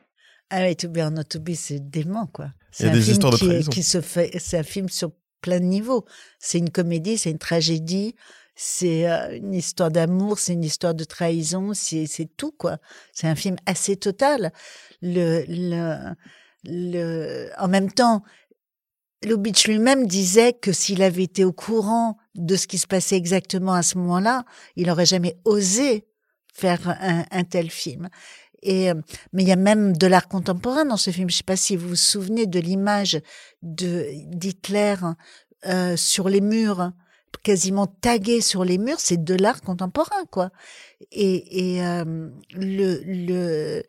Ah 0.50 0.62
oui, 0.62 0.74
To 0.74 0.88
Be 0.88 0.98
or 0.98 1.12
Not 1.12 1.24
To 1.30 1.38
Be, 1.38 1.54
c'est 1.54 1.78
dément, 1.78 2.26
quoi. 2.26 2.46
A 2.46 2.52
C'est 2.72 2.88
un 2.88 2.92
des 2.92 3.00
film 3.02 3.30
qui, 3.30 3.68
qui 3.68 3.82
se 3.84 4.00
fait, 4.00 4.36
c'est 4.40 4.58
un 4.58 4.64
film 4.64 4.88
sur 4.88 5.12
plein 5.40 5.60
de 5.60 5.64
niveaux. 5.64 6.04
C'est 6.38 6.58
une 6.58 6.70
comédie, 6.70 7.18
c'est 7.18 7.30
une 7.30 7.38
tragédie, 7.38 8.14
c'est 8.54 9.10
euh, 9.10 9.36
une 9.36 9.54
histoire 9.54 9.90
d'amour, 9.90 10.38
c'est 10.38 10.52
une 10.52 10.64
histoire 10.64 10.94
de 10.94 11.04
trahison, 11.04 11.72
c'est, 11.74 12.28
tout, 12.36 12.52
quoi. 12.52 12.78
C'est 13.12 13.26
un 13.26 13.34
film 13.34 13.56
assez 13.66 13.96
total. 13.96 14.52
Le, 15.02 15.44
le, 16.64 17.50
en 17.58 17.68
même 17.68 17.90
temps, 17.90 18.22
Lubitsch 19.24 19.66
lui-même 19.66 20.06
disait 20.06 20.52
que 20.52 20.72
s'il 20.72 21.02
avait 21.02 21.24
été 21.24 21.44
au 21.44 21.52
courant 21.52 22.16
de 22.34 22.56
ce 22.56 22.66
qui 22.66 22.78
se 22.78 22.86
passait 22.86 23.16
exactement 23.16 23.74
à 23.74 23.82
ce 23.82 23.98
moment-là, 23.98 24.44
il 24.76 24.86
n'aurait 24.86 25.06
jamais 25.06 25.38
osé 25.44 26.06
faire 26.52 26.98
un 27.30 27.44
tel 27.44 27.70
film. 27.70 28.08
Et, 28.62 28.90
euh, 28.90 28.94
mais 29.32 29.42
il 29.42 29.48
y 29.48 29.52
a 29.52 29.56
même 29.56 29.96
de 29.96 30.06
l'art 30.06 30.28
contemporain 30.28 30.84
dans 30.84 30.96
ce 30.96 31.10
film. 31.10 31.28
Je 31.28 31.34
ne 31.34 31.38
sais 31.38 31.44
pas 31.44 31.56
si 31.56 31.76
vous 31.76 31.88
vous 31.88 31.96
souvenez 31.96 32.46
de 32.46 32.58
l'image 32.60 33.20
d'Hitler 33.62 34.96
euh, 35.66 35.96
sur 35.96 36.28
les 36.28 36.40
murs, 36.40 36.92
quasiment 37.42 37.86
tagué 37.86 38.40
sur 38.40 38.64
les 38.64 38.78
murs. 38.78 39.00
C'est 39.00 39.22
de 39.22 39.34
l'art 39.34 39.62
contemporain, 39.62 40.24
quoi. 40.30 40.50
Et, 41.12 41.76
et 41.76 41.84
euh, 41.84 42.28
le, 42.54 43.00
le 43.04 43.82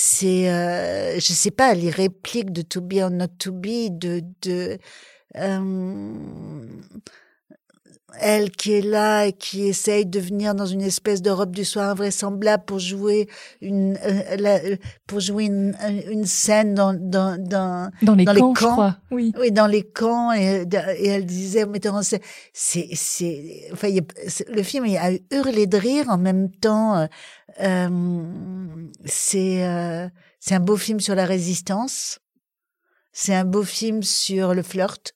c'est, 0.00 0.48
euh, 0.48 1.18
je 1.18 1.32
sais 1.32 1.50
pas, 1.50 1.74
les 1.74 1.90
répliques 1.90 2.52
de 2.52 2.62
To 2.62 2.80
Be 2.80 2.94
or 3.02 3.10
Not 3.10 3.26
To 3.38 3.52
Be, 3.52 3.88
de, 3.90 4.22
de 4.42 4.78
euh, 5.36 6.14
elle 8.20 8.50
qui 8.50 8.72
est 8.72 8.80
là 8.80 9.26
et 9.26 9.32
qui 9.32 9.64
essaye 9.68 10.06
de 10.06 10.18
venir 10.18 10.54
dans 10.54 10.64
une 10.66 10.80
espèce 10.80 11.20
de 11.20 11.30
robe 11.30 11.54
du 11.54 11.64
soir 11.64 11.90
invraisemblable 11.90 12.64
pour 12.64 12.78
jouer 12.78 13.28
une, 13.60 13.98
euh, 14.04 14.36
la- 14.38 14.56
euh, 14.64 14.76
pour 15.06 15.20
jouer 15.20 15.44
une, 15.44 15.76
une 16.10 16.24
scène 16.24 16.74
dans, 16.74 16.94
dans, 16.94 17.36
dans, 17.38 17.90
Dans 18.02 18.14
les 18.14 18.24
Dans 18.24 18.32
les 18.32 18.40
camps, 18.40 18.54
je 18.54 18.60
camps. 18.64 18.72
crois. 18.72 18.96
Oui. 19.10 19.32
oui, 19.38 19.52
dans 19.52 19.66
les 19.66 19.82
camps 19.82 20.32
et, 20.32 20.64
et 20.98 21.06
elle 21.08 21.26
disait 21.26 21.64
au 21.64 21.68
metteur 21.68 21.94
en 21.94 22.02
scène, 22.02 22.20
c'est, 22.52 22.88
c'est, 22.94 23.68
enfin, 23.72 23.88
il 23.88 23.98
a- 24.00 24.52
le 24.52 24.62
film 24.62 24.86
il 24.86 24.96
a 24.96 25.10
hurlé 25.30 25.66
de 25.66 25.76
rire 25.76 26.06
en 26.08 26.18
même 26.18 26.50
temps. 26.50 26.96
euh, 26.96 27.06
euh, 27.60 28.22
c'est, 29.04 29.64
euh, 29.66 30.08
c'est 30.40 30.54
un 30.54 30.60
beau 30.60 30.76
film 30.76 31.00
sur 31.00 31.14
la 31.14 31.24
résistance. 31.26 32.20
C'est 33.12 33.34
un 33.34 33.44
beau 33.44 33.64
film 33.64 34.02
sur 34.02 34.54
le 34.54 34.62
flirt. 34.62 35.12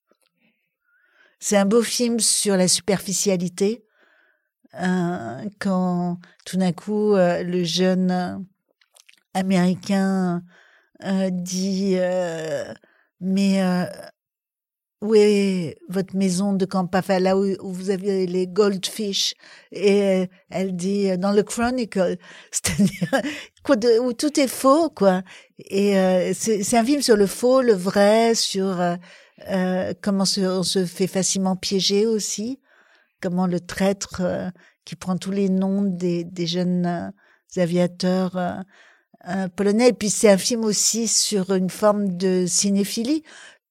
C'est 1.44 1.56
un 1.56 1.64
beau 1.64 1.82
film 1.82 2.20
sur 2.20 2.56
la 2.56 2.68
superficialité. 2.68 3.84
Euh, 4.80 5.42
quand 5.58 6.18
tout 6.46 6.56
d'un 6.56 6.72
coup 6.72 7.14
euh, 7.14 7.42
le 7.42 7.64
jeune 7.64 8.10
euh, 8.12 8.38
américain 9.34 10.44
dit 11.32 11.96
mais 13.20 13.60
où 15.00 15.16
est 15.16 15.78
votre 15.88 16.14
maison 16.14 16.52
de 16.52 16.64
campagne, 16.64 17.00
enfin, 17.00 17.18
là 17.18 17.36
où, 17.36 17.56
vous 17.60 17.90
avez 17.90 18.26
les 18.26 18.46
goldfish 18.46 19.34
Et 19.72 20.28
elle 20.48 20.76
dit 20.76 21.18
dans 21.18 21.32
le 21.32 21.42
Chronicle, 21.42 22.18
c'est-à-dire 22.52 24.00
où 24.00 24.12
tout 24.12 24.38
est 24.38 24.46
faux, 24.46 24.90
quoi. 24.90 25.22
Et 25.58 26.32
c'est 26.34 26.76
un 26.76 26.84
film 26.84 27.02
sur 27.02 27.16
le 27.16 27.26
faux, 27.26 27.62
le 27.62 27.72
vrai, 27.74 28.36
sur 28.36 28.80
euh, 29.50 29.92
comment 30.00 30.24
se, 30.24 30.40
on 30.40 30.62
se 30.62 30.84
fait 30.84 31.06
facilement 31.06 31.56
piéger 31.56 32.06
aussi, 32.06 32.60
comment 33.20 33.46
le 33.46 33.60
traître 33.60 34.20
euh, 34.20 34.50
qui 34.84 34.96
prend 34.96 35.16
tous 35.16 35.30
les 35.30 35.48
noms 35.48 35.82
des, 35.82 36.26
jeunes 36.46 36.86
euh, 36.86 37.60
aviateurs 37.60 38.38
polonais. 39.56 39.90
Et 39.90 39.92
puis 39.92 40.10
c'est 40.10 40.30
un 40.30 40.38
film 40.38 40.64
aussi 40.64 41.06
sur 41.06 41.52
une 41.54 41.70
forme 41.70 42.16
de 42.16 42.44
cinéphilie 42.46 43.22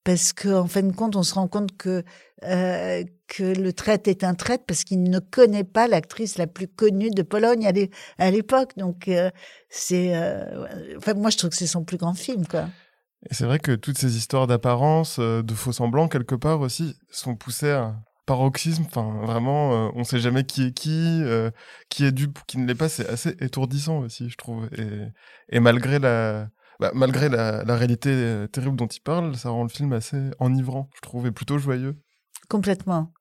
parce 0.04 0.34
qu'en 0.34 0.62
en 0.62 0.68
fin 0.68 0.82
de 0.82 0.92
compte, 0.92 1.16
on 1.16 1.24
se 1.24 1.34
rend 1.34 1.48
compte 1.48 1.78
que 1.78 2.04
euh, 2.44 3.04
que 3.28 3.44
le 3.44 3.72
traître 3.72 4.10
est 4.10 4.24
un 4.24 4.34
traître 4.34 4.66
parce 4.66 4.84
qu'il 4.84 5.04
ne 5.04 5.20
connaît 5.20 5.64
pas 5.64 5.88
l'actrice 5.88 6.38
la 6.38 6.48
plus 6.48 6.68
connue 6.68 7.12
de 7.12 7.22
Pologne 7.22 7.68
à 7.68 7.72
l'é- 7.72 7.92
à 8.18 8.32
l'époque. 8.32 8.72
Donc 8.78 9.08
euh, 9.08 9.30
c'est, 9.70 10.16
euh, 10.16 10.66
enfin 10.98 11.14
moi 11.14 11.30
je 11.30 11.38
trouve 11.38 11.52
que 11.52 11.56
c'est 11.56 11.68
son 11.68 11.84
plus 11.84 11.98
grand 11.98 12.16
film 12.16 12.48
quoi. 12.48 12.68
Et 13.30 13.34
c'est 13.34 13.46
vrai 13.46 13.60
que 13.60 13.74
toutes 13.74 13.98
ces 13.98 14.18
histoires 14.18 14.48
d'apparence, 14.48 15.18
euh, 15.20 15.44
de 15.44 15.54
faux 15.54 15.72
semblants, 15.72 16.08
quelque 16.08 16.36
part 16.36 16.62
aussi, 16.62 16.96
sont 17.12 17.36
poussées 17.36 17.72
à 17.72 17.96
paroxysme. 18.26 18.84
Enfin, 18.88 19.20
vraiment, 19.24 19.88
euh, 19.88 19.92
on 19.96 20.04
sait 20.04 20.20
jamais 20.20 20.44
qui 20.44 20.64
est 20.68 20.72
qui, 20.72 21.22
euh, 21.24 21.52
qui 21.90 22.06
est 22.06 22.12
dupe 22.12 22.40
ou 22.40 22.42
qui 22.48 22.58
ne 22.58 22.66
l'est 22.66 22.76
pas. 22.76 22.90
C'est 22.90 23.08
assez 23.08 23.36
étourdissant 23.40 24.00
aussi, 24.00 24.30
je 24.30 24.38
trouve. 24.38 24.68
Et, 24.78 25.08
et 25.50 25.60
malgré 25.60 26.00
la, 26.00 26.50
bah, 26.80 26.92
malgré 26.96 27.30
la, 27.30 27.64
la 27.64 27.76
réalité 27.76 28.10
euh, 28.10 28.48
terrible 28.48 28.76
dont 28.76 28.88
il 28.88 29.02
parle, 29.02 29.36
ça 29.36 29.50
rend 29.50 29.64
le 29.64 29.70
film 29.70 29.94
assez 29.94 30.32
enivrant, 30.40 30.90
je 30.96 31.02
trouve, 31.02 31.28
et 31.28 31.32
plutôt 31.32 31.60
joyeux. 31.60 32.02
Complètement, 32.50 33.14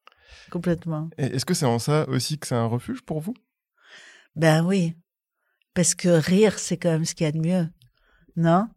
complètement. 0.50 1.10
Et 1.18 1.26
est-ce 1.26 1.44
que 1.44 1.54
c'est 1.54 1.66
en 1.66 1.78
ça 1.78 2.08
aussi 2.08 2.38
que 2.38 2.46
c'est 2.46 2.54
un 2.54 2.66
refuge 2.66 3.02
pour 3.02 3.20
vous? 3.20 3.34
Ben 4.34 4.64
oui, 4.64 4.96
parce 5.74 5.94
que 5.94 6.08
rire 6.08 6.58
c'est 6.58 6.78
quand 6.78 6.90
même 6.90 7.04
ce 7.04 7.14
qu'il 7.14 7.26
y 7.26 7.28
a 7.28 7.32
de 7.32 7.38
mieux, 7.38 7.68
non? 8.36 8.68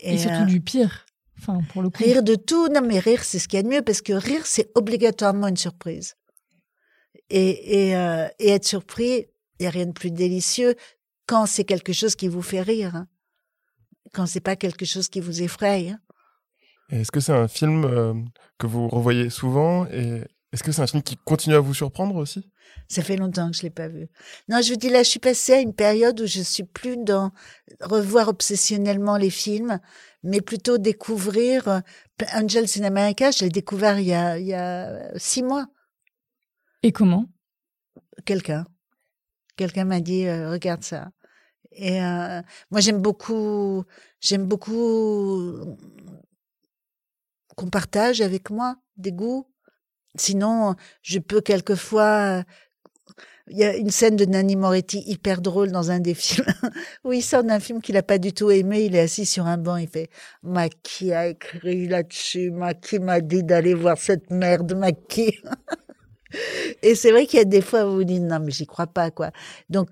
Et, 0.00 0.18
surtout 0.18 0.42
euh, 0.42 0.46
du 0.46 0.60
pire. 0.60 1.06
Enfin, 1.38 1.60
pour 1.72 1.82
le 1.82 1.90
coup. 1.90 2.02
Rire 2.02 2.22
de 2.22 2.34
tout, 2.34 2.68
non 2.68 2.82
mais 2.82 2.98
rire 2.98 3.24
c'est 3.24 3.38
ce 3.38 3.48
qu'il 3.48 3.58
y 3.58 3.60
a 3.60 3.62
de 3.62 3.68
mieux 3.68 3.82
parce 3.82 4.02
que 4.02 4.12
rire 4.12 4.44
c'est 4.46 4.70
obligatoirement 4.74 5.48
une 5.48 5.56
surprise. 5.56 6.14
Et, 7.30 7.88
et, 7.88 7.96
euh, 7.96 8.26
et 8.38 8.50
être 8.50 8.64
surpris, 8.64 9.26
il 9.58 9.64
y 9.64 9.66
a 9.66 9.70
rien 9.70 9.86
de 9.86 9.92
plus 9.92 10.10
délicieux 10.10 10.74
quand 11.26 11.46
c'est 11.46 11.64
quelque 11.64 11.92
chose 11.92 12.16
qui 12.16 12.26
vous 12.26 12.42
fait 12.42 12.62
rire, 12.62 12.96
hein. 12.96 13.06
quand 14.14 14.26
c'est 14.26 14.40
pas 14.40 14.56
quelque 14.56 14.84
chose 14.84 15.08
qui 15.08 15.20
vous 15.20 15.42
effraie. 15.42 15.90
hein. 15.90 16.00
Et 16.90 17.00
est-ce 17.00 17.12
que 17.12 17.20
c'est 17.20 17.32
un 17.32 17.48
film 17.48 17.84
euh, 17.84 18.14
que 18.58 18.66
vous 18.66 18.88
revoyez 18.88 19.28
souvent 19.28 19.86
Et 19.86 20.22
est-ce 20.52 20.62
que 20.62 20.72
c'est 20.72 20.80
un 20.82 20.86
film 20.86 21.02
qui 21.02 21.16
continue 21.16 21.54
à 21.56 21.60
vous 21.60 21.74
surprendre 21.74 22.16
aussi? 22.16 22.50
Ça 22.88 23.02
fait 23.02 23.16
longtemps 23.16 23.50
que 23.50 23.56
je 23.56 23.62
l'ai 23.62 23.70
pas 23.70 23.88
vu. 23.88 24.08
Non, 24.48 24.62
je 24.62 24.70
vous 24.70 24.78
dis 24.78 24.88
là, 24.88 25.02
je 25.02 25.10
suis 25.10 25.20
passée 25.20 25.52
à 25.54 25.60
une 25.60 25.74
période 25.74 26.18
où 26.20 26.26
je 26.26 26.40
suis 26.40 26.64
plus 26.64 26.96
dans 26.96 27.32
revoir 27.80 28.28
obsessionnellement 28.28 29.18
les 29.18 29.30
films, 29.30 29.78
mais 30.22 30.40
plutôt 30.40 30.78
découvrir. 30.78 31.68
euh, 31.68 31.80
Angels 32.34 32.80
in 32.80 32.84
America, 32.84 33.30
je 33.30 33.44
l'ai 33.44 33.50
découvert 33.50 33.98
il 33.98 34.06
y 34.06 34.14
a, 34.14 34.38
il 34.38 34.46
y 34.46 34.54
a 34.54 35.10
six 35.18 35.42
mois. 35.42 35.66
Et 36.82 36.92
comment? 36.92 37.26
Quelqu'un, 38.24 38.66
quelqu'un 39.56 39.84
m'a 39.84 40.00
dit 40.00 40.26
euh, 40.26 40.50
regarde 40.50 40.82
ça. 40.82 41.10
Et 41.72 42.02
euh, 42.02 42.40
moi, 42.70 42.80
j'aime 42.80 43.02
beaucoup, 43.02 43.84
j'aime 44.20 44.46
beaucoup 44.46 45.76
qu'on 47.54 47.68
partage 47.68 48.20
avec 48.20 48.50
moi 48.50 48.76
des 48.96 49.12
goûts. 49.12 49.46
Sinon, 50.16 50.74
je 51.02 51.18
peux 51.18 51.40
quelquefois. 51.40 52.44
Il 53.50 53.56
y 53.56 53.64
a 53.64 53.74
une 53.76 53.90
scène 53.90 54.16
de 54.16 54.26
Nanny 54.26 54.56
Moretti 54.56 55.02
hyper 55.06 55.40
drôle 55.40 55.70
dans 55.72 55.90
un 55.90 56.00
des 56.00 56.14
films 56.14 56.46
où 57.04 57.12
il 57.14 57.22
sort 57.22 57.44
d'un 57.44 57.60
film 57.60 57.80
qu'il 57.80 57.94
n'a 57.94 58.02
pas 58.02 58.18
du 58.18 58.32
tout 58.34 58.50
aimé. 58.50 58.84
Il 58.84 58.94
est 58.94 59.00
assis 59.00 59.24
sur 59.24 59.46
un 59.46 59.56
banc. 59.56 59.76
Il 59.76 59.88
fait 59.88 60.10
Ma 60.42 60.68
qui 60.68 61.12
a 61.12 61.28
écrit 61.28 61.88
là-dessus? 61.88 62.50
Ma 62.50 62.74
qui 62.74 62.98
m'a 62.98 63.20
dit 63.20 63.42
d'aller 63.42 63.74
voir 63.74 63.96
cette 63.96 64.30
merde? 64.30 64.74
Ma 64.74 64.92
qui? 64.92 65.38
Et 66.82 66.94
c'est 66.94 67.10
vrai 67.10 67.26
qu'il 67.26 67.38
y 67.38 67.42
a 67.42 67.46
des 67.46 67.62
fois 67.62 67.86
où 67.86 67.94
vous 67.94 68.04
dites 68.04 68.22
Non, 68.22 68.38
mais 68.38 68.50
j'y 68.50 68.66
crois 68.66 68.86
pas, 68.86 69.10
quoi. 69.10 69.30
Donc, 69.70 69.88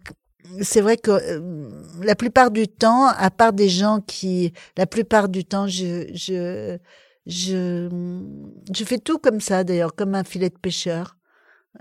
c'est 0.62 0.80
vrai 0.80 0.96
que 0.96 1.10
euh, 1.10 1.70
la 2.02 2.14
plupart 2.14 2.50
du 2.50 2.68
temps, 2.68 3.06
à 3.06 3.30
part 3.30 3.52
des 3.52 3.68
gens 3.68 4.00
qui, 4.00 4.52
la 4.76 4.86
plupart 4.86 5.28
du 5.28 5.44
temps, 5.44 5.66
je, 5.66 6.06
je, 6.14 6.78
je, 7.26 7.88
je 8.72 8.84
fais 8.84 8.98
tout 8.98 9.18
comme 9.18 9.40
ça 9.40 9.64
d'ailleurs, 9.64 9.94
comme 9.94 10.14
un 10.14 10.24
filet 10.24 10.50
de 10.50 10.58
pêcheur. 10.58 11.16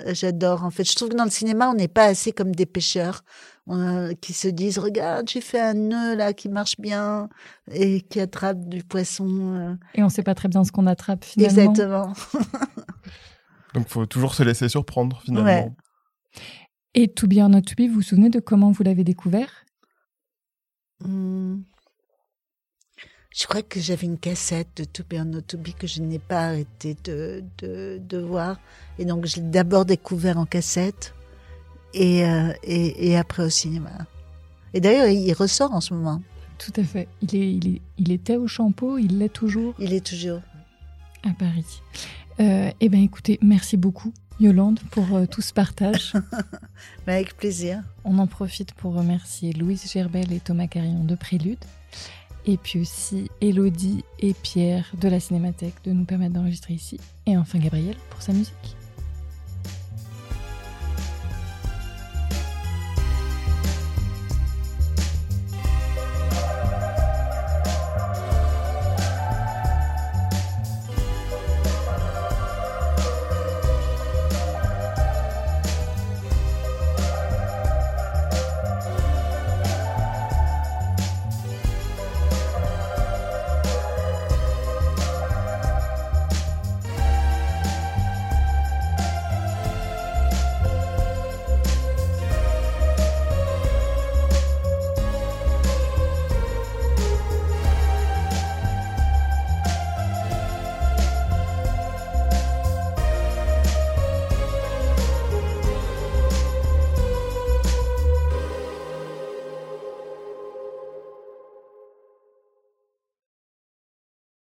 Euh, 0.02 0.14
j'adore 0.14 0.64
en 0.64 0.72
fait. 0.72 0.84
Je 0.84 0.96
trouve 0.96 1.10
que 1.10 1.16
dans 1.16 1.24
le 1.24 1.30
cinéma, 1.30 1.70
on 1.70 1.74
n'est 1.76 1.88
pas 1.88 2.06
assez 2.06 2.32
comme 2.32 2.54
des 2.54 2.66
pêcheurs 2.66 3.24
euh, 3.70 4.14
qui 4.22 4.34
se 4.34 4.48
disent 4.48 4.78
regarde, 4.78 5.30
j'ai 5.30 5.42
fait 5.42 5.62
un 5.62 5.74
nœud 5.74 6.16
là 6.16 6.34
qui 6.34 6.50
marche 6.50 6.80
bien 6.80 7.30
et 7.72 8.02
qui 8.02 8.20
attrape 8.20 8.68
du 8.68 8.84
poisson. 8.84 9.78
Et 9.94 10.02
on 10.02 10.06
ne 10.06 10.12
sait 10.12 10.24
pas 10.24 10.36
très 10.36 10.50
bien 10.50 10.64
ce 10.64 10.72
qu'on 10.72 10.88
attrape 10.88 11.24
finalement. 11.24 11.72
Exactement. 11.72 12.14
Donc, 13.74 13.90
faut 13.90 14.06
toujours 14.06 14.34
se 14.34 14.44
laisser 14.44 14.70
surprendre 14.70 15.22
finalement. 15.24 15.46
Ouais. 15.46 15.72
Et 16.94 17.10
To 17.10 17.28
Be 17.28 17.38
or 17.40 17.50
Not 17.50 17.62
To 17.62 17.76
Be, 17.76 17.90
vous 17.90 17.96
vous 17.96 18.02
souvenez 18.02 18.30
de 18.30 18.40
comment 18.40 18.72
vous 18.72 18.84
l'avez 18.84 19.04
découvert? 19.04 19.66
Mmh. 21.02 21.58
Je 23.36 23.48
crois 23.48 23.62
que 23.62 23.82
j'avais 23.82 24.08
une 24.08 24.18
cassette 24.18 24.70
de 24.78 24.86
To 24.86 25.04
Be 25.04 25.16
or 25.20 25.26
Not 25.26 25.42
To 25.42 25.58
Be 25.58 25.76
que 25.78 25.88
je 25.88 26.02
n'ai 26.02 26.20
pas 26.20 26.46
arrêté 26.48 26.96
de, 27.04 27.44
de, 27.58 28.00
de, 28.02 28.18
voir. 28.18 28.58
Et 28.98 29.04
donc, 29.04 29.26
je 29.26 29.36
l'ai 29.36 29.42
d'abord 29.42 29.84
découvert 29.84 30.38
en 30.38 30.46
cassette 30.46 31.14
et, 31.94 32.26
euh, 32.26 32.54
et, 32.64 33.10
et, 33.10 33.18
après 33.18 33.44
au 33.44 33.50
cinéma. 33.50 33.92
Et 34.74 34.80
d'ailleurs, 34.80 35.08
il 35.08 35.34
ressort 35.34 35.74
en 35.74 35.82
ce 35.82 35.94
moment. 35.94 36.22
Tout 36.58 36.72
à 36.78 36.84
fait. 36.86 37.10
Il, 37.24 37.36
est, 37.36 37.54
il, 37.56 37.76
est, 37.76 37.82
il 37.98 38.12
était 38.14 38.38
au 38.38 38.48
Champeau, 38.48 38.98
il 38.98 39.20
l'est 39.20 39.28
toujours 39.28 39.76
Il 39.80 39.94
est 39.94 40.06
toujours. 40.06 40.40
À 41.26 41.34
Paris. 41.38 41.82
Euh, 42.40 42.72
eh 42.80 42.88
bien, 42.88 43.02
écoutez, 43.02 43.38
merci 43.42 43.76
beaucoup 43.76 44.14
Yolande, 44.40 44.80
pour 44.92 45.14
euh, 45.14 45.26
tout 45.26 45.42
ce 45.42 45.52
partage. 45.52 46.14
avec 47.08 47.36
plaisir. 47.36 47.84
On 48.06 48.18
en 48.18 48.28
profite 48.28 48.74
pour 48.74 48.94
remercier 48.94 49.52
Louise 49.52 49.92
Gerbel 49.92 50.32
et 50.32 50.40
Thomas 50.40 50.68
Carillon 50.68 51.04
de 51.04 51.16
Prélude. 51.16 51.64
Et 52.48 52.58
puis 52.58 52.80
aussi 52.80 53.30
Elodie 53.42 54.04
et 54.20 54.34
Pierre 54.34 54.92
de 55.00 55.08
la 55.08 55.20
Cinémathèque 55.20 55.76
de 55.84 55.92
nous 55.92 56.06
permettre 56.06 56.34
d'enregistrer 56.34 56.74
ici. 56.76 57.00
Et 57.26 57.38
enfin 57.38 57.60
Gabriel 57.60 57.96
pour 58.10 58.22
sa 58.22 58.34
musique. 58.34 58.75